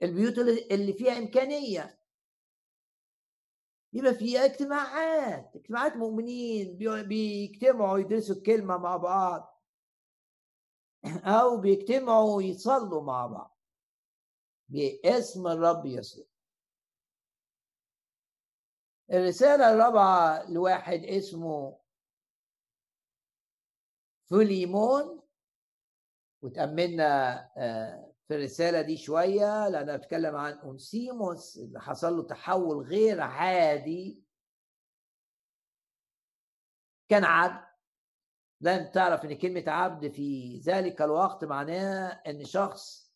البيوت 0.03 0.37
اللي 0.71 0.93
فيها 0.93 1.17
إمكانية. 1.17 1.99
يبقى 3.95 4.13
فيها 4.13 4.45
اجتماعات 4.45 5.55
اجتماعات 5.55 5.95
مؤمنين 5.95 6.77
بيجتمعوا 7.07 7.97
يدرسوا 7.99 8.35
الكلمة 8.35 8.77
مع 8.77 8.97
بعض. 8.97 9.61
أو 11.05 11.57
بيجتمعوا 11.57 12.41
يصلوا 12.41 13.01
مع 13.03 13.27
بعض. 13.27 13.59
باسم 14.69 15.47
الرب 15.47 15.85
يسوع. 15.85 16.25
الرسالة 19.11 19.73
الرابعة 19.73 20.51
لواحد 20.51 21.03
اسمه 21.03 21.79
فليمون 24.29 25.21
وتأملنا 26.41 27.39
آه، 27.57 28.14
في 28.27 28.35
الرسالة 28.35 28.81
دي 28.81 28.97
شوية 28.97 29.69
لأنها 29.69 29.97
بتتكلم 29.97 30.35
عن 30.35 30.53
أنسيموس 30.53 31.57
اللي 31.57 31.81
حصل 31.81 32.17
له 32.17 32.23
تحول 32.23 32.85
غير 32.85 33.21
عادي. 33.21 34.23
كان 37.09 37.23
عبد. 37.23 37.65
لن 38.61 38.91
تعرف 38.91 39.25
إن 39.25 39.37
كلمة 39.37 39.63
عبد 39.67 40.11
في 40.11 40.59
ذلك 40.59 41.01
الوقت 41.01 41.43
معناها 41.43 42.29
إن 42.29 42.45
شخص 42.45 43.13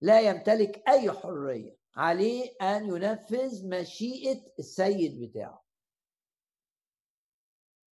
لا 0.00 0.20
يمتلك 0.20 0.88
أي 0.88 1.12
حرية 1.12 1.76
عليه 1.96 2.56
أن 2.62 2.86
ينفذ 2.86 3.68
مشيئة 3.68 4.52
السيد 4.58 5.20
بتاعه. 5.20 5.64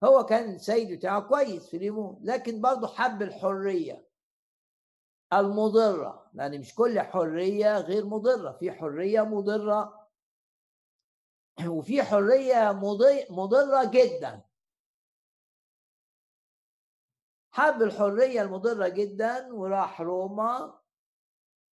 هو 0.05 0.25
كان 0.27 0.55
السيد 0.55 0.93
بتاعه 0.99 1.21
كويس 1.21 1.69
في 1.69 1.79
ليمون 1.79 2.21
لكن 2.23 2.61
برضه 2.61 2.87
حب 2.87 3.23
الحرية. 3.23 4.14
المضرة 5.41 6.31
لأن 6.35 6.61
مش 6.61 6.75
كل 6.75 7.01
حرية 7.01 7.79
غير 7.79 8.07
مضرة 8.07 8.53
في 8.53 8.73
حرية 8.73 9.23
مضرة. 9.23 10.09
وفي 11.67 12.03
حرية 12.03 12.73
مضرة 13.31 13.85
جدا. 13.85 14.43
حب 17.51 17.83
الحرية 17.83 18.43
المضرة 18.43 18.89
جدا 18.89 19.53
وراح 19.53 20.01
روما 20.01 20.81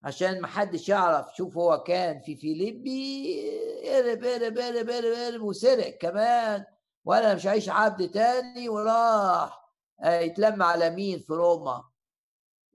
عشان 0.03 0.41
ما 0.41 0.47
حدش 0.47 0.89
يعرف 0.89 1.35
شوف 1.35 1.57
هو 1.57 1.83
كان 1.83 2.19
في 2.19 2.35
فيليبي 2.35 3.41
قرب 3.89 4.23
قرب 4.25 4.57
قرب 4.57 4.89
قرب 4.89 5.05
قرب 5.05 5.41
وسرق 5.41 5.97
كمان 5.97 6.65
وأنا 7.05 7.35
مش 7.35 7.45
عايش 7.45 7.69
عبد 7.69 8.11
تاني 8.11 8.69
وراح 8.69 9.61
آه، 10.03 10.19
يتلم 10.19 10.63
على 10.63 10.89
مين؟ 10.89 11.19
في 11.19 11.33
روما. 11.33 11.90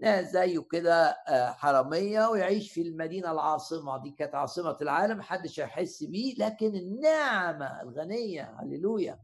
زيه 0.05 0.61
كده 0.72 1.05
آه، 1.11 1.51
حرامية 1.53 2.26
ويعيش 2.28 2.72
في 2.72 2.82
المدينة 2.82 3.32
العاصمة. 3.32 4.03
دي 4.03 4.11
كانت 4.11 4.34
عاصمة 4.34 4.76
العالم 4.82 5.18
محدش 5.18 5.61
هيحس 5.61 6.03
بيه 6.05 6.34
لكن 6.38 6.74
النعمة 6.76 7.82
الغنية 7.82 8.57
هللويا. 8.61 9.22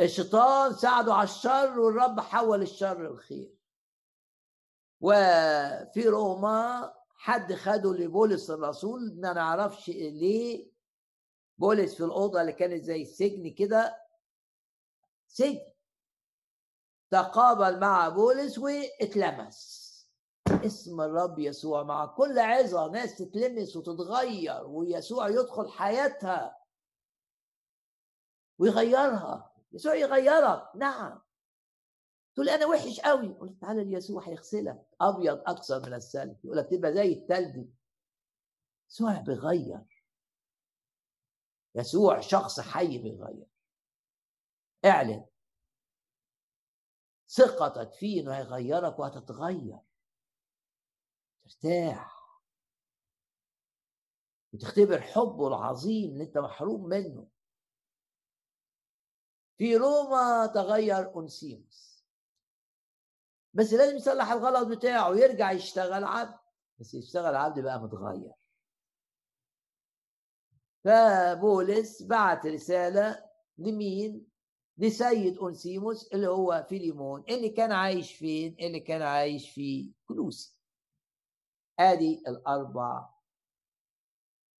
الشيطان 0.00 0.72
ساعده 0.72 1.14
على 1.14 1.24
الشر 1.24 1.80
والرب 1.80 2.20
حول 2.20 2.62
الشر 2.62 3.06
الخير. 3.06 3.54
وفي 5.00 6.02
روما 6.08 6.94
حد 7.16 7.52
خده 7.54 7.92
لبولس 7.94 8.50
الرسول 8.50 9.20
ما 9.20 9.32
نعرفش 9.32 9.88
ليه. 9.88 10.70
بولس 11.58 11.94
في 11.94 12.04
الأوضة 12.04 12.40
اللي 12.40 12.52
كانت 12.52 12.84
زي 12.84 13.02
السجن 13.02 13.54
كده. 13.54 14.04
سجن. 15.28 15.73
تقابل 17.10 17.80
مع 17.80 18.08
بولس 18.08 18.58
واتلمس 18.58 19.84
اسم 20.48 21.00
الرب 21.00 21.38
يسوع 21.38 21.82
مع 21.82 22.06
كل 22.06 22.38
عظة 22.38 22.90
ناس 22.90 23.18
تتلمس 23.18 23.76
وتتغير 23.76 24.66
ويسوع 24.66 25.28
يدخل 25.28 25.68
حياتها 25.68 26.64
ويغيرها. 28.58 29.52
يسوع 29.72 29.94
يغيرك. 29.94 30.76
نعم. 30.76 31.20
تقول 32.34 32.48
أنا 32.48 32.66
وحش 32.66 33.00
قوي 33.00 33.28
قلت 33.28 33.60
تعالى 33.60 33.84
ليسوع 33.84 34.28
هيغسلك. 34.28 34.86
أبيض 35.00 35.42
أكثر 35.46 35.80
من 35.86 35.94
الثلج. 35.94 36.36
يقول 36.44 36.56
لك 36.58 36.70
تبقى 36.70 36.92
زي 36.92 37.12
الثلج. 37.12 37.68
يسوع 38.90 39.20
بيغير. 39.20 40.04
يسوع 41.74 42.20
شخص 42.20 42.60
حي 42.60 42.98
بيغير. 42.98 43.46
اعلن. 44.84 45.26
ثقتك 47.28 47.92
فيه 47.92 48.20
إنه 48.22 48.36
هيغيرك 48.36 48.98
وهتتغير. 48.98 49.78
ترتاح. 51.44 52.14
وتختبر 54.52 55.00
حبه 55.00 55.48
العظيم 55.48 56.10
اللي 56.10 56.24
أنت 56.24 56.38
محروم 56.38 56.88
منه. 56.88 57.28
في 59.58 59.76
روما 59.76 60.46
تغير 60.46 61.20
انسيموس 61.20 62.04
بس 63.54 63.72
لازم 63.72 63.96
يصلح 63.96 64.30
الغلط 64.30 64.68
بتاعه 64.78 65.10
ويرجع 65.10 65.52
يشتغل 65.52 66.04
عبد. 66.04 66.38
بس 66.78 66.94
يشتغل 66.94 67.34
عبد 67.34 67.60
بقى 67.60 67.80
متغير. 67.80 68.32
فبولس 70.84 72.02
بعت 72.02 72.46
رسالة 72.46 73.30
لمين؟ 73.58 74.33
لسيد 74.78 75.38
أنسيموس 75.38 76.12
اللي 76.14 76.26
هو 76.28 76.66
فيليمون 76.68 77.24
اللي 77.28 77.48
كان 77.48 77.72
عايش 77.72 78.14
فين؟ 78.14 78.56
اللي 78.60 78.80
كان 78.80 79.02
عايش 79.02 79.50
في 79.50 79.92
كلوسي 80.08 80.58
ادي 81.78 82.22
الأربع 82.28 83.08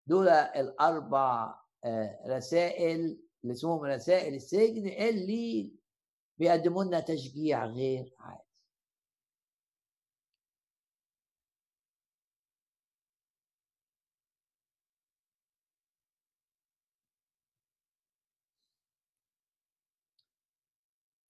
دول 0.07 0.29
الأربع 0.29 1.55
آه، 1.85 2.21
رسائل 2.27 3.21
اللي 3.45 3.53
اسمهم 3.53 3.81
رسائل 3.85 4.35
السجن 4.35 4.89
اللي 4.89 5.73
بيقدموا 6.39 6.85
لنا 6.85 7.01
تشجيع 7.01 7.67
غير 7.67 8.15
عادي. 8.19 8.44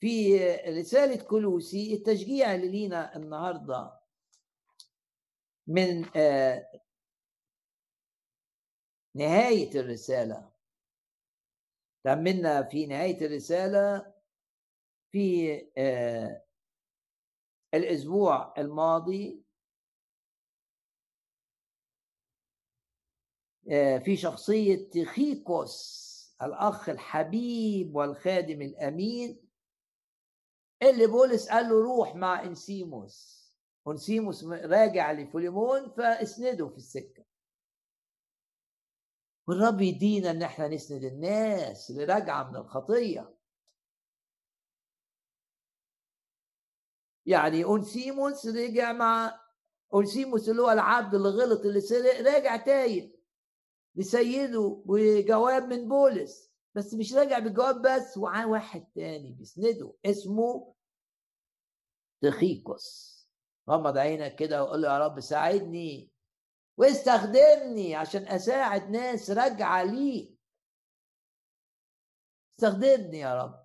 في 0.05 0.38
رسالة 0.57 1.24
كلوسي 1.24 1.94
التشجيع 1.94 2.55
اللي 2.55 2.68
لينا 2.68 3.16
النهاردة 3.16 4.00
من 5.66 6.16
آه، 6.16 6.80
نهاية 9.14 9.80
الرسالة. 9.80 10.50
تأملنا 12.05 12.62
في 12.62 12.86
نهاية 12.86 13.26
الرسالة 13.26 14.14
في 15.12 15.52
آه، 15.78 16.44
الأسبوع 17.74 18.55
الماضي 18.59 19.44
آه، 23.70 23.98
في 23.98 24.16
شخصية 24.16 24.90
تيخيكوس 24.90 26.05
الأخ 26.42 26.88
الحبيب 26.88 27.96
والخادم 27.96 28.62
الأمين. 28.62 29.43
اللي 30.91 31.07
بولس 31.07 31.49
قال 31.49 31.68
له 31.68 31.82
روح 31.82 32.14
مع 32.14 32.43
انسيموس. 32.43 33.45
انسيموس 33.89 34.45
راجع 34.45 35.12
لفيليمون 35.12 35.90
فاسنده 35.91 36.68
في 36.68 36.76
السكة. 36.76 37.24
والرب 39.47 39.80
يدينا 39.80 40.30
إن 40.30 40.43
إحنا 40.43 40.68
نسند 40.68 41.05
الناس 41.05 41.91
اللي 41.91 42.05
راجعة 42.05 42.51
من 42.51 42.57
الخطية. 42.57 43.35
يعني 47.26 47.64
أنسيموس 47.64 48.47
رجع 48.47 48.93
مع 48.93 49.41
أنسيموس 49.95 50.49
اللي 50.49 50.62
هو 50.62 50.70
العبد 50.70 51.14
اللي 51.14 51.28
غلط 51.28 51.61
اللي 51.61 51.80
سرق 51.80 52.20
راجع 52.20 52.57
تايب 52.57 53.14
لسيده 53.95 54.82
وجواب 54.87 55.62
من 55.62 55.89
بولس. 55.89 56.53
بس 56.75 56.95
مش 56.95 57.14
راجع 57.14 57.39
بالجواب 57.39 57.83
بس 57.83 58.18
معاه 58.18 58.49
واحد 58.49 58.87
تاني 58.95 59.33
بيسنده 59.33 59.95
اسمه 60.05 60.75
تخيكوس. 62.22 63.14
غمض 63.70 63.99
عينك 63.99 64.37
كده 64.37 64.64
وقول 64.64 64.83
له 64.83 64.93
يا 64.93 64.99
رب 64.99 65.20
ساعدني 65.20 66.12
واستخدمني 66.77 67.95
عشان 67.95 68.29
أساعد 68.29 68.91
ناس 68.91 69.31
راجعة 69.31 69.83
ليك 69.83 70.39
استخدمني 72.59 73.18
يا 73.18 73.43
رب. 73.43 73.64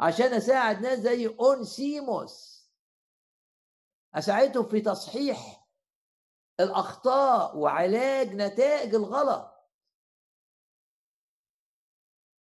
عشان 0.00 0.26
أساعد 0.26 0.80
ناس 0.80 0.98
زي 0.98 1.26
أونسيموس. 1.26 2.54
أساعدهم 4.14 4.68
في 4.68 4.80
تصحيح 4.80 5.68
الأخطاء 6.60 7.56
وعلاج 7.56 8.34
نتائج 8.34 8.94
الغلط. 8.94 9.53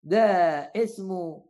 ده 0.02 0.18
اسمه 0.76 1.46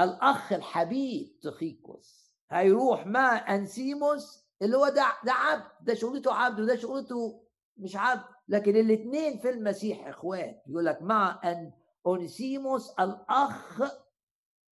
الأخ 0.00 0.52
الحبيب 0.52 1.40
تخيكوس. 1.42 2.36
هيروح 2.50 3.06
مع 3.06 3.54
أنسيموس 3.54 4.46
اللي 4.62 4.76
هو 4.76 4.88
ده 4.88 5.06
ده 5.24 5.32
عبد 5.32 5.64
ده 5.80 5.94
شغلته 5.94 6.34
عبد 6.34 6.60
وده 6.60 6.76
شغلته 6.76 7.46
مش 7.76 7.96
عبد. 7.96 8.24
لكن 8.48 8.76
الاثنين 8.76 9.38
في 9.38 9.50
المسيح 9.50 10.06
اخوات 10.06 10.62
يقول 10.66 10.84
لك 10.86 11.02
مع 11.02 11.40
أن 11.44 11.72
اونسيموس 12.06 12.90
الأخ 12.90 13.82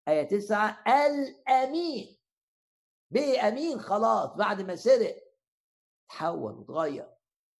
آية 0.08 0.28
تسعة 0.28 0.84
الأمين. 0.86 2.16
بقي 3.10 3.48
امين 3.48 3.80
خلاص 3.80 4.36
بعد 4.36 4.60
ما 4.62 4.76
سرق 4.76 5.16
تحول 6.08 6.52
وتغير 6.52 7.08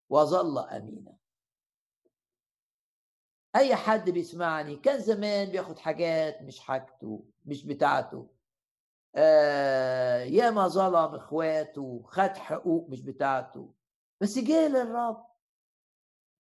وظل 0.08 0.58
أمينا. 0.58 1.16
أي 3.56 3.76
حد 3.76 4.10
بيسمعني 4.10 4.76
كان 4.76 5.00
زمان 5.00 5.50
بياخد 5.50 5.78
حاجات 5.78 6.42
مش 6.42 6.60
حاجته 6.60 7.24
مش 7.44 7.66
بتاعته. 7.66 8.30
آه 9.16 10.22
ياما 10.22 10.68
ظلم 10.68 11.14
إخواته 11.14 12.02
خد 12.06 12.36
حقوق 12.36 12.88
مش 12.88 13.00
بتاعته. 13.02 13.74
بس 14.20 14.38
جه 14.38 14.68
للرب. 14.68 15.26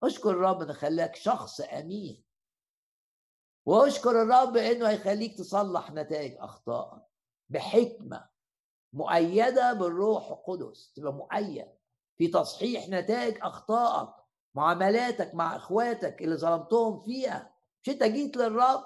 أشكر 0.02 0.30
الرب 0.30 0.62
ان 0.62 0.72
خلاك 0.72 1.16
شخص 1.16 1.60
أمين. 1.60 2.24
وأشكر 3.66 4.22
الرب 4.22 4.56
إنه 4.56 4.88
هيخليك 4.90 5.38
تصلح 5.38 5.90
نتائج 5.92 6.36
أخطائك 6.38 7.02
بحكمة 7.48 8.28
مؤيدة 8.92 9.72
بالروح 9.72 10.28
القدس. 10.30 10.92
تبقى 10.92 11.12
مؤيد 11.12 11.68
في 12.16 12.28
تصحيح 12.28 12.88
نتائج 12.88 13.38
أخطائك. 13.42 14.23
معاملاتك 14.54 15.34
مع 15.34 15.56
اخواتك 15.56 16.22
اللي 16.22 16.36
ظلمتهم 16.36 17.00
فيها. 17.00 17.54
مش 17.82 17.88
انت 17.88 18.02
جيت 18.02 18.36
للرب؟ 18.36 18.84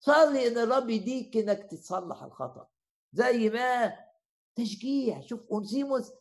صلي 0.00 0.48
ان 0.48 0.58
الرب 0.58 0.90
يديك 0.90 1.36
انك 1.36 1.70
تصلح 1.70 2.22
الخطأ. 2.22 2.68
زي 3.12 3.50
ما 3.50 3.96
تشجيع 4.54 5.20
شوف 5.20 5.40
اونسيموس 5.50 6.12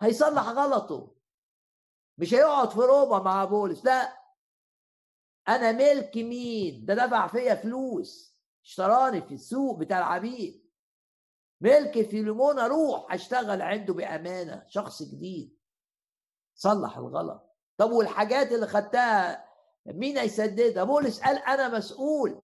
هيصلح 0.00 0.48
غلطه. 0.48 1.14
مش 2.18 2.34
هيقعد 2.34 2.70
في 2.70 2.78
روما 2.80 3.18
مع 3.18 3.44
بولس 3.44 3.84
لا. 3.84 4.20
أنا 5.48 5.72
ملك 5.72 6.16
مين؟ 6.16 6.84
ده 6.84 6.94
دفع 6.94 7.26
فيا 7.26 7.54
فلوس. 7.54 8.36
اشتراني 8.64 9.22
في 9.22 9.34
السوق 9.34 9.78
بتاع 9.78 9.98
العبيد. 9.98 10.70
ملك 11.60 12.08
فيليمون 12.08 12.58
أروح 12.58 13.12
اشتغل 13.14 13.62
عنده 13.62 13.94
بأمانة 13.94 14.64
شخص 14.68 15.02
جديد. 15.02 15.58
صلح 16.54 16.96
الغلط. 16.98 17.49
طب 17.80 17.90
والحاجات 17.90 18.52
اللي 18.52 18.66
خدتها 18.66 19.44
مين 19.86 20.18
هيسددها؟ 20.18 20.84
بولس 20.84 21.20
قال 21.20 21.36
أنا 21.38 21.68
مسؤول. 21.78 22.42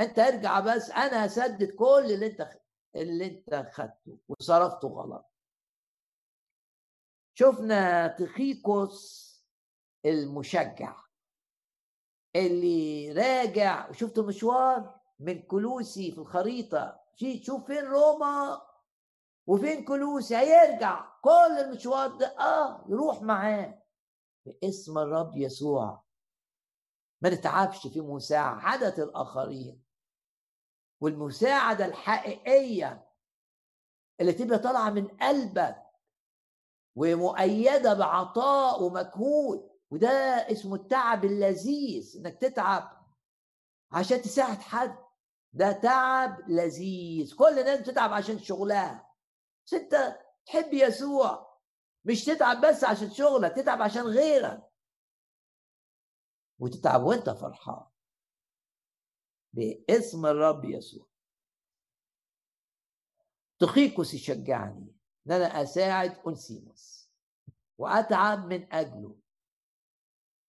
أنت 0.00 0.18
ارجع 0.18 0.60
بس 0.60 0.90
أنا 0.90 1.26
هسدد 1.26 1.70
كل 1.70 2.04
اللي 2.10 2.26
أنت 2.26 2.48
اللي 2.96 3.26
أنت 3.26 3.68
خدته 3.72 4.18
وصرفته 4.28 4.88
غلط. 4.88 5.26
شفنا 7.34 8.06
تخيكوس 8.08 9.32
المشجع 10.04 10.96
اللي 12.36 13.12
راجع 13.12 13.88
وشفت 13.90 14.18
مشوار 14.18 15.00
من 15.20 15.42
كلوسي 15.42 16.12
في 16.12 16.18
الخريطة. 16.18 17.00
شوف 17.42 17.66
فين 17.66 17.84
روما 17.84 18.62
وفين 19.46 19.84
كلوسي 19.84 20.36
هيرجع 20.36 21.04
كل 21.22 21.58
المشوار 21.60 22.08
ده 22.16 22.26
آه 22.26 22.84
يروح 22.88 23.22
معاه. 23.22 23.81
باسم 24.46 24.98
الرب 24.98 25.36
يسوع. 25.36 26.02
ما 27.20 27.30
نتعبش 27.30 27.86
في 27.86 28.00
مساعدة 28.00 29.04
الآخرين. 29.04 29.82
والمساعدة 31.00 31.86
الحقيقية 31.86 33.08
اللي 34.20 34.32
تبقى 34.32 34.58
طالعة 34.58 34.90
من 34.90 35.08
قلبك 35.08 35.82
ومؤيدة 36.96 37.94
بعطاء 37.94 38.82
ومجهود 38.82 39.70
وده 39.90 40.08
اسمه 40.52 40.74
التعب 40.74 41.24
اللذيذ 41.24 42.16
إنك 42.16 42.38
تتعب 42.40 43.06
عشان 43.92 44.22
تساعد 44.22 44.58
حد. 44.58 44.98
ده 45.52 45.72
تعب 45.72 46.50
لذيذ. 46.50 47.36
كل 47.36 47.58
الناس 47.58 47.80
بتتعب 47.80 48.12
عشان 48.12 48.38
شغلها. 48.38 49.14
بس 49.66 49.74
أنت 49.74 50.18
تحب 50.46 50.74
يسوع. 50.74 51.51
مش 52.04 52.24
تتعب 52.24 52.66
بس 52.66 52.84
عشان 52.84 53.10
شغلك 53.10 53.52
تتعب 53.52 53.82
عشان 53.82 54.02
غيرك 54.02 54.62
وتتعب 56.58 57.02
وانت 57.02 57.30
فرحان 57.30 57.86
باسم 59.52 60.26
الرب 60.26 60.64
يسوع 60.64 61.06
تخيكوس 63.58 64.14
يشجعني 64.14 64.94
ان 65.26 65.32
أنا 65.32 65.62
اساعد 65.62 66.18
انسيموس 66.26 67.10
واتعب 67.78 68.46
من 68.46 68.72
اجله 68.72 69.16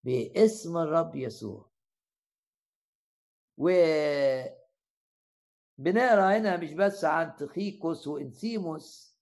باسم 0.03 0.77
الرب 0.77 1.15
يسوع 1.15 1.71
و 3.57 3.69
بنقرا 5.77 6.37
هنا 6.37 6.57
مش 6.57 6.73
بس 6.73 7.05
عن 7.05 7.35
تخيكوس 7.35 8.07
وانسيموس 8.07 9.12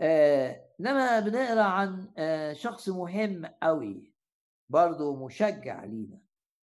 إنما 0.00 1.20
بنقرأ 1.20 1.62
عن 1.62 2.12
آه 2.18 2.52
شخص 2.52 2.88
مهم 2.88 3.46
قوي 3.62 4.12
برضه 4.68 5.16
مشجع 5.26 5.84
لينا. 5.84 6.20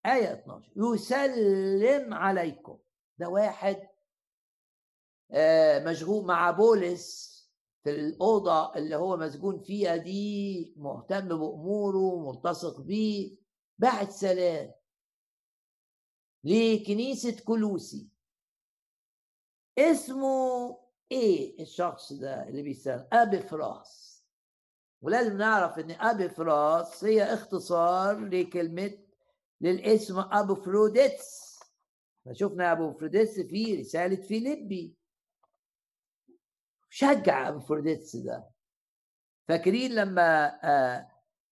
آية 0.06 0.34
12 0.34 0.72
يسلم 0.96 2.14
عليكم. 2.14 2.80
ده 3.18 3.30
واحد 3.30 3.88
آه 5.32 5.84
مشغول 5.84 6.26
مع 6.26 6.52
بولس 6.52 7.34
في 7.84 7.90
الأوضة 7.90 8.76
اللي 8.76 8.96
هو 8.96 9.18
مسجون 9.18 9.60
فيها 9.60 9.96
دي 9.96 10.74
مهتم 10.78 11.28
بأموره 11.28 12.32
ملتصق 12.32 12.82
بيه. 12.82 13.38
بعت 13.78 14.12
سلام. 14.12 14.72
لكنيسة 16.44 17.44
كلوسي. 17.46 18.10
اسمه 19.78 20.78
إيه 21.14 21.62
الشخص 21.62 22.14
ده 22.14 22.48
اللي 22.48 22.62
بيسأل 22.62 23.08
أبي 23.14 23.40
فراس. 23.40 24.24
ولازم 25.02 25.38
نعرف 25.38 25.80
إن 25.80 25.92
أبي 25.92 26.30
فراس 26.30 27.04
هي 27.04 27.24
اختصار 27.24 28.26
لكلمة 28.26 28.98
للاسم 29.62 30.20
ابو 30.20 30.56
فروديتس 30.56 31.60
شفنا 32.32 32.72
ابو 32.72 32.92
فروديتس 32.94 33.40
في 33.40 33.76
رسالة 33.76 34.16
فيليبي. 34.16 34.96
شجع 36.90 37.50
ابو 37.50 37.60
فروديتس 37.60 38.16
ده. 38.16 38.50
فاكرين 39.48 39.92
لما 39.96 40.60
آه، 40.64 41.08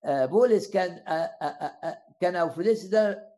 آه، 0.06 0.26
بولس 0.26 0.70
كان 0.72 1.08
آه، 1.08 1.98
كان 2.22 2.36
ابو 2.36 2.54
فروديتس 2.54 2.86
ده 2.86 3.31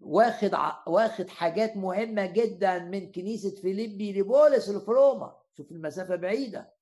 واخد 0.00 0.56
واخد 0.86 1.28
حاجات 1.28 1.76
مهمة 1.76 2.26
جدا 2.26 2.78
من 2.78 3.12
كنيسة 3.12 3.50
فيليبي 3.50 4.20
لبولس 4.20 4.70
في 4.70 4.90
روما. 4.90 5.36
شوف 5.56 5.72
المسافة 5.72 6.16
بعيدة. 6.16 6.74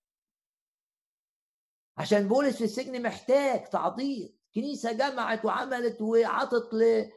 عشان 1.99 2.29
بولس 2.29 2.57
في 2.57 2.65
السجن 2.65 3.03
محتاج 3.03 3.65
تعضيد 3.65 4.39
كنيسة 4.55 4.93
جمعت 4.93 5.45
وعملت 5.45 6.03
وعطت 6.03 6.75
ل 6.75 7.11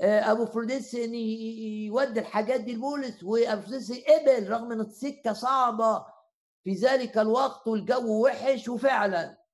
آه، 0.00 0.32
أبو 0.32 0.46
فروديس 0.46 0.94
إن 0.94 1.14
يودي 1.14 2.20
الحاجات 2.20 2.60
دي 2.60 2.74
لبولس 2.74 3.22
وأبو 3.24 3.62
فروديس 3.62 3.92
قبل 3.92 4.48
رغم 4.48 4.72
إن 4.72 4.80
السكة 4.80 5.32
صعبة. 5.32 6.06
في 6.64 6.72
ذلك 6.72 7.18
الوقت 7.18 7.68
والجو 7.68 8.24
وحش 8.24 8.68
وفعلا 8.68 9.45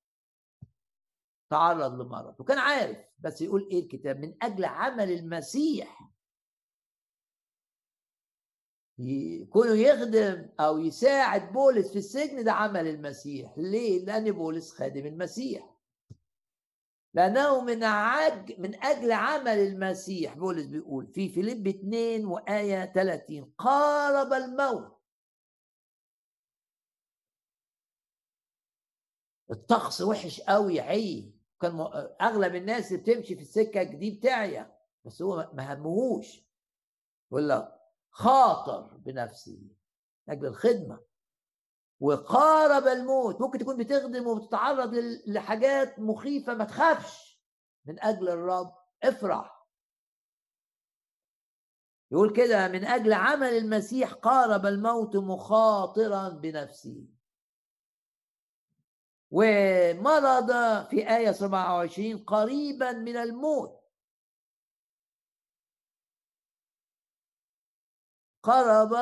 تعرض 1.53 2.01
لمرض. 2.01 2.41
وكان 2.41 2.59
عارف 2.59 2.97
بس 3.19 3.43
يقول 3.43 3.69
إيه 3.73 3.81
الكتاب؟ 3.83 4.19
من 4.19 4.35
أجل 4.43 4.65
عمل 4.65 5.13
المسيح. 5.13 6.11
يكونوا 8.99 9.75
يخدم 9.75 10.49
أو 10.61 10.79
يساعد 10.79 11.53
بولس 11.53 11.93
في 11.93 11.99
السجن 11.99 12.45
ده 12.45 12.53
عمل 12.53 12.89
المسيح. 12.89 13.55
ليه؟ 13.59 14.05
لأن 14.05 14.33
بولس 14.33 14.73
خادم 14.73 15.07
المسيح. 15.07 15.77
لأنه 17.15 17.65
من 17.65 17.85
عج 17.85 18.61
من 18.61 18.85
أجل 18.85 19.13
عمل 19.13 19.59
المسيح. 19.59 20.35
بولس 20.35 20.67
بيقول 20.67 21.07
في 21.07 21.29
فيليب 21.29 21.67
2 21.69 22.27
وآية 22.27 22.93
30 22.93 23.53
قارب 23.59 24.33
الموت. 24.33 25.03
الطقس 29.51 30.03
وحش 30.03 30.41
قوي 30.41 30.81
عي 30.81 31.32
كان 31.63 31.81
أغلب 32.21 32.55
الناس 32.55 32.93
بتمشي 32.93 33.37
في 33.37 33.43
السكة 33.43 33.83
دي 33.83 34.11
بتعيا 34.11 34.79
بس 35.05 35.23
هو 35.23 35.51
ما 35.55 35.75
همهوش. 35.75 36.43
يقول 37.31 37.49
لك 37.49 37.75
خاطر 38.11 38.97
بنفسه 38.97 39.59
أجل 40.29 40.47
الخدمة. 40.47 41.01
وقارب 42.01 42.87
الموت. 42.87 43.41
ممكن 43.41 43.59
تكون 43.59 43.77
بتخدم 43.77 44.27
وبتتعرض 44.27 44.95
لحاجات 45.27 45.99
مخيفة 45.99 46.55
ما 46.55 46.65
تخافش. 46.65 47.43
من 47.85 48.03
أجل 48.03 48.29
الرب 48.29 48.75
افرح. 49.03 49.63
يقول 52.11 52.33
كده 52.37 52.69
من 52.69 52.85
أجل 52.85 53.13
عمل 53.13 53.49
المسيح 53.57 54.13
قارب 54.13 54.67
الموت 54.67 55.17
مخاطرا 55.17 56.29
بنفسه 56.29 57.07
ومرض 59.35 60.51
في 60.91 61.09
آية 61.17 61.33
27 61.33 62.25
قريبا 62.25 62.93
من 62.93 63.17
الموت. 63.17 63.83
قرب 68.43 68.93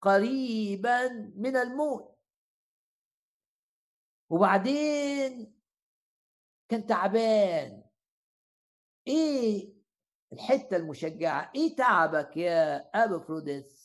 قريبا 0.00 1.08
من 1.36 1.56
الموت. 1.56 2.18
وبعدين 4.30 5.60
كان 6.68 6.86
تعبان. 6.86 7.84
إيه 9.06 9.74
الحتة 10.32 10.76
المشجعة؟ 10.76 11.52
إيه 11.54 11.76
تعبك 11.76 12.36
يا 12.36 12.76
أبو 13.04 13.20
فروديس 13.20 13.79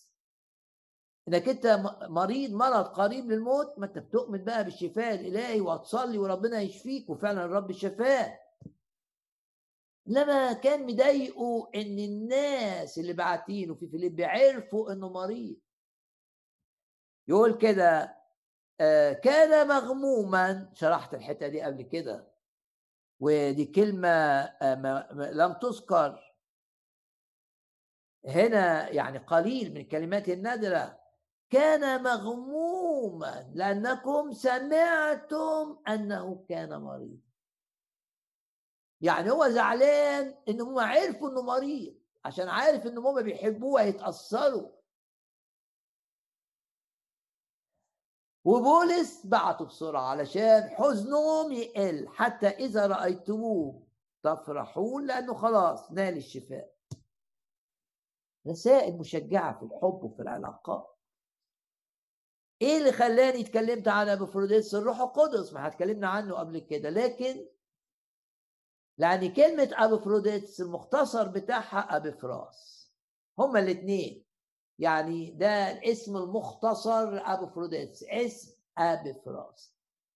إنك 1.27 1.49
أنت 1.49 1.67
مريض 2.09 2.51
مرض 2.51 2.85
قريب 2.85 3.31
للموت 3.31 3.79
ما 3.79 3.85
أنت 3.85 3.97
بتؤمن 3.97 4.43
بقى 4.43 4.63
بالشفاء 4.63 5.15
الإلهي 5.15 5.61
وهتصلي 5.61 6.17
وربنا 6.17 6.61
يشفيك 6.61 7.09
وفعلا 7.09 7.45
الرب 7.45 7.71
شفاه 7.71 8.39
لما 10.07 10.53
كان 10.53 10.85
مضايقه 10.87 11.69
إن 11.75 11.99
الناس 11.99 12.99
اللي 12.99 13.13
باعتينه 13.13 13.75
في 13.75 13.87
فيليب 13.87 14.21
عرفوا 14.21 14.91
إنه 14.91 15.09
مريض. 15.09 15.57
يقول 17.27 17.57
كده 17.57 18.17
آه، 18.81 19.13
كان 19.13 19.67
مغموما 19.67 20.71
شرحت 20.73 21.13
الحتة 21.13 21.47
دي 21.47 21.61
قبل 21.61 21.81
كده 21.81 22.27
ودي 23.19 23.65
كلمة 23.65 24.09
آه، 24.09 25.13
لم 25.13 25.53
تذكر. 25.53 26.35
هنا 28.25 28.89
يعني 28.89 29.17
قليل 29.17 29.71
من 29.73 29.77
الكلمات 29.77 30.29
النادرة. 30.29 31.04
كان 31.55 32.03
مغموما 32.03 33.51
لأنكم 33.53 34.31
سمعتم 34.31 35.77
أنه 35.87 36.45
كان 36.49 36.81
مريض. 36.81 37.19
يعني 39.01 39.31
هو 39.31 39.47
زعلان 39.49 40.35
إن 40.49 40.61
هم 40.61 40.79
عرفوا 40.79 41.29
إنه 41.29 41.41
مريض 41.41 41.95
عشان 42.25 42.49
عارف 42.49 42.87
إن 42.87 42.97
هم 42.97 43.21
بيحبوه 43.23 43.81
هيتأثروا. 43.81 44.71
وبولس 48.45 49.25
بعته 49.25 49.65
بسرعة 49.65 50.01
علشان 50.01 50.69
حزنهم 50.69 51.51
يقل 51.51 52.07
حتى 52.07 52.47
إذا 52.47 52.87
رأيتموه 52.87 53.87
تفرحون 54.23 55.05
لأنه 55.05 55.33
خلاص 55.33 55.91
نال 55.91 56.17
الشفاء. 56.17 56.75
رسائل 58.47 58.97
مشجعة 58.97 59.59
في 59.59 59.65
الحب 59.65 60.03
وفي 60.03 60.21
العلاقات. 60.21 60.94
إيه 62.61 62.77
اللي 62.77 62.91
خلاني 62.91 63.41
اتكلمت 63.41 63.87
عن 63.87 64.09
ابوفروديتس 64.09 64.75
الروح 64.75 64.99
القدس؟ 64.99 65.53
ما 65.53 65.67
اتكلمنا 65.67 66.07
عنه 66.07 66.35
قبل 66.35 66.59
كده 66.59 66.89
لكن 66.89 67.45
لأن 68.97 69.33
كلمة 69.33 69.69
ابوفروديتس 69.73 70.61
المختصر 70.61 71.27
بتاعها 71.27 71.95
ابيفراس 71.97 72.91
هما 73.39 73.59
الاثنين 73.59 74.25
يعني 74.79 75.31
ده 75.31 75.71
الاسم 75.71 76.17
المختصر 76.17 77.21
ابوفروديتس 77.33 78.03
اسم 78.03 78.55
ابيفراس 78.77 79.75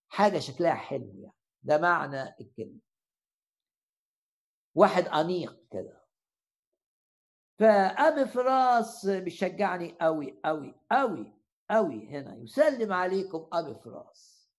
حاجة 0.10 0.40
شكلها 0.40 0.74
حلو 0.74 1.14
يعني 1.20 1.36
ده 1.64 1.78
معنى 1.78 2.36
الكلمة. 2.42 2.80
واحد 4.76 5.08
أنيق 5.08 5.60
كده. 5.72 6.06
فأبي 7.60 8.26
فراس 8.26 9.06
بيشجعني 9.06 9.98
قوي 10.02 10.40
قوي 10.46 10.76
قوي 10.92 11.39
قوي 11.72 12.10
هنا. 12.10 12.36
يسلم 12.38 12.94
عليكم 12.94 13.50
أبي 13.54 13.76
فراس. 13.76 14.50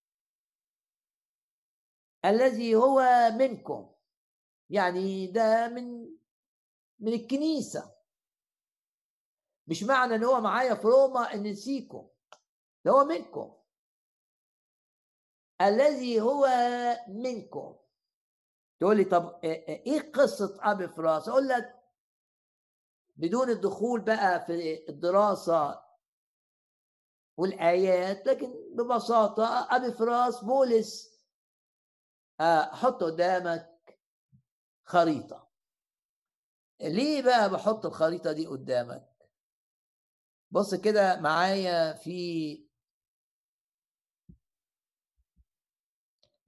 الذي 2.25 2.75
هو 2.75 3.03
منكم. 3.39 3.93
يعني 4.71 5.27
ده 5.27 5.69
من 5.69 6.17
من 6.99 7.13
الكنيسة. 7.13 7.95
مش 9.67 9.83
معنى 9.83 10.15
إن 10.15 10.25
هو 10.25 10.41
معايا 10.41 10.75
في 10.75 10.87
روما 10.87 11.35
إن 11.35 11.43
نسيكم. 11.43 12.09
ده 12.85 12.91
هو 12.93 13.05
منكم. 13.05 13.57
الذي 15.61 16.21
هو 16.21 16.49
منكم. 17.09 17.77
تقول 18.81 18.97
لي 18.97 19.05
طب 19.05 19.41
إيه 19.45 20.13
قصة 20.13 20.59
أبي 20.61 20.89
فراس؟ 20.89 21.29
أقول 21.29 21.49
لك 21.49 21.81
بدون 23.17 23.51
الدخول 23.51 24.01
بقى 24.01 24.45
في 24.47 24.89
الدراسة 24.89 25.83
والآيات 27.41 28.26
لكن 28.26 28.55
ببساطة 28.74 29.66
أبي 29.76 29.93
فراس 29.93 30.45
بولس 30.45 31.20
آه، 32.41 32.62
حط 32.62 33.03
قدامك 33.03 33.99
خريطة. 34.84 35.51
ليه 36.80 37.22
بقى 37.22 37.51
بحط 37.51 37.86
الخريطة 37.86 38.32
دي 38.32 38.47
قدامك؟ 38.47 39.09
بص 40.51 40.74
كده 40.74 41.20
معايا 41.20 41.93
في 41.93 42.68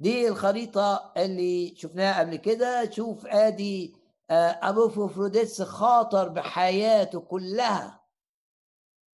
دي 0.00 0.28
الخريطة 0.28 1.12
اللي 1.16 1.74
شفناها 1.76 2.20
قبل 2.20 2.36
كده. 2.36 2.90
شوف 2.90 3.26
آدي 3.26 3.96
آه، 4.30 4.58
ابو 4.62 4.88
فوفروديتس 4.88 5.62
خاطر 5.62 6.28
بحياته 6.28 7.20
كلها. 7.20 8.01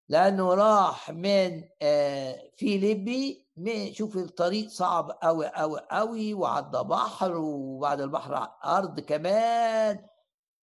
لأنه 0.08 0.54
راح 0.54 1.10
من 1.10 1.68
آه، 1.82 2.50
فيليبي 2.56 3.46
شوف 3.92 4.16
الطريق 4.16 4.68
صعب 4.68 5.10
قوي 5.10 5.46
قوي 5.46 5.80
قوي 5.90 6.34
وعدى 6.34 6.78
بحر 6.78 7.36
وبعد 7.36 8.00
البحر 8.00 8.52
أرض 8.64 9.00
كمان 9.00 10.06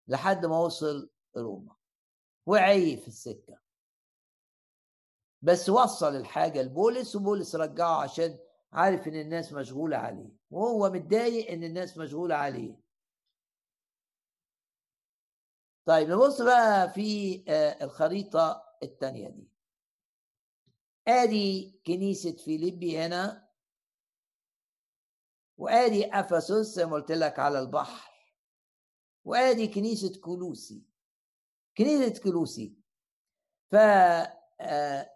لحد 0.07 0.45
ما 0.45 0.59
وصل 0.59 1.09
روما. 1.37 1.75
وعي 2.45 2.97
في 2.97 3.07
السكة. 3.07 3.59
بس 5.41 5.69
وصل 5.69 6.15
الحاجة 6.15 6.61
لبولس 6.61 7.15
وبولس 7.15 7.55
رجعه 7.55 8.01
عشان 8.01 8.39
عارف 8.73 9.07
إن 9.07 9.15
الناس 9.15 9.53
مشغولة 9.53 9.97
عليه. 9.97 10.29
وهو 10.51 10.89
متضايق 10.89 11.51
إن 11.51 11.63
الناس 11.63 11.97
مشغولة 11.97 12.35
عليه. 12.35 12.79
طيب 15.85 16.09
نبص 16.09 16.41
بقى 16.41 16.89
في 16.89 17.43
آه، 17.47 17.83
الخريطة 17.83 18.62
الثانية 18.83 19.29
دي. 19.29 19.47
آدي 21.07 21.81
كنيسة 21.87 22.31
فيليبي 22.31 22.99
هنا. 22.99 23.49
وآدي 25.57 26.05
أفسس 26.05 26.51
زي 26.75 26.85
ما 26.85 26.93
قلت 26.93 27.11
لك 27.11 27.39
على 27.39 27.59
البحر. 27.59 28.13
وآدي 29.25 29.67
كنيسة 29.67 30.21
كلوسي 30.21 30.83
كنيسة 31.77 32.23
كلوسي 32.23 32.75
ف 33.71 33.75
آه، 34.61 35.09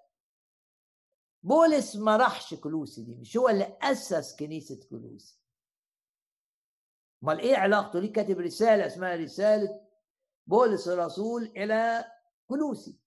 بولس 1.44 1.96
ما 1.96 2.18
راحش 2.18 2.54
كلوسي 2.54 3.04
دي 3.04 3.16
مش 3.16 3.38
هو 3.38 3.50
اللي 3.50 3.78
أسس 3.82 4.36
كنيسة 4.36 4.80
كلوسي 4.90 5.40
أمال 7.24 7.40
إيه 7.40 7.58
علاقته؟ 7.58 8.00
ليه 8.00 8.14
كاتب 8.14 8.40
رسالة 8.40 8.88
اسمها 8.88 9.16
رسالة 9.16 9.88
بولس 10.48 10.88
الرسول 10.88 11.44
إلى 11.44 12.06
كلوسي 12.48 13.00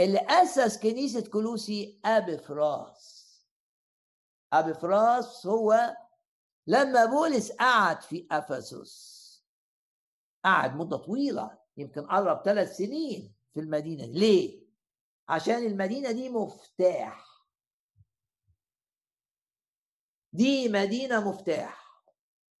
اللي 0.00 0.18
أسس 0.18 0.78
كنيسة 0.78 1.30
كلوسي 1.30 2.00
أبي 2.04 2.38
فراس. 2.38 3.20
أبي 4.52 4.74
فراس 4.74 5.46
هو 5.46 5.96
لما 6.66 7.04
بولس 7.04 7.52
قعد 7.52 8.02
في 8.02 8.26
أفسس. 8.30 9.20
قعد 10.44 10.76
مدة 10.76 10.96
طويلة 10.96 11.58
يمكن 11.76 12.06
قرب 12.06 12.42
ثلاث 12.44 12.76
سنين 12.76 13.34
في 13.54 13.60
المدينة 13.60 14.06
دي. 14.06 14.12
ليه؟ 14.12 14.66
عشان 15.28 15.66
المدينة 15.66 16.12
دي 16.12 16.28
مفتاح. 16.28 17.26
دي 20.32 20.68
مدينة 20.68 21.28
مفتاح. 21.30 22.02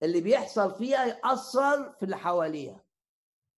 اللي 0.02 0.20
بيحصل 0.20 0.74
فيها 0.74 1.04
يأثر 1.04 1.92
في 1.92 2.02
اللي 2.02 2.16
حواليها. 2.16 2.84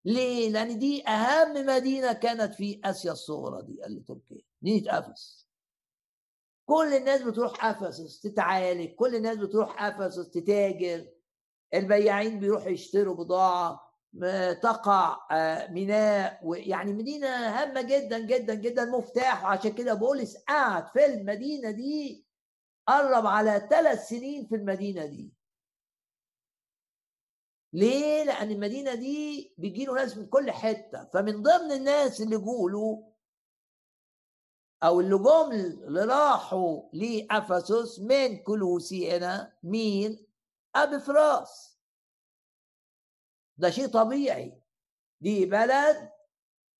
ليه؟ 0.04 0.50
لأن 0.50 0.78
دي 0.78 1.08
أهم 1.08 1.66
مدينة 1.66 2.12
كانت 2.12 2.54
في 2.54 2.80
آسيا 2.84 3.12
الصغرى 3.12 3.62
دي 3.62 3.86
اللي 3.86 4.00
تركيا. 4.00 4.42
مدينه 4.62 4.98
أفس. 4.98 5.48
كل 6.66 6.94
الناس 6.94 7.22
بتروح 7.22 7.64
افسس 7.64 8.20
تتعالج. 8.20 8.94
كل 8.94 9.14
الناس 9.14 9.36
بتروح 9.36 9.82
افسس 9.82 10.30
تتاجر. 10.30 11.06
البياعين 11.74 12.40
بيروحوا 12.40 12.68
يشتروا 12.70 13.14
بضاعة 13.14 13.92
تقع 14.62 15.18
آه، 15.30 15.70
ميناء 15.70 16.40
يعني 16.68 16.92
مدينة 16.92 17.28
هامة 17.28 17.82
جدا 17.82 18.18
جدا 18.18 18.54
جدا 18.54 18.84
مفتاح. 18.84 19.44
وعشان 19.44 19.72
كده 19.72 19.94
بولس 19.94 20.36
قعد 20.36 20.86
في 20.88 21.06
المدينة 21.06 21.70
دي 21.70 22.26
قرب 22.86 23.26
على 23.26 23.68
ثلاث 23.70 24.08
سنين 24.08 24.46
في 24.46 24.54
المدينة 24.54 25.06
دي. 25.06 25.32
ليه؟ 27.72 28.24
لأن 28.24 28.50
المدينة 28.50 28.94
دي 28.94 29.54
بيجي 29.58 29.84
له 29.84 29.94
ناس 29.94 30.16
من 30.16 30.26
كل 30.26 30.50
حتة. 30.50 31.04
فمن 31.04 31.42
ضمن 31.42 31.72
الناس 31.72 32.20
اللي 32.20 32.36
جولوا 32.36 33.12
أو 34.82 35.00
اللي 35.00 35.18
جم 35.18 35.52
اللي 35.86 36.04
راحوا 36.04 36.82
لأفسس 36.92 37.98
من 38.00 38.36
كلوسي 38.42 39.10
هنا 39.16 39.58
مين؟ 39.62 40.26
أبي 40.74 41.00
فراس 41.00 41.78
ده 43.56 43.70
شيء 43.70 43.86
طبيعي. 43.86 44.62
دي 45.20 45.46
بلد 45.46 46.10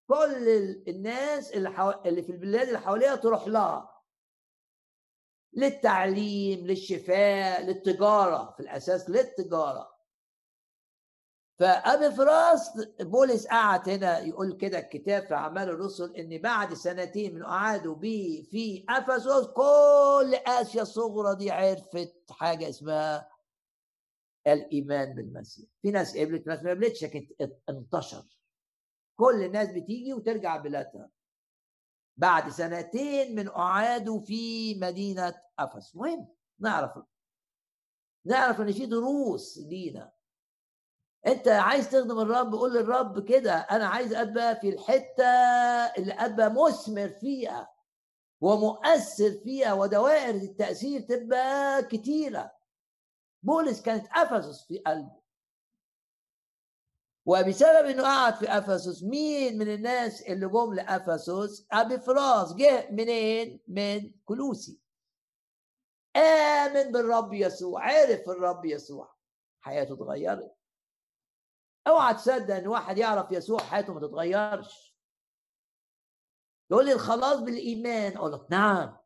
كل 0.09 0.48
الناس 0.89 1.52
اللي, 1.52 1.70
حو... 1.70 1.90
اللي 1.90 2.23
في 2.23 2.32
البلاد 2.32 2.66
اللي 2.66 2.81
حواليها 2.81 3.16
تروح 3.16 3.47
لها. 3.47 4.02
للتعليم 5.52 6.66
للشفاء 6.66 7.62
للتجارة. 7.62 8.51
في 8.56 8.60
الأساس 8.60 9.10
للتجارة. 9.10 9.91
فأبي 11.59 12.11
فراس 12.16 12.70
بولس 13.01 13.47
قعد 13.47 13.89
هنا 13.89 14.19
يقول 14.19 14.57
كده 14.57 14.79
الكتاب 14.79 15.27
في 15.27 15.35
أعمال 15.35 15.69
الرسل 15.69 16.16
إن 16.16 16.39
بعد 16.39 16.74
سنتين 16.74 17.35
من 17.35 17.45
قعدوا 17.45 17.95
بيه 17.95 18.43
في 18.43 18.85
أفسس 18.89 19.47
كل 19.47 20.35
آسيا 20.47 20.83
الصغرى 20.83 21.35
دي 21.37 21.51
عرفت 21.51 22.15
حاجة 22.31 22.69
اسمها 22.69 23.29
الإيمان 24.47 25.15
بالمسيح. 25.15 25.66
في 25.83 25.91
ناس 25.91 26.16
قبلت 26.16 26.47
ناس 26.47 26.62
ما 26.62 26.70
قبلتش 26.70 27.05
لكن 27.05 27.29
انتشر. 27.69 28.24
كل 29.16 29.43
الناس 29.45 29.69
بتيجي 29.69 30.12
وترجع 30.15 30.57
بلادها. 30.57 31.11
بعد 32.16 32.49
سنتين 32.51 33.35
من 33.35 33.49
اعادوا 33.49 34.20
في 34.20 34.74
مدينة 34.74 35.35
افس 35.59 35.97
مهم 35.97 36.29
نعرف 36.59 36.99
نعرف 38.27 38.61
إن 38.61 38.73
في 38.73 38.87
دروس 38.87 39.59
لينا. 39.59 40.12
انت 41.27 41.49
عايز 41.49 41.90
تخدم 41.90 42.19
الرب 42.20 42.55
قول 42.55 42.74
للرب 42.74 43.24
كده 43.28 43.55
أنا 43.55 43.86
عايز 43.86 44.12
أبقى 44.15 44.57
في 44.61 44.69
الحتة 44.69 45.24
اللي 45.99 46.12
أبقى 46.12 46.53
مثمر 46.53 47.09
فيها 47.09 47.73
ومؤثر 48.40 49.31
فيها 49.44 49.73
ودوائر 49.73 50.35
التأثير 50.35 51.01
تبقى 51.01 51.82
كتيرة. 51.82 52.53
بولس 53.43 53.82
كانت 53.82 54.07
أفسس 54.16 54.66
في 54.66 54.78
قلبه. 54.78 55.23
وبسبب 57.27 57.86
إنه 57.86 58.03
قعد 58.03 58.35
في 58.35 58.59
أفسس 58.59 59.03
مين 59.03 59.59
من 59.59 59.69
الناس 59.74 60.23
اللي 60.23 60.49
جم 60.49 60.74
لأفسس؟ 60.74 61.66
ابي 61.73 61.99
فراس 61.99 62.55
جه 62.55 62.90
منين؟ 62.90 63.61
من 63.69 64.12
كلوسي. 64.24 64.81
آمن 66.16 66.93
بالرب 66.93 67.32
يسوع 67.35 67.82
عرف 67.93 68.28
الرب 68.28 68.65
يسوع. 68.65 69.15
حياته 69.61 69.94
اتغيرت. 69.94 70.55
أوعى 71.86 72.14
تصدق 72.14 72.54
إن 72.54 72.66
واحد 72.66 72.98
يعرف 72.98 73.32
يسوع 73.32 73.60
حياته 73.60 73.94
ما 73.94 74.00
تتغيرش. 74.00 74.96
يقول 76.70 76.84
لي 76.84 76.92
الخلاص 76.92 77.40
بالإيمان. 77.40 78.16
أقول 78.16 78.32
لك 78.32 78.46
نعم. 78.50 78.96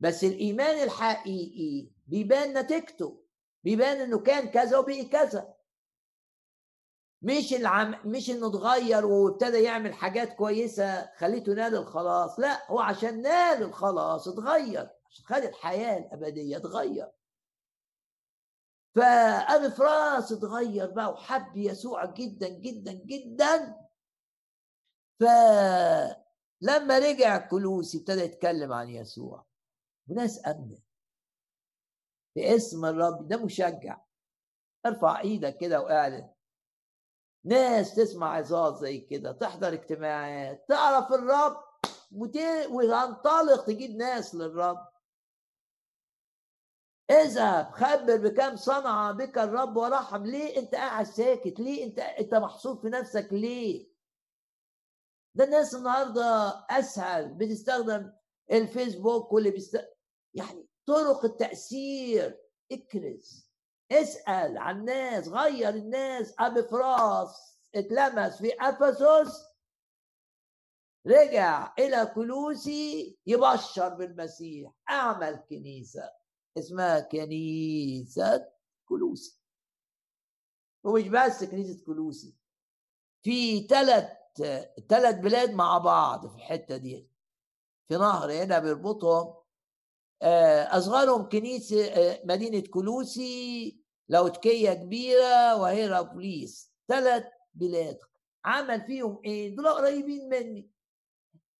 بس 0.00 0.24
الإيمان 0.24 0.82
الحقيقي 0.82 1.90
بيبان 2.06 2.58
نتيجته. 2.58 3.24
بيبان 3.64 4.00
إنه 4.00 4.18
كان 4.18 4.48
كذا 4.48 4.78
وبقي 4.78 5.04
كذا. 5.04 5.54
مش 7.22 7.54
العم 7.54 8.00
مش 8.04 8.30
إنه 8.30 8.46
اتغير 8.46 9.06
وابتدى 9.06 9.62
يعمل 9.62 9.94
حاجات 9.94 10.32
كويسة 10.32 11.12
خليته 11.16 11.52
نال 11.52 11.76
الخلاص. 11.76 12.40
لا 12.40 12.70
هو 12.70 12.80
عشان 12.80 13.22
نال 13.22 13.62
الخلاص 13.62 14.28
اتغير. 14.28 14.90
عشان 15.10 15.24
خد 15.24 15.42
الحياة 15.42 15.98
الأبدية 15.98 16.56
اتغير 16.56 17.08
فأبي 18.96 19.70
فراس 19.70 20.32
اتغير 20.32 20.90
بقى 20.90 21.12
وحب 21.12 21.56
يسوع 21.56 22.04
جدا 22.04 22.48
جدا 22.48 22.92
جدا. 22.92 23.76
فلما 25.20 26.98
رجع 26.98 27.38
كلوسي 27.48 27.98
ابتدى 27.98 28.20
يتكلم 28.20 28.72
عن 28.72 28.88
يسوع. 28.88 29.46
وناس 30.08 30.46
امنت 30.46 30.82
باسم 32.36 32.84
الرب 32.84 33.28
ده 33.28 33.36
مشجع. 33.44 34.00
ارفع 34.86 35.20
إيدك 35.20 35.56
كده 35.56 35.80
واعلن. 35.80 36.30
ناس 37.44 37.94
تسمع 37.94 38.36
عظات 38.36 38.76
زي 38.76 38.98
كده 38.98 39.32
تحضر 39.32 39.72
اجتماعات 39.72 40.64
تعرف 40.68 41.12
الرب 41.12 41.56
وتنطلق 42.70 43.64
تجيب 43.66 43.96
ناس 43.96 44.34
للرب. 44.34 44.89
اذهب 47.10 47.70
خبر 47.72 48.16
بكم 48.16 48.56
صنع 48.56 49.10
بك 49.12 49.38
الرب 49.38 49.76
ورحم 49.76 50.24
ليه 50.26 50.58
أنت 50.58 50.74
قاعد 50.74 51.06
ساكت؟ 51.06 51.60
ليه 51.60 51.84
أنت 51.84 51.98
أنت 51.98 52.34
محصور 52.34 52.76
في 52.76 52.88
نفسك 52.88 53.28
ليه؟ 53.32 53.90
ده 55.34 55.44
الناس 55.44 55.74
النهارده 55.74 56.52
أسهل 56.70 57.34
بتستخدم 57.34 58.12
الفيسبوك 58.52 59.32
واللي 59.32 59.50
بيست 59.50 59.88
يعني 60.34 60.68
طرق 60.86 61.24
التأثير. 61.24 62.40
اكرز 62.72 63.50
اسأل 63.92 64.58
عن 64.58 64.78
الناس 64.80 65.28
غير 65.28 65.68
الناس. 65.68 66.34
أبي 66.38 66.62
فراس 66.62 67.58
اتلمس 67.74 68.38
في 68.42 68.52
أفسس. 68.60 69.50
رجع 71.06 71.74
إلى 71.78 72.12
كلوسي 72.14 73.18
يبشر 73.26 73.88
بالمسيح. 73.88 74.72
أعمل 74.90 75.44
كنيسة. 75.50 76.19
اسمها 76.58 77.00
كنيسة 77.00 78.48
كلوسي. 78.84 79.40
ومش 80.84 81.08
بس 81.08 81.44
كنيسة 81.44 81.84
كلوسي 81.84 82.36
في 83.22 83.60
ثلاث 83.66 84.20
ثلاث 84.88 85.14
بلاد 85.14 85.50
مع 85.50 85.78
بعض 85.78 86.26
في 86.26 86.36
الحتة 86.36 86.76
دي. 86.76 87.08
في 87.88 87.94
نهر 87.96 88.32
هنا 88.32 88.58
بيربطهم. 88.58 89.34
آه، 90.22 90.78
أصغرهم 90.78 91.28
كنيسة 91.28 91.84
آه، 91.86 92.20
مدينة 92.24 92.60
كلوسي 92.60 93.80
لاوتكيه 94.08 94.72
كبيرة 94.72 95.56
وهيرابوليس 95.56 96.72
ثلاث 96.88 97.24
بلاد. 97.54 97.98
عمل 98.44 98.80
فيهم 98.86 99.20
إيه؟ 99.24 99.56
دول 99.56 99.68
قريبين 99.68 100.28
مني. 100.28 100.70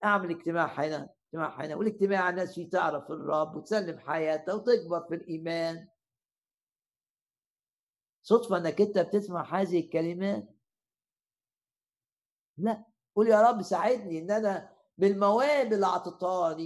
أعمل 0.05 0.31
اجتماع 0.31 0.67
هنا. 0.67 1.09
اجتماع 1.35 1.61
هنا 1.65 1.77
والاجتماع 1.77 2.29
الناس 2.31 2.55
فيه 2.55 2.71
تعرف 2.71 3.11
الرب 3.11 3.57
وتسلم 3.57 3.99
حياتها 3.99 4.55
وتكبر 4.55 5.01
في 5.09 5.15
الإيمان. 5.15 5.89
صدفة 8.23 8.57
إنك 8.57 8.81
أنت 8.81 8.99
بتسمع 8.99 9.61
هذه 9.61 9.81
الكلمات 9.81 10.49
لا. 12.59 12.85
قول 13.17 13.29
يا 13.29 13.43
رب 13.43 13.63
ساعدني 13.63 14.19
إن 14.19 14.31
أنا 14.31 14.77
بالمواهب 14.99 15.73
اللي 15.73 15.87
اعطيتها 15.87 16.57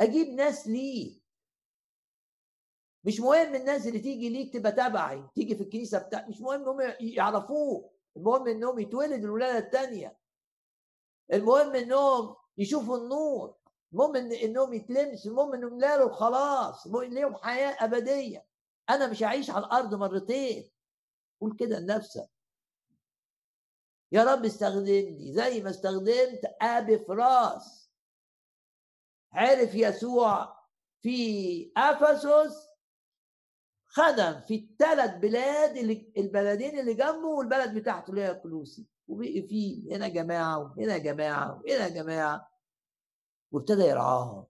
أجيب 0.00 0.28
ناس 0.28 0.66
ليه. 0.68 1.20
مش 3.04 3.20
مهم 3.20 3.54
الناس 3.54 3.86
اللي 3.86 3.98
تيجي 3.98 4.28
ليك 4.28 4.52
تبقى 4.52 4.72
تبعي 4.72 5.28
تيجي 5.34 5.56
في 5.56 5.62
الكنيسة 5.62 5.98
بتاع 5.98 6.26
مش 6.28 6.40
مهم 6.40 6.60
إنهم 6.60 6.94
يعرفوه. 7.00 7.90
المهم 8.16 8.48
إنهم 8.48 8.78
يتولدوا 8.78 9.24
الولادة 9.28 9.58
الثانية 9.66 10.18
المهم 11.32 11.74
إنهم 11.76 12.36
يشوفوا 12.58 12.96
النور. 12.98 13.59
إن 13.94 14.32
إنهم 14.32 14.74
يتلمسوا 14.74 15.30
المهم 15.30 15.54
إنهم 15.54 15.76
يلاقوا 15.76 16.12
خلاص 16.12 16.86
المهم 16.86 17.04
ليهم 17.04 17.34
حياة 17.34 17.76
أبدية. 17.84 18.46
أنا 18.90 19.06
مش 19.06 19.22
هعيش 19.22 19.50
على 19.50 19.64
الأرض 19.66 19.94
مرتين. 19.94 20.70
قول 21.40 21.56
كده 21.56 21.78
لنفسك. 21.78 22.30
يا 24.12 24.24
رب 24.24 24.44
استخدمني. 24.44 25.32
زي 25.32 25.62
ما 25.62 25.70
استخدمت 25.70 26.40
ابي 26.62 26.98
فراس 26.98 27.90
عرف 29.32 29.74
يسوع 29.74 30.56
في 31.02 31.72
أفسس؟ 31.76 32.70
خدم 33.86 34.40
في 34.40 34.54
الثلاث 34.54 35.10
بلاد 35.10 35.76
اللي 35.76 36.12
البلدين 36.16 36.78
اللي 36.78 36.94
جنبه 36.94 37.28
والبلد 37.28 37.74
بتاعته 37.78 38.10
اللي 38.10 38.22
هي 38.22 38.34
كلوسي. 38.34 38.86
وبقي 39.08 39.42
فيه. 39.42 39.96
هنا 39.96 40.08
جماعة 40.08 40.58
وهنا 40.58 40.98
جماعة 40.98 41.62
وهنا 41.64 41.88
جماعة. 41.88 42.49
وابتدى 43.52 43.82
يرعاهم 43.82 44.46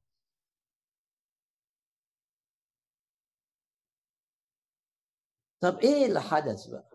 طب 5.60 5.78
إيه 5.78 6.06
اللي 6.06 6.20
حدث 6.20 6.66
بقى؟ 6.66 6.90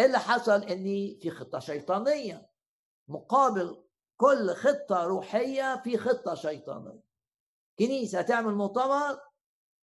إيه 0.00 0.06
اللي 0.06 0.18
حصل؟ 0.18 0.62
ان 0.62 0.84
في 1.20 1.30
خطة 1.30 1.58
شيطانية. 1.58 2.50
مقابل 3.08 3.84
كل 4.16 4.54
خطة 4.54 5.04
روحية 5.04 5.82
في 5.84 5.98
خطة 5.98 6.34
شيطانية. 6.34 7.02
كنيسة 7.78 8.22
تعمل 8.22 8.54
مؤتمر 8.54 9.20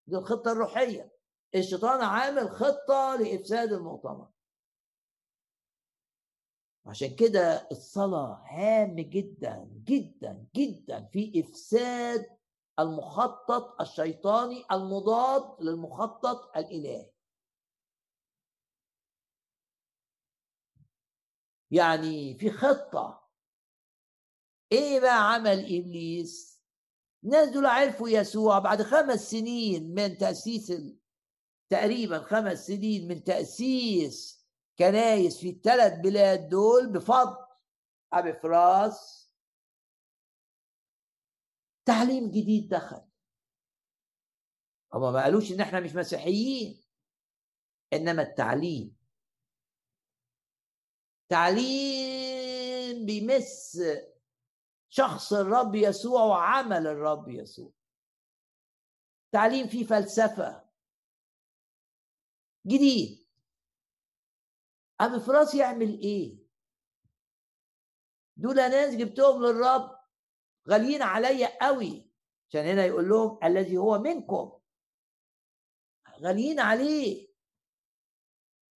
دي 0.06 0.16
الخطه 0.16 0.52
الروحية. 0.52 1.12
الشيطان 1.55 2.01
عامل 2.01 2.51
خطة 2.51 3.16
لإفساد 3.16 3.73
المؤتمر. 3.73 4.28
عشان 6.87 7.17
كده 7.17 7.69
الصلاة 7.71 8.43
هام 8.47 8.97
جدا 9.01 9.71
جدا 9.85 10.47
جدا 10.57 11.09
في 11.13 11.41
إفساد 11.41 12.27
المخطط 12.79 13.81
الشيطاني 13.81 14.65
المضاد 14.73 15.63
للمخطط 15.63 16.57
الإلهي. 16.57 17.11
يعني 21.71 22.35
في 22.39 22.51
خطة. 22.51 23.29
إيه 24.73 25.01
بقى 25.01 25.33
عمل 25.35 25.59
إبليس؟ 25.79 26.63
الناس 27.25 27.49
دول 27.49 27.67
عرفوا 27.67 28.09
يسوع 28.09 28.59
بعد 28.59 28.83
خمس 28.83 29.31
سنين 29.31 29.95
من 29.95 30.19
تأسيس 30.19 30.73
تقريبا 31.69 32.19
خمس 32.23 32.67
سنين 32.67 33.09
من 33.09 33.25
تأسيس 33.25 34.41
كنايس 34.78 35.40
في 35.40 35.51
الثلاث 35.51 35.93
بلاد 36.01 36.49
دول 36.49 36.93
بفضل 36.93 37.47
أبي 38.12 38.32
فراس. 38.32 39.32
تعليم 41.85 42.31
جديد 42.31 42.69
دخل. 42.69 43.09
هما 44.94 45.11
ما 45.11 45.23
قالوش 45.23 45.53
إن 45.53 45.61
إحنا 45.61 45.81
مش 45.81 45.94
مسيحيين 45.94 46.82
إنما 47.93 48.23
التعليم. 48.23 48.97
تعليم 51.28 53.07
بيمس 53.07 53.82
شخص 54.89 55.32
الرب 55.32 55.74
يسوع 55.74 56.23
وعمل 56.23 56.86
الرب 56.86 57.28
يسوع. 57.28 57.73
تعليم 59.32 59.69
فيه 59.69 59.85
فلسفة 59.85 60.69
جديد. 62.66 63.22
أبي 65.03 65.20
فراس 65.20 65.55
يعمل 65.55 65.99
إيه؟ 65.99 66.39
دول 68.37 68.57
ناس 68.57 68.95
جبتهم 68.95 69.43
للرب 69.43 69.99
غاليين 70.70 71.03
عليا 71.03 71.66
قوي. 71.66 72.12
عشان 72.49 72.65
هنا 72.65 72.85
يقول 72.85 73.09
لهم 73.09 73.39
الذي 73.45 73.77
هو 73.77 73.99
منكم. 73.99 74.59
غاليين 76.20 76.61
عليه. 76.61 77.29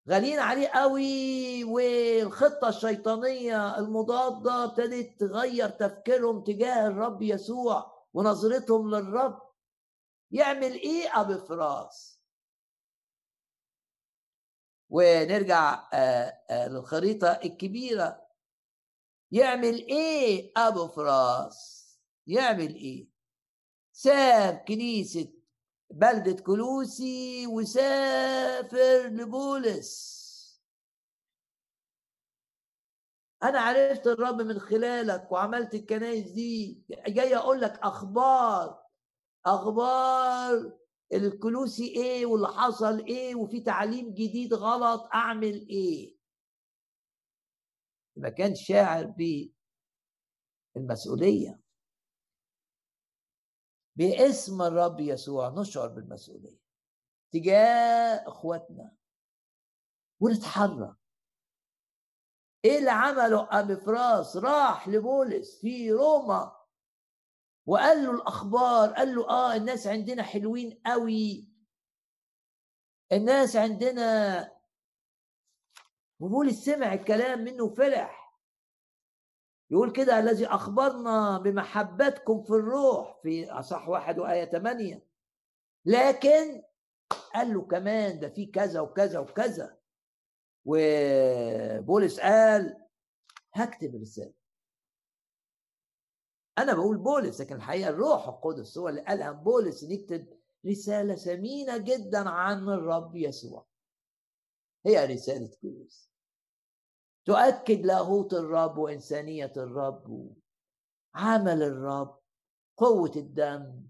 غاليين 0.09 0.39
عليه 0.39 0.67
قوي. 0.67 1.63
والخطة 1.63 2.69
الشيطانية 2.69 3.77
المضادة 3.77 4.63
ابتدت 4.63 5.19
تغير 5.19 5.69
تفكيرهم 5.69 6.43
تجاه 6.43 6.87
الرب 6.87 7.21
يسوع 7.21 8.07
ونظرتهم 8.13 8.95
للرب. 8.95 9.41
يعمل 10.31 10.73
إيه 10.73 11.21
ابو 11.21 11.37
فراس؟ 11.37 12.12
ونرجع 14.93 15.87
آه، 15.93 16.39
آه، 16.49 16.67
للخريطة 16.67 17.27
الكبيرة. 17.27 18.27
يعمل 19.31 19.75
إيه 19.87 20.51
أبو 20.57 20.87
فراس. 20.87 21.83
يعمل 22.27 22.75
إيه 22.75 23.07
ساب 23.93 24.55
كنيسة 24.67 25.33
بلدة 25.89 26.43
كلوسي 26.43 27.47
وسافر 27.47 29.07
لبولس. 29.07 30.13
أنا 33.43 33.59
عرفت 33.59 34.07
الرب 34.07 34.41
من 34.41 34.59
خلالك 34.59 35.31
وعملت 35.31 35.73
الكنايس 35.75 36.31
دي. 36.31 36.83
جاي 37.07 37.35
أقول 37.37 37.61
لك 37.61 37.79
أخبار 37.83 38.83
أخبار 39.45 40.82
الكلوسي 41.13 41.87
إيه 41.95 42.25
واللي 42.25 42.47
حصل 42.47 43.05
إيه 43.05 43.35
وفي 43.35 43.61
تعليم 43.61 44.13
جديد 44.13 44.53
غلط 44.53 45.09
أعمل 45.13 45.67
إيه؟ 45.69 46.17
ما 48.17 48.29
كان 48.29 48.55
شاعر 48.55 49.13
بالمسؤولية 50.75 51.59
باسم 53.95 54.61
الرب 54.61 54.99
يسوع 54.99 55.49
نشعر 55.49 55.87
بالمسؤولية. 55.87 56.59
تجاه 57.31 58.27
اخواتنا. 58.27 58.95
ونتحرك. 60.19 60.95
إيه 62.65 62.77
اللي 62.79 62.91
عمله 62.91 63.47
ابي 63.59 63.75
فراس 63.75 64.37
راح 64.37 64.87
لبولس 64.87 65.61
في 65.61 65.91
روما. 65.91 66.62
وقال 67.65 68.03
له 68.03 68.11
الأخبار 68.11 68.89
قال 68.93 69.15
له 69.15 69.29
آه 69.29 69.55
الناس 69.55 69.87
عندنا 69.87 70.23
حلوين 70.23 70.81
قوي 70.85 71.49
الناس 73.11 73.55
عندنا 73.55 74.51
وبولس 76.19 76.65
سمع 76.65 76.93
الكلام 76.93 77.39
منه 77.43 77.69
فرح 77.73 78.23
يقول 79.71 79.91
كده 79.91 80.19
الذي 80.19 80.47
أخبرنا 80.47 81.37
بمحبتكم 81.37 82.43
في 82.43 82.49
الروح 82.49 83.19
في 83.23 83.51
أصح 83.51 83.89
واحد 83.89 84.19
وآية 84.19 84.45
ثمانية 84.45 85.05
لكن 85.85 86.63
قال 87.33 87.53
له 87.53 87.61
كمان 87.61 88.19
ده 88.19 88.29
في 88.29 88.45
كذا 88.45 88.79
وكذا 88.81 89.19
وكذا. 89.19 89.77
وبولس 90.65 92.19
قال 92.19 92.77
هكتب 93.53 93.95
رسالة 93.95 94.33
أنا 96.57 96.73
بقول 96.73 96.97
بولس 96.97 97.41
لكن 97.41 97.55
الحقيقة 97.55 97.89
الروح 97.89 98.27
القدس 98.27 98.77
هو 98.77 98.89
اللي 98.89 99.01
قالها 99.01 99.31
بولس 99.31 99.83
يكتب 99.83 100.27
رسالة 100.67 101.15
ثمينة 101.15 101.77
جدا 101.77 102.29
عن 102.29 102.69
الرب 102.69 103.15
يسوع. 103.15 103.65
هي 104.85 105.05
رسالة 105.05 105.51
بولس. 105.63 106.11
تؤكد 107.25 107.85
لاهوت 107.85 108.33
الرب 108.33 108.77
وإنسانية 108.77 109.53
الرب 109.57 110.33
عمل 111.15 111.63
الرب 111.63 112.19
قوة 112.77 113.11
الدم. 113.15 113.83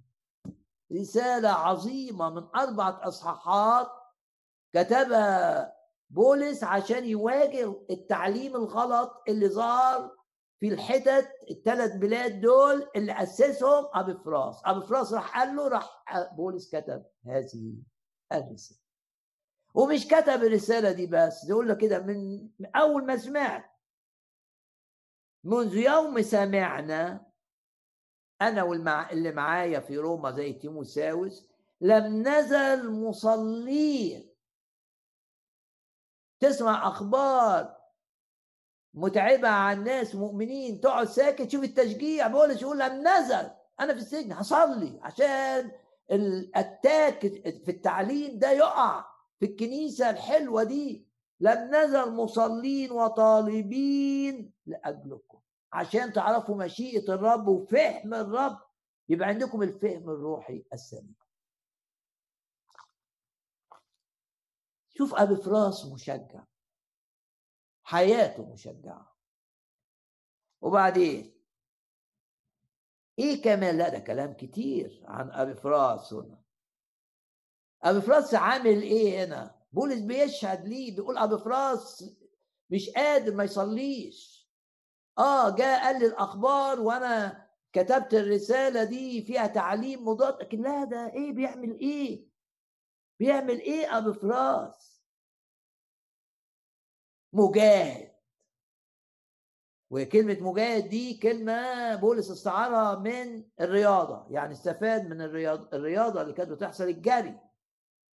رسالة 0.91 1.49
عظيمة 1.49 2.29
من 2.29 2.43
أربعة 2.55 3.07
أصحاحات 3.07 3.87
كتبها 4.73 5.73
بولس 6.09 6.63
عشان 6.63 7.05
يواجه 7.05 7.85
التعليم 7.89 8.55
الغلط 8.55 9.23
اللي 9.27 9.49
ظهر 9.49 10.15
في 10.63 10.69
الحتت 10.69 11.31
الثلاث 11.51 11.95
بلاد 11.95 12.41
دول 12.41 12.89
اللي 12.95 13.23
أسسهم 13.23 13.87
أبي 13.93 14.13
فراس. 14.13 14.61
أبي 14.65 14.85
فراس 14.87 15.13
راح 15.13 15.39
قال 15.39 15.55
له 15.55 15.67
راح 15.67 16.05
بولس 16.37 16.75
كتب 16.75 17.05
هذه 17.25 17.75
الرسالة. 18.31 18.79
ومش 19.73 20.07
كتب 20.07 20.43
الرسالة 20.43 20.91
دي 20.91 21.07
بس 21.07 21.49
يقول 21.49 21.69
لك 21.69 21.77
كده 21.77 21.99
من 21.99 22.49
أول 22.75 23.05
ما 23.05 23.17
سمعت. 23.17 23.65
منذ 25.43 25.77
يوم 25.77 26.21
سمعنا 26.21 27.31
أنا 28.41 28.63
والمع... 28.63 29.09
اللي 29.09 29.31
معايا 29.31 29.79
في 29.79 29.97
روما 29.97 30.31
زي 30.31 30.53
تيموساوس 30.53 31.49
لم 31.81 32.27
نزل 32.27 32.91
مصلين. 32.91 34.33
تسمع 36.39 36.87
أخبار 36.87 37.82
متعبة 38.93 39.47
عن 39.47 39.83
ناس 39.83 40.15
مؤمنين. 40.15 40.81
تقعد 40.81 41.07
ساكت 41.07 41.51
شوف 41.51 41.63
التشجيع. 41.63 42.27
بقول 42.27 42.51
يقول 42.51 42.79
لم 42.79 43.07
نزل 43.07 43.51
أنا 43.79 43.93
في 43.93 43.99
السجن 43.99 44.31
هصلي 44.31 44.99
عشان 45.01 45.71
الأتاك 46.11 47.19
في 47.65 47.71
التعليم 47.71 48.39
ده 48.39 48.51
يقع 48.51 49.05
في 49.39 49.45
الكنيسة 49.45 50.09
الحلوة 50.09 50.63
دي. 50.63 51.07
لم 51.39 51.75
نزل 51.75 52.11
مصلين 52.11 52.91
وطالبين 52.91 54.53
لأجلكم 54.65 55.39
عشان 55.73 56.13
تعرفوا 56.13 56.55
مشيئة 56.55 57.13
الرب 57.13 57.47
وفهم 57.47 58.13
الرب. 58.13 58.57
يبقى 59.09 59.27
عندكم 59.27 59.63
الفهم 59.63 60.09
الروحي 60.09 60.63
السليم. 60.73 61.15
شوف 64.89 65.15
أبي 65.15 65.35
فراس 65.35 65.85
مشجع. 65.85 66.43
حياته 67.83 68.53
مشجعة. 68.53 69.17
وبعدين؟ 70.61 71.33
إيه 73.19 73.41
كمان؟ 73.41 73.77
لا 73.77 73.89
ده 73.89 73.99
كلام 73.99 74.33
كتير 74.33 75.03
عن 75.07 75.31
ابي 75.31 75.55
فراس 75.55 76.13
هنا 76.13 76.41
ابي 77.83 78.01
فراس 78.01 78.33
عامل 78.35 78.81
إيه 78.81 79.23
هنا؟ 79.25 79.55
بولس 79.71 79.99
بيشهد 79.99 80.67
ليه 80.67 80.95
بيقول 80.95 81.17
ابي 81.17 81.37
فراس 81.37 82.15
مش 82.69 82.89
قادر 82.89 83.33
ما 83.35 83.43
يصليش. 83.43 84.49
آه 85.17 85.49
جاء 85.55 85.83
قال 85.83 85.99
لي 85.99 86.05
الأخبار 86.07 86.79
وأنا 86.79 87.47
كتبت 87.73 88.13
الرسالة 88.13 88.83
دي 88.83 89.21
فيها 89.25 89.47
تعليم 89.47 90.07
مضاد. 90.07 90.41
لكن 90.41 90.61
لا 90.61 90.83
ده 90.83 91.13
إيه؟ 91.13 91.31
بيعمل 91.31 91.79
إيه؟ 91.79 92.27
بيعمل 93.19 93.59
إيه 93.59 93.97
ابو 93.97 94.13
فراس 94.13 94.92
مجاهد. 97.33 98.13
وكلمة 99.89 100.37
مجاهد 100.51 100.89
دي 100.89 101.17
كلمة 101.17 101.95
بولس 101.95 102.31
استعارها 102.31 102.99
من 102.99 103.43
الرياضة 103.61 104.25
يعني 104.29 104.53
استفاد 104.53 105.07
من 105.09 105.21
الرياضة, 105.21 105.69
الرياضة 105.77 106.21
اللي 106.21 106.33
كانت 106.33 106.49
بتحصل 106.49 106.83
الجري. 106.83 107.39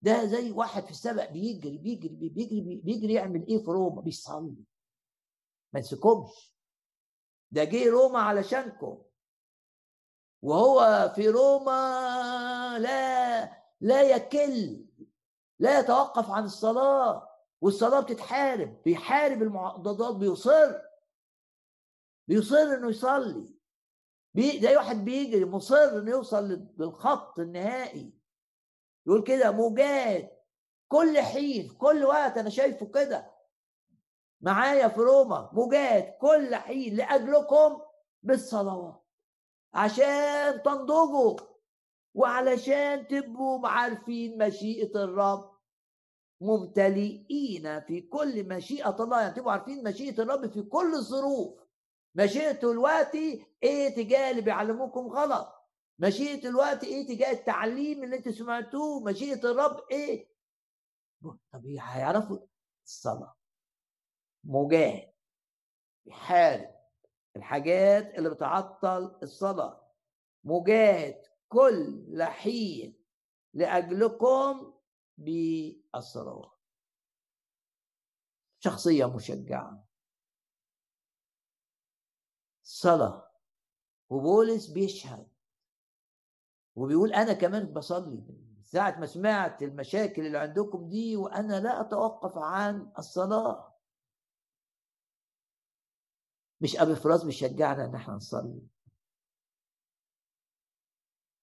ده 0.02 0.26
زي 0.26 0.52
واحد 0.52 0.84
في 0.86 0.91
السبق 0.91 1.32
بيجري 1.32 1.78
بيجري 1.78 2.16
بيجري 2.16 2.82
بيجري 2.84 3.14
يعمل 3.14 3.48
إيه 3.48 3.58
في 3.58 3.72
روما؟ 3.72 4.02
بيصلي. 4.02 4.56
ما 5.74 5.80
ينسكمش 5.80 6.54
ده 7.52 7.64
جه 7.64 7.90
روما 7.90 8.20
علشانكم. 8.20 9.02
وهو 10.41 11.12
في 11.16 11.30
روما 11.30 12.80
لا 12.80 13.44
لا 13.82 14.02
يكل 14.02 14.86
لا 15.60 15.80
يتوقف 15.80 16.30
عن 16.32 16.44
الصلاة. 16.44 17.28
والصلاة 17.61 17.99
بتتحارب 17.99 18.81
بيحارب 18.86 19.41
المعضدات 19.44 20.15
بيصر. 20.15 20.76
بيصر 22.27 22.57
إنه 22.57 22.90
يصلي. 22.90 23.56
بي 24.34 24.61
زي 24.61 24.76
واحد 24.76 25.06
بيجري 25.06 25.45
مصر 25.45 25.98
إنه 25.99 26.11
يوصل 26.11 26.68
للخط 26.77 27.40
النهائي. 27.40 28.14
يقول 29.07 29.23
كده 29.23 29.52
مجاهد 29.52 30.30
كل 30.88 31.19
حين 31.19 31.69
كل 31.69 32.03
وقت 32.03 32.38
أنا 32.38 32.49
شايفه 32.49 32.86
كده. 32.86 33.31
معايا 34.41 34.88
في 34.88 34.99
روما 34.99 35.49
مجاهد 35.53 36.18
كل 36.22 36.56
حين 36.56 36.95
لأجلكم 36.95 37.81
بالصلوات. 38.23 39.06
عشان 39.73 40.64
تنضجوا. 40.64 41.38
وعلشان 42.14 43.07
تبقوا 43.07 43.68
عارفين 43.68 44.48
مشيئة 44.48 45.03
الرب. 45.03 45.59
ممتلئين 46.41 47.80
في 47.82 48.02
كل 48.02 48.48
مشيئة 48.49 49.03
الله. 49.03 49.22
يعني 49.22 49.34
تبقوا 49.36 49.52
عارفين 49.52 49.84
مشيئة 49.84 50.22
الرب 50.22 50.48
في 50.48 50.61
كل 50.61 50.94
الظروف 50.95 51.60
مشيئة 52.16 52.72
الوقت 52.72 53.16
إيه 53.64 53.95
تجاه 53.95 54.32
اللي 54.32 54.41
بيعلموكم 54.41 55.07
غلط. 55.07 55.56
مشيئة 55.99 56.48
الوقت 56.49 56.84
إيه 56.84 57.07
تجاه 57.07 57.32
التعليم 57.32 58.03
اللي 58.03 58.16
أنتوا 58.16 58.32
سمعتوه. 58.32 59.03
مشيئة 59.03 59.52
الرب 59.52 59.84
إيه؟ 59.91 60.30
طب 61.24 61.66
هيعرفوا 61.66 62.38
الصلاة. 62.86 63.36
مجاهد. 64.44 65.14
بيحارب. 66.06 66.76
الحاجات 67.36 68.16
اللي 68.18 68.30
بتعطل 68.30 69.20
الصلاة. 69.24 69.91
مجاهد. 70.44 71.22
كل 71.49 72.24
حين 72.24 72.99
لأجلكم 73.53 74.74
بالصلوات 75.20 76.60
شخصية 78.60 79.06
مشجعة. 79.16 79.88
صلاة. 82.64 83.32
وبولس 84.10 84.68
بيشهد. 84.68 85.28
وبيقول 86.76 87.14
أنا 87.14 87.34
كمان 87.34 87.74
بصلي. 87.74 88.24
ساعة 88.64 89.00
ما 89.00 89.06
سمعت 89.06 89.64
المشاكل 89.64 90.26
اللي 90.26 90.38
عندكم 90.38 90.90
دي 90.90 91.16
وأنا 91.16 91.60
لا 91.60 91.82
أتوقف 91.82 92.38
عن 92.38 92.91
الصلاة. 92.98 93.80
مش 96.62 96.76
أبي 96.78 96.96
فراس 96.96 97.24
بيشجعنا 97.24 97.86
إن 97.86 97.96
إحنا 97.96 98.14
نصلي. 98.14 98.62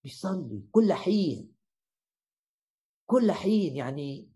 بيصلي 0.05 0.63
كل 0.73 0.93
حين. 0.93 1.56
كل 3.07 3.33
حين 3.33 3.77
يعني 3.77 4.33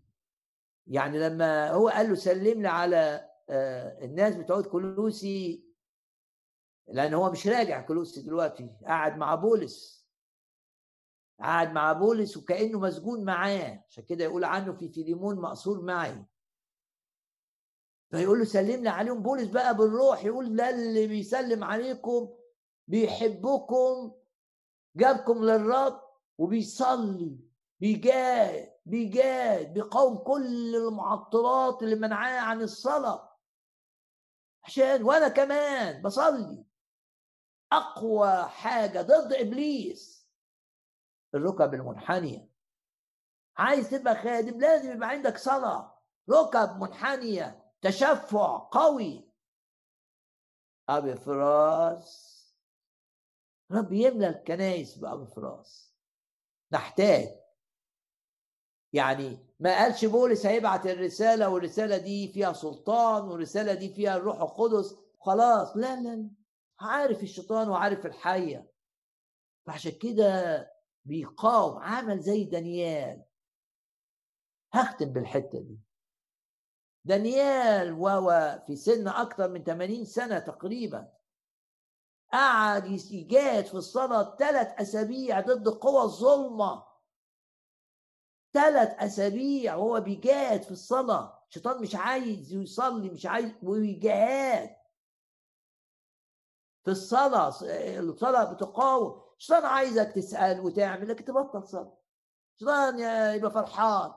يعني 0.87 1.19
لما 1.19 1.71
هو 1.71 1.89
قال 1.89 2.09
له 2.09 2.15
سلم 2.15 2.61
لي 2.61 2.67
على 2.67 3.29
آه، 3.49 4.05
الناس 4.05 4.35
بتوع 4.35 4.61
كلوسي 4.61 5.65
لأن 6.87 7.13
هو 7.13 7.31
مش 7.31 7.47
راجع 7.47 7.81
كلوسي 7.81 8.21
دلوقتي 8.21 8.69
قاعد 8.85 9.17
مع 9.17 9.35
بولس. 9.35 10.07
قاعد 11.39 11.71
مع 11.71 11.93
بولس 11.93 12.37
وكأنه 12.37 12.79
مسجون 12.79 13.25
معاه 13.25 13.83
عشان 13.89 14.03
كده 14.03 14.23
يقول 14.23 14.43
عنه 14.43 14.73
في 14.73 14.89
فيليمون 14.89 15.39
مأسور 15.39 15.81
معي. 15.81 16.25
فيقول 18.11 18.39
له 18.39 18.45
سلم 18.45 18.83
لي 18.83 18.89
عليهم. 18.89 19.21
بولس 19.21 19.47
بقى 19.47 19.77
بالروح 19.77 20.25
يقول 20.25 20.55
ده 20.55 20.69
اللي 20.69 21.07
بيسلم 21.07 21.63
عليكم 21.63 22.29
بيحبكم 22.87 24.11
جابكم 24.95 25.43
للرب 25.43 26.01
وبيصلي. 26.37 27.50
بيجاهد 27.81 28.73
بيجاهد 28.85 29.73
بيقاوم 29.73 30.17
كل 30.17 30.75
المعطلات 30.75 31.83
اللي 31.83 31.95
منعاه 31.95 32.39
عن 32.39 32.61
الصلاة. 32.61 33.37
عشان 34.63 35.03
وأنا 35.03 35.27
كمان 35.27 36.01
بصلي. 36.01 36.65
أقوى 37.71 38.43
حاجة 38.43 39.01
ضد 39.01 39.33
إبليس. 39.33 40.29
الركب 41.35 41.73
المنحنية. 41.73 42.49
عايز 43.57 43.89
تبقى 43.89 44.15
خادم 44.15 44.59
لازم 44.59 44.91
يبقى 44.91 45.09
عندك 45.09 45.37
صلاة. 45.37 46.01
ركب 46.29 46.81
منحنية. 46.81 47.73
تشفع 47.81 48.69
قوي. 48.71 49.31
أبي 50.89 51.15
فراس. 51.15 52.31
رب 53.71 53.93
يملى 53.93 54.27
الكنائس 54.29 54.97
بأبي 54.97 55.25
فراس. 55.25 55.95
نحتاج 56.71 57.40
يعني 58.93 59.37
ما 59.59 59.77
قالش 59.77 60.05
بولس 60.05 60.45
هيبعت 60.45 60.85
الرسالة 60.87 61.49
والرسالة 61.49 61.97
دي 61.97 62.27
فيها 62.33 62.53
سلطان 62.53 63.23
والرسالة 63.23 63.73
دي 63.73 63.93
فيها 63.93 64.17
الروح 64.17 64.41
القدس. 64.41 64.95
خلاص. 65.19 65.77
لا 65.77 66.01
لا 66.01 66.29
عارف 66.79 67.23
الشيطان 67.23 67.69
وعارف 67.69 68.05
الحية. 68.05 68.71
فعشان 69.65 69.91
كده 69.91 70.71
بيقاوم 71.05 71.77
عمل 71.77 72.19
زي 72.19 72.43
دانيال. 72.43 73.23
هختم 74.73 75.05
بالحتة 75.05 75.59
دي. 75.59 75.79
دانيال 77.05 77.93
وهو 77.93 78.61
في 78.67 78.75
سن 78.75 79.07
أكثر 79.07 79.49
من 79.49 79.63
80 79.63 80.05
سنة 80.05 80.39
تقريبا 80.39 81.13
قعد 82.33 82.85
يجاهد 83.11 83.65
في 83.65 83.73
الصلاة 83.73 84.35
ثلاث 84.35 84.81
أسابيع 84.81 85.39
ضد 85.39 85.67
قوى 85.69 86.03
الظلمة. 86.03 86.90
ثلاث 88.53 89.03
أسابيع 89.03 89.75
وهو 89.75 89.99
بيجاهد 89.99 90.63
في 90.63 90.71
الصلاة. 90.71 91.43
الشيطان 91.49 91.81
مش 91.81 91.95
عايز 91.95 92.53
يصلي 92.53 93.09
مش 93.09 93.25
عايز 93.25 93.51
ويجاهد. 93.63 94.75
في 96.83 96.91
الصلاة 96.91 97.47
الصلاة 97.99 98.53
بتقاوم. 98.53 99.21
الشيطان 99.37 99.65
عايزك 99.65 100.11
تسأل 100.11 100.59
وتعمل 100.59 101.07
لكن 101.09 101.25
تبطل 101.25 101.67
صلاة. 101.67 101.97
الشيطان 102.55 102.99
يبقى 103.35 103.51
فرحان 103.51 104.11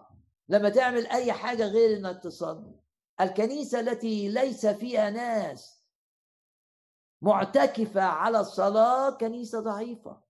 لما 0.49 0.69
تعمل 0.69 1.07
أي 1.07 1.33
حاجة 1.33 1.67
غير 1.67 1.97
إنك 1.99 2.23
تصلي. 2.23 2.81
الكنيسة 3.21 3.81
التي 3.81 4.29
ليس 4.29 4.67
فيها 4.67 5.11
ناس 5.11 5.85
معتكفة 7.23 8.03
على 8.03 8.41
الصلاة 8.41 9.11
كنيسة 9.11 9.61
ضعيفة. 9.61 10.24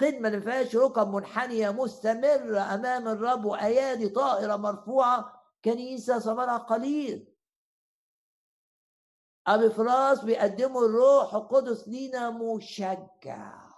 خدمة 0.00 0.30
ما 0.30 0.40
فيهاش 0.40 0.76
ركب 0.76 1.08
منحنية 1.08 1.70
مستمرة 1.70 2.74
أمام 2.74 3.08
الرب 3.08 3.44
وأيادي 3.44 4.08
طائرة 4.08 4.56
مرفوعة 4.56 5.42
كنيسة 5.64 6.18
ثمرها 6.18 6.58
قليل. 6.58 7.34
أبي 9.46 9.70
فراس 9.70 10.24
بيقدموا 10.24 10.86
الروح 10.86 11.34
القدس 11.34 11.88
لينا 11.88 12.30
مشجع 12.30 13.70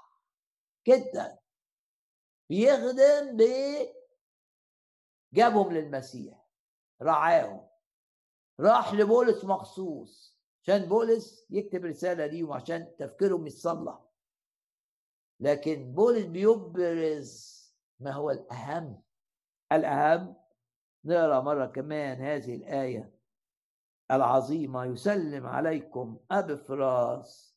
جدا. 0.86 1.38
بيخدم 2.48 3.36
ب 3.36 3.42
جابهم 5.32 5.72
للمسيح 5.72 6.46
رعاهم. 7.02 7.68
راح 8.60 8.94
لبولس 8.94 9.44
مخصوص 9.44 10.38
عشان 10.62 10.78
بولس 10.88 11.46
يكتب 11.50 11.84
رسالة 11.84 12.26
ليهم 12.26 12.52
عشان 12.52 12.96
تفكيرهم 12.98 13.46
يتصلح. 13.46 14.09
لكن 15.40 15.92
بولس 15.92 16.24
بيبرز 16.24 17.60
ما 18.00 18.12
هو 18.12 18.30
الأهم. 18.30 19.02
الأهم 19.72 20.36
نقرأ 21.04 21.40
مرة 21.40 21.66
كمان 21.66 22.20
هذه 22.20 22.54
الآية 22.54 23.14
العظيمة. 24.10 24.84
يسلم 24.84 25.46
عليكم 25.46 26.18
ابي 26.30 26.56
فراس 26.56 27.56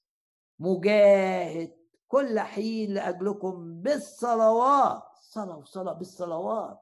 مجاهد 0.60 1.78
كل 2.08 2.40
حين 2.40 2.94
لأجلكم 2.94 3.82
بالصلوات. 3.82 5.04
صلاة 5.22 5.58
وصلاة 5.58 5.94
بالصلوات. 5.94 6.80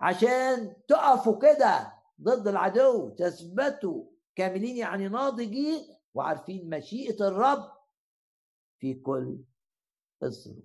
عشان 0.00 0.76
تقفوا 0.88 1.38
كده 1.38 1.92
ضد 2.20 2.48
العدو. 2.48 3.08
تثبتوا 3.08 4.04
كاملين 4.34 4.76
يعني 4.76 5.08
ناضجين 5.08 5.96
وعارفين 6.14 6.70
مشيئة 6.70 7.28
الرب 7.28 7.72
في 8.78 8.94
كل 8.94 9.38
الظروف 10.22 10.64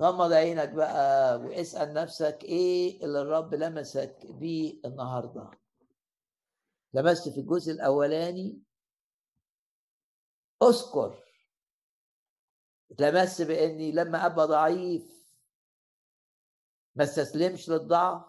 غمض 0.00 0.32
عينك 0.32 0.68
بقى 0.68 1.36
واسأل 1.36 1.94
نفسك 1.94 2.38
إيه 2.44 3.04
اللي 3.04 3.20
الرب 3.22 3.54
لمسك 3.54 4.26
بيه 4.26 4.80
النهارده. 4.84 5.50
لمست 6.94 7.28
في 7.28 7.40
الجزء 7.40 7.72
الأولاني. 7.72 8.62
أذكر. 10.62 11.24
اتلمست 12.90 13.42
بإني 13.42 13.92
لما 13.92 14.26
أبقى 14.26 14.46
ضعيف. 14.46 15.34
ما 16.94 17.04
استسلمش 17.04 17.68
للضعف. 17.68 18.22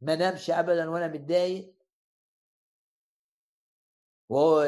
ما 0.00 0.14
نامش 0.14 0.50
ابدا 0.50 0.90
وأنا 0.90 1.08
متضايق. 1.08 1.74
وهو 4.28 4.62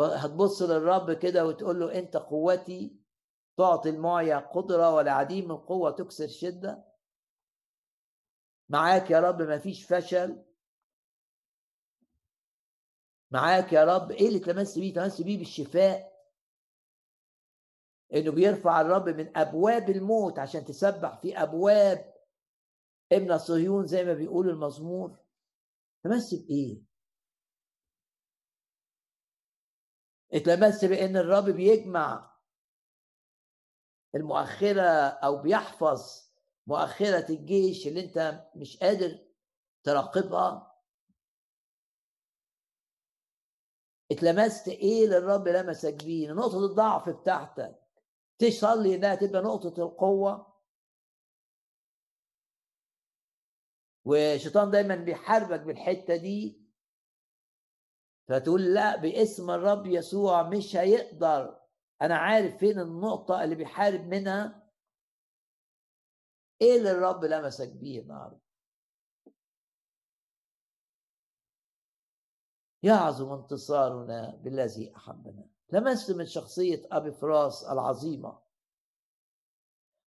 هتبص 0.00 0.62
للرب 0.62 1.12
كده 1.12 1.46
وتقول 1.46 1.80
له 1.80 1.98
أنت 1.98 2.16
قوتي 2.16 2.96
تعطي 3.56 3.88
المعيا 3.90 4.36
قدرة 4.36 4.94
والعديم 4.94 5.56
قوة 5.56 5.90
تكسر 5.90 6.28
شدة؟ 6.28 6.84
معاك 8.68 9.10
يا 9.10 9.20
رب 9.20 9.42
ما 9.42 9.58
فيش 9.58 9.84
فشل. 9.84 10.44
معاك 13.30 13.72
يا 13.72 13.84
رب. 13.84 14.10
إيه 14.10 14.28
اللي 14.28 14.38
تمس 14.38 14.78
بيه؟ 14.78 14.94
تمس 14.94 15.20
بيه 15.20 15.38
بالشفاء. 15.38 16.14
إنه 18.14 18.32
بيرفع 18.32 18.80
الرب 18.80 19.08
من 19.08 19.36
أبواب 19.38 19.90
الموت 19.90 20.38
عشان 20.38 20.64
تسبح 20.64 21.20
في 21.20 21.42
أبواب 21.42 22.14
ابن 23.12 23.38
صهيون 23.38 23.86
زي 23.86 24.04
ما 24.04 24.14
بيقول 24.14 24.48
المزمور. 24.48 25.18
تمس 26.04 26.34
بإيه؟ 26.34 26.93
اتلمس 30.34 30.84
بان 30.84 31.16
الرب 31.16 31.44
بيجمع 31.44 32.34
المؤخرة 34.14 34.82
أو 35.08 35.42
بيحفظ 35.42 36.30
مؤخرة 36.66 37.30
الجيش 37.32 37.86
اللي 37.86 38.04
انت 38.04 38.46
مش 38.56 38.76
قادر 38.76 39.18
تراقبها. 39.84 40.74
اتلمست 44.12 44.68
إيه 44.68 45.06
للرب 45.06 45.48
لمسك 45.48 46.04
بيه؟ 46.04 46.32
نقطة 46.32 46.64
الضعف 46.66 47.08
بتاعتك 47.08 47.80
تصلي 48.38 48.94
انها 48.94 49.14
تبقى 49.14 49.42
نقطة 49.42 49.82
القوة. 49.82 50.54
والشيطان 54.04 54.70
دايما 54.70 54.96
بيحاربك 54.96 55.60
بالحتة 55.60 56.16
دي. 56.16 56.63
فتقول 58.28 58.74
لا 58.74 58.96
باسم 58.96 59.50
الرب 59.50 59.86
يسوع 59.86 60.42
مش 60.42 60.76
هيقدر. 60.76 61.60
أنا 62.02 62.16
عارف 62.16 62.56
فين 62.56 62.80
النقطة 62.80 63.44
اللي 63.44 63.54
بيحارب 63.54 64.00
منها؟ 64.00 64.70
إيه 66.60 66.76
اللي 66.76 66.90
الرب 66.90 67.24
لمسك 67.24 67.68
بيه 67.72 68.00
النهارده؟ 68.00 68.40
يعظم 72.82 73.32
انتصارنا 73.32 74.36
بالذي 74.36 74.96
أحبنا. 74.96 75.48
لمست 75.72 76.10
من 76.10 76.26
شخصية 76.26 76.82
ابي 76.92 77.12
فراس 77.12 77.64
العظيمة. 77.64 78.38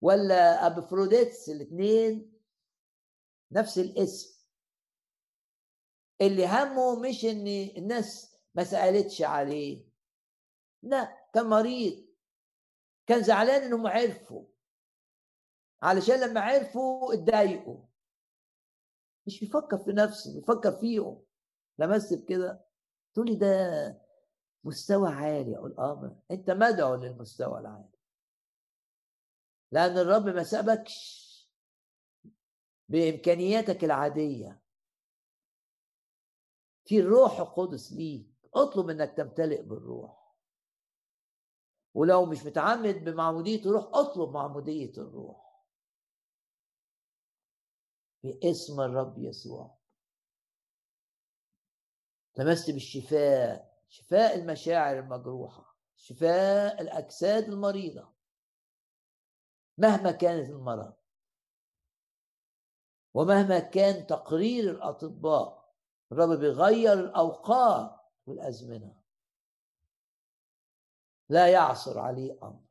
ولا 0.02 0.68
ابي 0.68 0.81
فروديتس 0.81 1.49
الاثنين 1.49 2.40
نفس 3.52 3.77
الاسم. 3.77 4.32
اللي 6.22 6.48
همه 6.48 6.99
مش 6.99 7.26
إن 7.26 7.48
الناس 7.77 8.38
ما 8.56 8.64
سألتش 8.64 9.22
عليه. 9.22 9.85
لا 10.84 11.27
كان 11.34 11.45
مريض. 11.45 12.06
كان 13.07 13.23
زعلان 13.23 13.61
انهم 13.61 13.88
عرفوا 13.88 14.45
علشان 15.81 16.19
لما 16.19 16.41
عرفوا 16.41 17.14
اتضايقوا. 17.14 17.85
مش 19.27 19.40
بيفكر 19.40 19.77
في 19.77 19.91
نفسه 19.91 20.34
بيفكر 20.40 20.72
فيهم. 20.72 21.23
لمست 21.80 22.14
بكده. 22.14 22.65
تقول 23.14 23.27
لي 23.27 23.35
ده 23.35 24.02
مستوى 24.64 25.10
عالي 25.10 25.57
أقول 25.57 25.76
آه 25.77 26.22
أنت 26.31 26.52
مدعو 26.52 26.95
للمستوى 26.95 27.60
العالي. 27.60 27.90
لأن 29.72 29.98
الرب 29.98 30.26
ما 30.26 30.44
سأبكش 30.44 31.23
بإمكانياتك 32.90 33.84
العادية. 33.84 34.62
في 36.85 36.99
الروح 36.99 37.39
القدس 37.39 37.91
ليك. 37.91 38.27
اطلب 38.55 38.89
انك 38.89 39.14
تمتلئ 39.18 39.61
بالروح. 39.61 40.23
ولو 41.93 42.26
مش 42.26 42.45
متعمد 42.45 42.95
بمعمودية 43.03 43.65
الروح 43.65 43.85
اطلب 43.93 44.30
معمودية 44.30 44.91
الروح. 44.97 45.64
باسم 48.23 48.81
الرب 48.81 49.18
يسوع. 49.18 49.77
لمست 52.38 52.72
بالشفاء 52.72 53.80
شفاء 53.89 54.35
المشاعر 54.35 54.99
المجروحة 54.99 55.76
شفاء 55.95 56.81
الأجساد 56.81 57.43
المريضة. 57.43 58.14
مهما 59.77 60.11
كانت 60.11 60.49
المرض. 60.49 60.93
ومهما 63.14 63.60
كان 63.60 64.07
تقرير 64.07 64.72
الأطباء. 64.72 65.62
الرب 66.12 66.40
بيغير 66.40 66.94
الأوقات 66.94 68.00
والأزمنة. 68.26 68.96
لا 71.30 71.48
يعصر 71.48 72.00
عليه 72.00 72.40
أمر. 72.44 72.64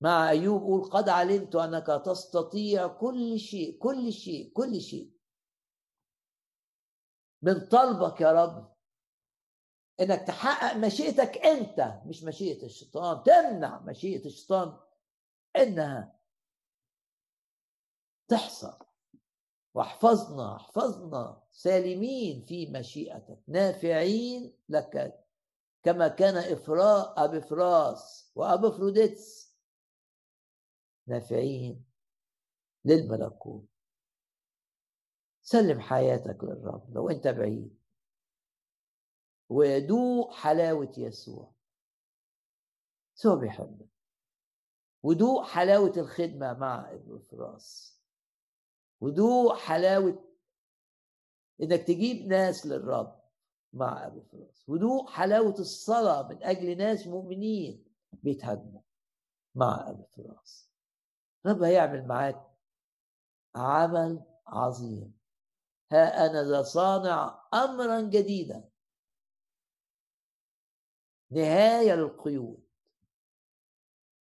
مع 0.00 0.30
أيوب 0.30 0.62
قول 0.62 0.90
قد 0.90 1.08
علمت 1.08 1.56
أنك 1.56 1.86
تستطيع 2.04 2.86
كل 2.86 3.38
شيء 3.38 3.78
كل 3.78 4.12
شيء 4.12 4.52
كل 4.52 4.80
شيء. 4.80 5.12
من 7.42 7.68
طلبك 7.68 8.20
يا 8.20 8.32
رب 8.32 8.76
إنك 10.00 10.20
تحقق 10.20 10.76
مشيئتك 10.76 11.38
أنت 11.38 12.02
مش 12.06 12.24
مشيئة 12.24 12.64
الشيطان. 12.64 13.22
تمنع 13.22 13.80
مشيئة 13.80 14.26
الشيطان 14.26 14.80
إنها 15.56 16.18
تحصل. 18.28 18.78
واحفظنا 19.74 20.56
احفظنا. 20.56 21.42
سالمين 21.58 22.44
في 22.44 22.66
مشيئتك 22.66 23.38
نافعين 23.48 24.54
لك 24.68 25.24
كما 25.82 26.08
كان 26.08 26.36
إفراء 26.36 27.24
أبي 27.24 27.40
فراس 27.40 28.32
وأبي 28.34 28.70
فروديتس 28.70 29.54
نافعين 31.06 31.84
للملكوت. 32.84 33.68
سلم 35.42 35.80
حياتك 35.80 36.44
للرب 36.44 36.94
لو 36.94 37.10
أنت 37.10 37.28
بعيد. 37.28 37.78
ودوق 39.48 40.34
حلاوة 40.34 40.92
يسوع. 40.98 41.52
سوى 43.14 43.40
بيحبك 43.40 43.88
ودوق 45.02 45.46
حلاوة 45.46 45.92
الخدمة 45.96 46.52
مع 46.52 46.92
ابن 46.92 47.18
فراس 47.18 47.98
ودوق 49.00 49.56
حلاوة 49.56 50.27
إنك 51.62 51.80
تجيب 51.80 52.26
ناس 52.26 52.66
للرب 52.66 53.20
مع 53.72 54.06
أبو 54.06 54.20
فراس. 54.20 54.68
ودوق 54.68 55.10
حلاوة 55.10 55.54
الصلاة 55.58 56.28
من 56.28 56.42
أجل 56.42 56.76
ناس 56.76 57.06
مؤمنين 57.06 57.84
بيتهاجموا 58.12 58.80
مع 59.54 59.90
أبو 59.90 60.04
فراس. 60.04 60.70
الرب 61.46 61.62
هيعمل 61.62 62.06
معاك 62.06 62.46
عمل 63.54 64.24
عظيم. 64.46 65.18
ها 65.92 66.26
أنا 66.26 66.42
ذا 66.42 66.62
صانع 66.62 67.44
امرا 67.54 68.00
جديدا. 68.00 68.68
نهاية 71.30 71.94
للقيود. 71.94 72.68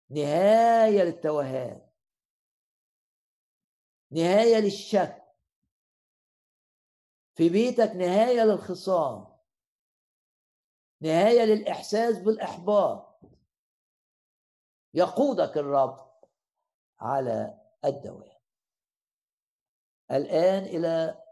نهاية 0.10 1.04
للتوهان. 1.04 1.82
نهاية 4.12 4.58
للشك. 4.58 5.25
في 7.36 7.50
بيتك 7.50 7.92
نهاية 7.96 8.44
للخصام 8.44 9.36
نهاية 11.02 11.42
للإحساس 11.44 12.18
بالإحباط. 12.20 13.20
يقودك 14.94 15.58
الرب 15.58 16.12
على 17.00 17.62
الدوام. 17.86 18.36
الآن 20.12 20.64
إلى 20.64 21.24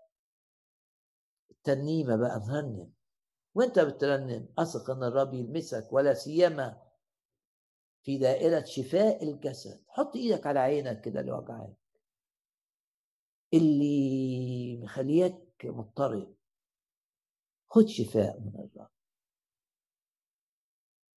الترنيمه 1.51 2.15
بقى 2.15 2.39
نرنم 2.39 2.93
وأنت 3.55 3.79
بترنم 3.79 4.49
أثق 4.57 4.89
إن 4.89 5.03
الرب 5.03 5.33
يلمسك 5.33 5.87
ولا 5.93 6.13
سيما 6.13 6.81
في 8.03 8.17
دائرة 8.17 8.63
شفاء 8.65 9.23
الجسد. 9.23 9.83
حط 9.87 10.15
إيدك 10.15 10.47
على 10.47 10.59
عينك 10.59 11.01
كده 11.01 11.19
اللي 11.19 11.31
وجعاك 11.31 11.73
اللي 13.53 14.77
مخليك 14.83 15.42
مضطرب 15.71 16.35
خد 17.69 17.87
شفاء 17.87 18.39
من 18.39 18.55
الرب. 18.55 18.89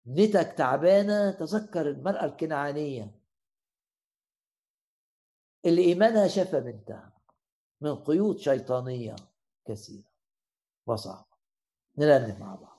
ابنتك 0.06 0.54
تعبانة 0.58 1.30
تذكر 1.30 1.90
المرأة 1.90 2.24
الكنعانية. 2.24 3.20
اللي 5.64 5.82
إيمانها 5.82 6.28
شفى 6.28 6.60
بنتها 6.60 7.12
من 7.80 7.94
قيود 7.94 8.38
شيطانية 8.38 9.16
كثيرة 9.66 10.10
وصعبة. 10.86 11.36
نرنم 11.98 12.40
مع 12.40 12.54
بعض. 12.54 12.76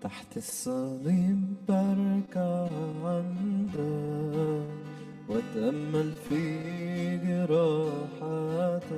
تحت 0.00 0.36
الصليب 0.36 1.66
بركع 1.68 2.68
عندك 3.04 4.78
واتأمل 5.28 6.12
في 6.28 6.42
جراحاتك. 7.26 8.88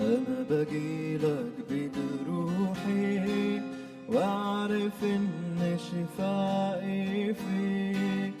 أنا 0.00 0.38
بجيلك 0.50 1.52
بجروحي 1.70 3.60
وأعرف 4.08 5.04
إن 5.04 5.78
شفائي 5.78 7.34
فيك. 7.34 8.34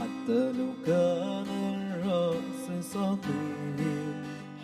حتى 0.00 0.52
لو 0.52 0.70
كان 0.86 1.46
الرأس 1.74 2.84
سقيم 2.84 4.14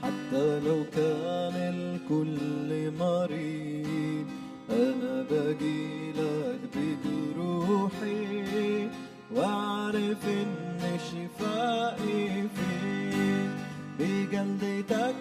حتى 0.03 0.61
لو 0.61 0.81
كان 0.97 1.57
الكل 1.75 2.71
مريض 2.99 4.27
أنا 4.71 5.15
بجيلك 5.31 6.61
بجروحي 6.77 8.27
وأعرف 9.35 10.23
إن 10.29 10.66
شفائي 10.99 12.49
فيك 12.49 13.51
بجلدتك 13.99 15.15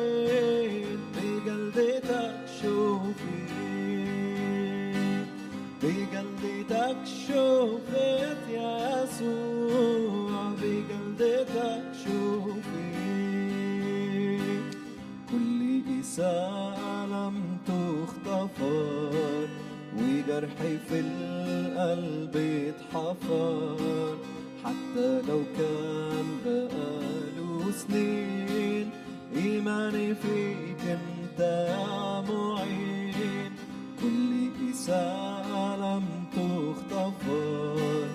شوفين 0.00 0.98
بجلدتك 1.14 2.34
شوفين 2.62 3.60
بجلدتك 5.82 6.96
شوفت 7.28 8.40
يا 8.50 9.02
يسوع 9.04 10.52
بجلدتك 10.62 11.84
شوفين 12.04 13.10
كل 15.30 15.60
إساءة 16.00 17.06
لم 17.06 17.36
تغتفر 17.66 19.48
وجرحي 19.96 20.78
في 20.88 21.00
القلب 21.00 22.36
اتحفر 22.36 24.16
حتى 24.64 25.22
لو 25.28 25.42
كان 25.58 26.26
بقاله 26.44 27.70
سنين 27.72 28.90
إيماني 29.36 30.14
فيك 30.14 30.82
أنت 30.86 31.40
يا 31.40 32.20
معين. 32.20 33.52
كل 34.02 34.30
إساءة 34.70 35.76
لم 35.76 36.04
تغتفر 36.36 38.08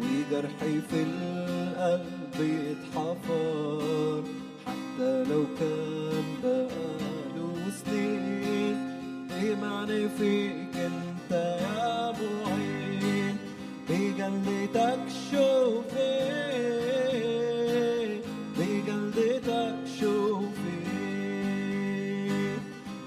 وجرحي 0.00 0.80
في 0.90 1.02
القلب 1.02 2.36
اتحفر 2.70 4.22
حتى 4.66 5.24
لو 5.24 5.44
كان 5.60 6.24
بقاله 6.42 7.70
سنين 7.84 8.76
إيماني 9.42 10.08
فيك 10.08 10.71
يا 11.32 12.12
معين 12.12 13.36
بجلدتك 13.88 14.98
شوفي 15.30 16.22
بجلدتك 18.58 19.74
شوفي 20.00 20.78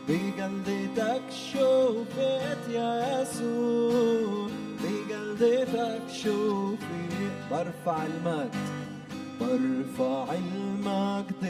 بجلدتك 0.10 1.22
شوفت 1.54 2.62
يا 2.74 3.22
يسوع 3.22 4.50
بجلدتك 4.84 6.02
شوفي. 6.24 7.06
برفع 7.52 8.04
المجد 8.06 8.66
برفع 9.42 10.26
المجد 10.34 11.44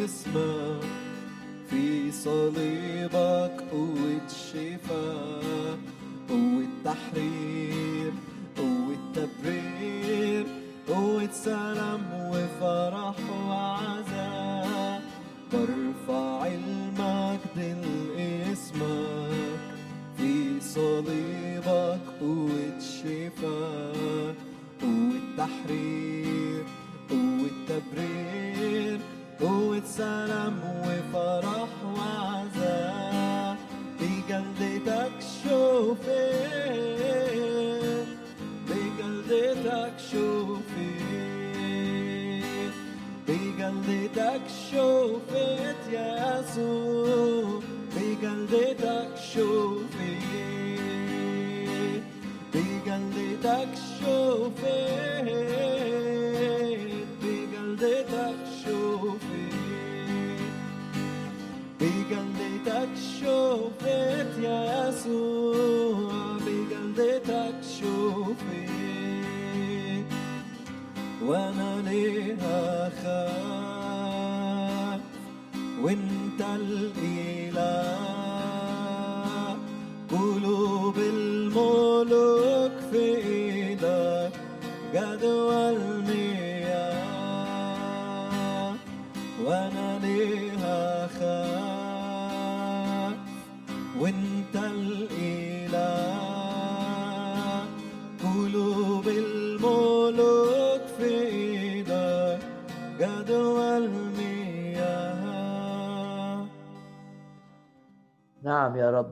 لاسمك 0.00 0.80
في 1.70 2.12
صليبك 2.12 2.79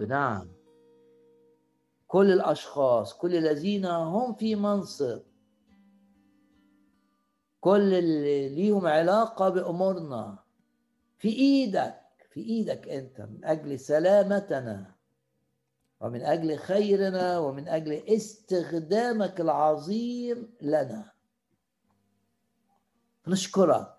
رب. 0.02 0.08
نعم. 0.08 0.48
كل 2.08 2.32
الأشخاص 2.32 3.14
كل 3.14 3.36
الذين 3.36 3.86
هم 3.86 4.34
في 4.34 4.54
منصب. 4.54 5.22
كل 7.60 7.94
اللي 7.94 8.48
ليهم 8.48 8.86
علاقة 8.86 9.48
بأمورنا. 9.48 10.38
في 11.18 11.28
إيدك 11.28 12.00
في 12.30 12.40
إيدك 12.40 12.88
أنت 12.88 13.20
من 13.20 13.44
أجل 13.44 13.80
سلامتنا 13.80 14.94
ومن 16.00 16.22
أجل 16.22 16.58
خيرنا 16.58 17.38
ومن 17.38 17.68
أجل 17.68 17.92
استخدامك 17.92 19.40
العظيم 19.40 20.56
لنا. 20.62 21.12
نشكرك. 23.26 23.94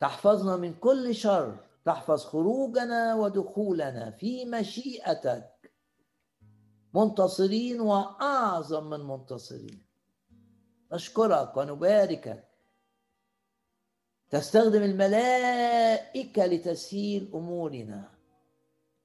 تحفظنا 0.00 0.56
من 0.56 0.74
كل 0.74 1.14
شر. 1.14 1.71
تحفظ 1.84 2.24
خروجنا 2.24 3.14
ودخولنا 3.14 4.10
في 4.10 4.44
مشيئتك. 4.44 5.72
منتصرين 6.94 7.80
وأعظم 7.80 8.90
من 8.90 9.00
منتصرين. 9.00 9.86
نشكرك 10.92 11.56
ونباركك 11.56 12.44
تستخدم 14.30 14.82
الملائكة 14.82 16.46
لتسهيل 16.46 17.30
أمورنا. 17.34 18.08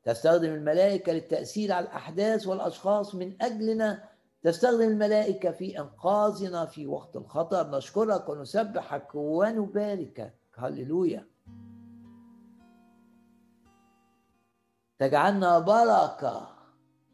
تستخدم 0.03 0.53
الملائكة 0.53 1.11
للتأثير 1.11 1.71
على 1.71 1.85
الأحداث 1.85 2.47
والأشخاص 2.47 3.15
من 3.15 3.41
أجلنا. 3.41 4.09
تستخدم 4.43 4.81
الملائكة 4.81 5.51
في 5.51 5.79
إنقاذنا 5.79 6.65
في 6.65 6.87
وقت 6.87 7.15
الخطر. 7.15 7.77
نشكرك 7.77 8.29
ونسبحك 8.29 9.15
ونباركك. 9.15 10.33
هللويا. 10.55 11.27
تجعلنا 14.99 15.59
بركة 15.59 16.55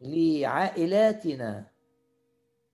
لعائلاتنا. 0.00 1.70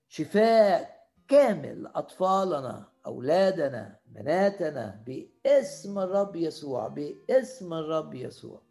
شفاء 0.09 1.09
كامل 1.29 1.83
لأطفالنا 1.83 2.89
أولادنا 3.07 4.01
بناتنا 4.07 5.05
باسم 5.07 5.99
الرب 5.99 6.37
يسوع 6.37 6.89
باسم 6.89 7.75
الرب 7.75 8.15
يسوع. 8.15 8.63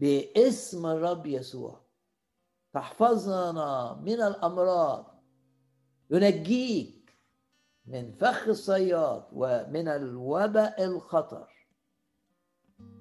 باسم 0.00 0.86
الرب 0.86 1.26
يسوع. 1.26 1.80
تحفظنا 2.72 3.94
من 4.02 4.22
الأمراض. 4.22 5.22
ينجيك 6.10 7.18
من 7.86 8.12
فخ 8.12 8.48
الصياد 8.48 9.24
ومن 9.32 9.88
الوباء 9.88 10.84
الخطر. 10.84 11.57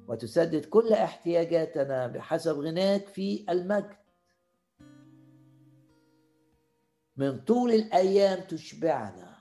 وتسدد 0.07 0.65
كل 0.65 0.93
احتياجاتنا 0.93 2.07
بحسب 2.07 2.59
غناك 2.59 3.07
في 3.07 3.45
المجد. 3.49 3.97
من 7.17 7.39
طول 7.39 7.71
الأيام 7.71 8.47
تشبعنا 8.47 9.37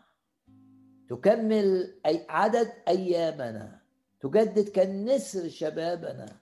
تكمل 1.08 1.94
أي 2.06 2.26
عدد 2.28 2.72
أيامنا 2.88 3.82
تجدد 4.20 4.68
كالنسر 4.68 5.48
شبابنا 5.48 6.40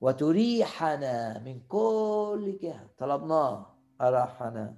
وتريحنا 0.00 1.38
من 1.38 1.60
كل 1.60 2.58
جهة. 2.62 2.90
طلبناه 2.98 3.76
أراحنا 4.00 4.76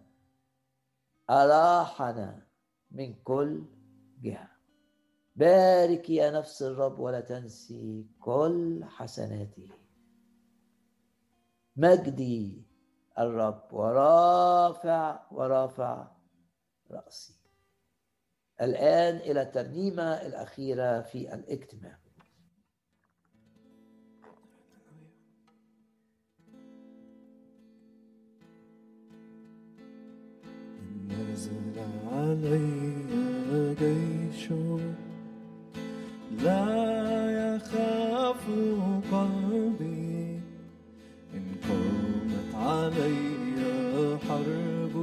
أراحنا 1.31 2.47
من 2.91 3.15
كل 3.15 3.63
جهة. 4.23 4.56
بارك 5.37 6.11
يا 6.11 6.31
نفس 6.31 6.63
الرب 6.63 6.99
ولا 6.99 7.21
تنسي 7.21 8.07
كل 8.21 8.85
حسناته. 8.85 9.69
مجدي 11.77 12.63
الرب 13.19 13.69
ورافع 13.73 15.21
ورافع 15.33 16.09
رأسي. 16.91 17.35
الآن 18.61 19.17
إلى 19.17 19.43
الترنيمة 19.43 20.03
الأخيرة 20.03 21.01
في 21.01 21.35
الاجتماع. 21.35 21.99
نزل 31.09 31.79
علي 32.13 33.75
جيش 33.75 34.53
لا 36.43 37.57
يخاف 37.57 38.45
قلبي. 39.13 40.41
إن 41.35 41.47
قامت 41.69 42.55
علي 42.55 44.19
حرب 44.29 44.95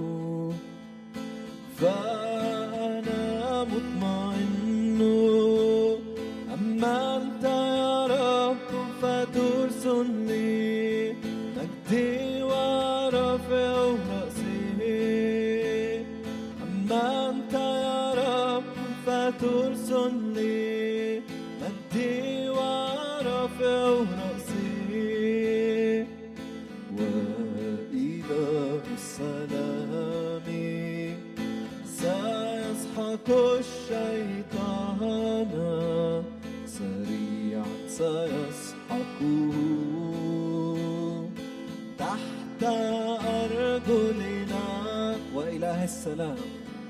السلام. 45.83 46.37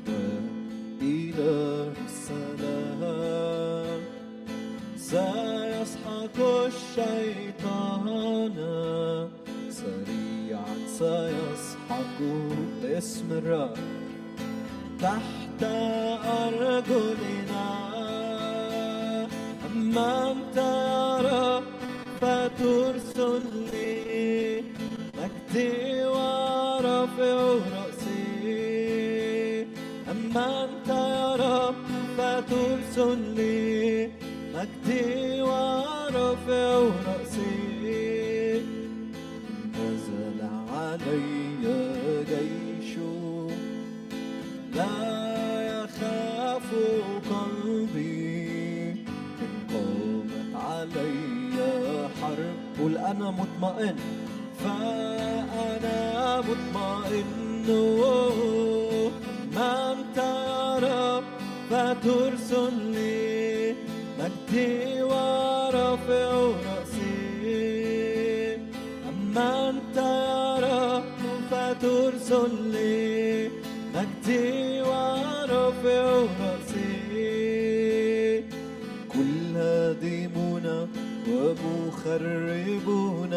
وإله 0.08 1.94
السلام. 2.06 4.02
سيسحق 4.98 6.38
الشيطان. 6.70 8.58
سريعا 9.70 10.76
سيسحقه 11.00 12.50
باسم 12.84 13.32
الرب. 13.32 13.78
تحت 15.02 15.64
أرجلنا 15.64 17.33
لي 32.98 34.10
مجدي 34.56 35.42
ورافع 35.42 36.90
رأسي. 37.08 38.62
نزل 39.74 40.40
علي 40.72 42.24
جيش. 42.30 42.98
لا 44.76 45.84
يخاف 45.84 46.70
قلبي. 47.30 48.90
إن 49.42 49.54
قامت 49.74 50.56
علي 50.56 52.08
حرب. 52.22 52.86
قل 52.86 52.98
أنا 52.98 53.32
مطمئن. 53.32 53.96
فأنا 54.60 56.42
مطمئن. 56.42 57.44
يا 60.74 60.80
رب 60.80 61.24
فترسل 61.70 62.83
مجدي 64.54 65.02
ورافع 65.02 66.30
رأسي 66.70 68.58
أما 69.10 69.70
أنت 69.70 69.98
يا 69.98 70.60
رب 70.60 71.04
فترسل 71.52 72.54
لي 72.72 73.50
مجدي 73.96 74.82
ورافع 74.82 76.04
رأسي 76.42 76.84
كل 79.10 79.56
هادمون 79.56 80.66
ومخربون 81.30 83.34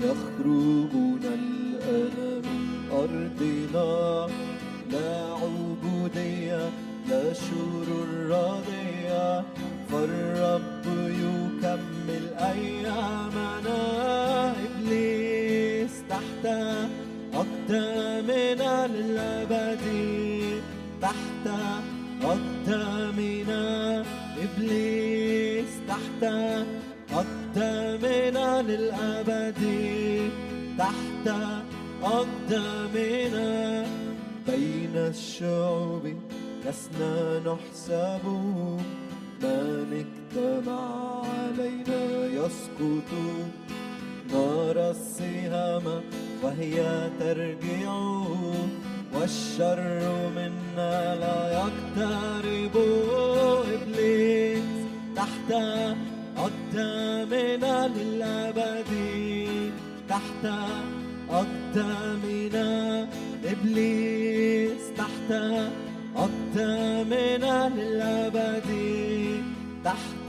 يخرجون 0.00 1.24
الآن 1.24 2.42
من 2.44 2.62
أرضنا. 2.92 4.28
تحت 26.24 26.66
أقدامنا 27.12 28.62
للأبد 28.62 29.62
تحت 30.78 31.26
أقدامنا 32.02 33.86
بين 34.46 34.96
الشعوب 34.96 36.04
لسنا 36.64 37.38
نحسب 37.38 38.24
من 39.42 40.04
اجتمع 40.04 41.22
علينا. 41.28 42.02
يسقط 42.26 43.10
نرى 44.32 44.90
السهام 44.90 45.86
وهي 46.42 47.08
ترجع 47.20 47.92
والشر 49.14 50.30
منا 50.36 51.14
لا 51.22 51.38
يقترب 51.60 52.76
إبليس. 53.74 54.64
تحت 55.16 55.52
أقدامنا 56.44 57.88
للأبد 57.88 58.92
تحت 60.08 60.44
أقدامنا 61.30 62.68
إبليس 63.44 64.82
تحت 64.98 65.30
أقدامنا 66.16 67.68
للأبد 67.68 68.70
تحت 69.84 70.28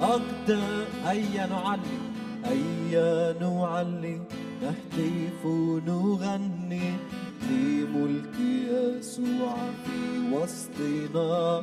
أقدام 0.00 0.86
هيا 1.04 1.46
نعلي 1.46 1.98
هيا 2.44 3.34
نعلي 3.40 4.20
نهتف 4.62 5.46
نغني 5.86 6.92
لملك 7.50 8.36
يسوع 8.40 9.56
في 9.84 9.98
وسطنا. 10.32 11.62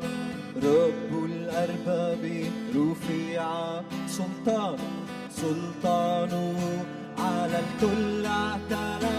رب 0.63 1.25
الأرباب 1.25 2.23
رفيع 2.75 3.43
سلطان 4.07 4.77
سلطانه 5.29 6.85
على 7.17 7.59
الكل 7.59 8.25
اعتلى 8.25 9.17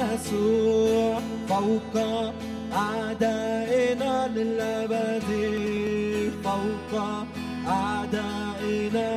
يسوع. 0.00 1.20
فوق 1.48 1.94
أعدائنا 2.72 4.28
للأبد 4.28 5.30
فوق 6.44 6.92
أعدائنا 7.68 9.10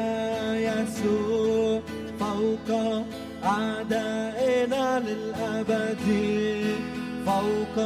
يسوع. 0.57 1.81
فوق 2.19 2.69
أعدائنا 3.43 4.99
للأبد 4.99 6.07
فوق 7.25 7.77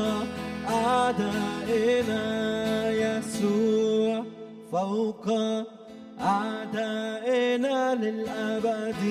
أعدائنا 0.85 2.23
يسوع 2.89 4.23
فوق 4.71 5.25
أعدائنا 6.21 7.95
للأبد. 7.95 9.03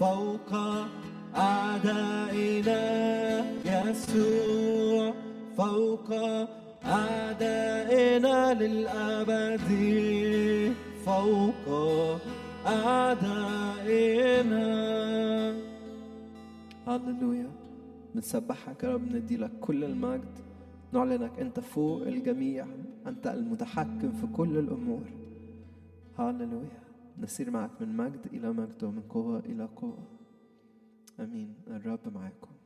فوق 0.00 0.52
أعدائنا 1.36 2.82
يسوع 3.64 5.14
فوق 5.56 6.08
أعدائنا 6.84 8.54
للأبد. 8.54 9.70
فوق 11.06 11.66
أعدائنا. 12.66 13.90
هللويا 16.86 17.59
بنسبحك 18.14 18.82
يا 18.84 18.94
رب 18.94 19.12
ندي 19.12 19.36
لك 19.36 19.50
كل 19.60 19.84
المجد. 19.84 20.38
نعلنك 20.92 21.38
أنت 21.38 21.60
فوق 21.60 22.02
الجميع 22.02 22.66
أنت 23.06 23.26
المتحكم 23.26 24.12
في 24.12 24.26
كل 24.26 24.58
الأمور. 24.58 25.02
هللويا. 26.18 26.80
نسير 27.18 27.50
معك 27.50 27.70
من 27.80 27.96
مجد 27.96 28.26
إلى 28.32 28.52
مجد 28.52 28.84
ومن 28.84 29.00
قوة 29.00 29.38
إلى 29.38 29.68
قوة. 29.76 30.06
آمين. 31.20 31.54
الرب 31.68 32.14
معاكم. 32.14 32.59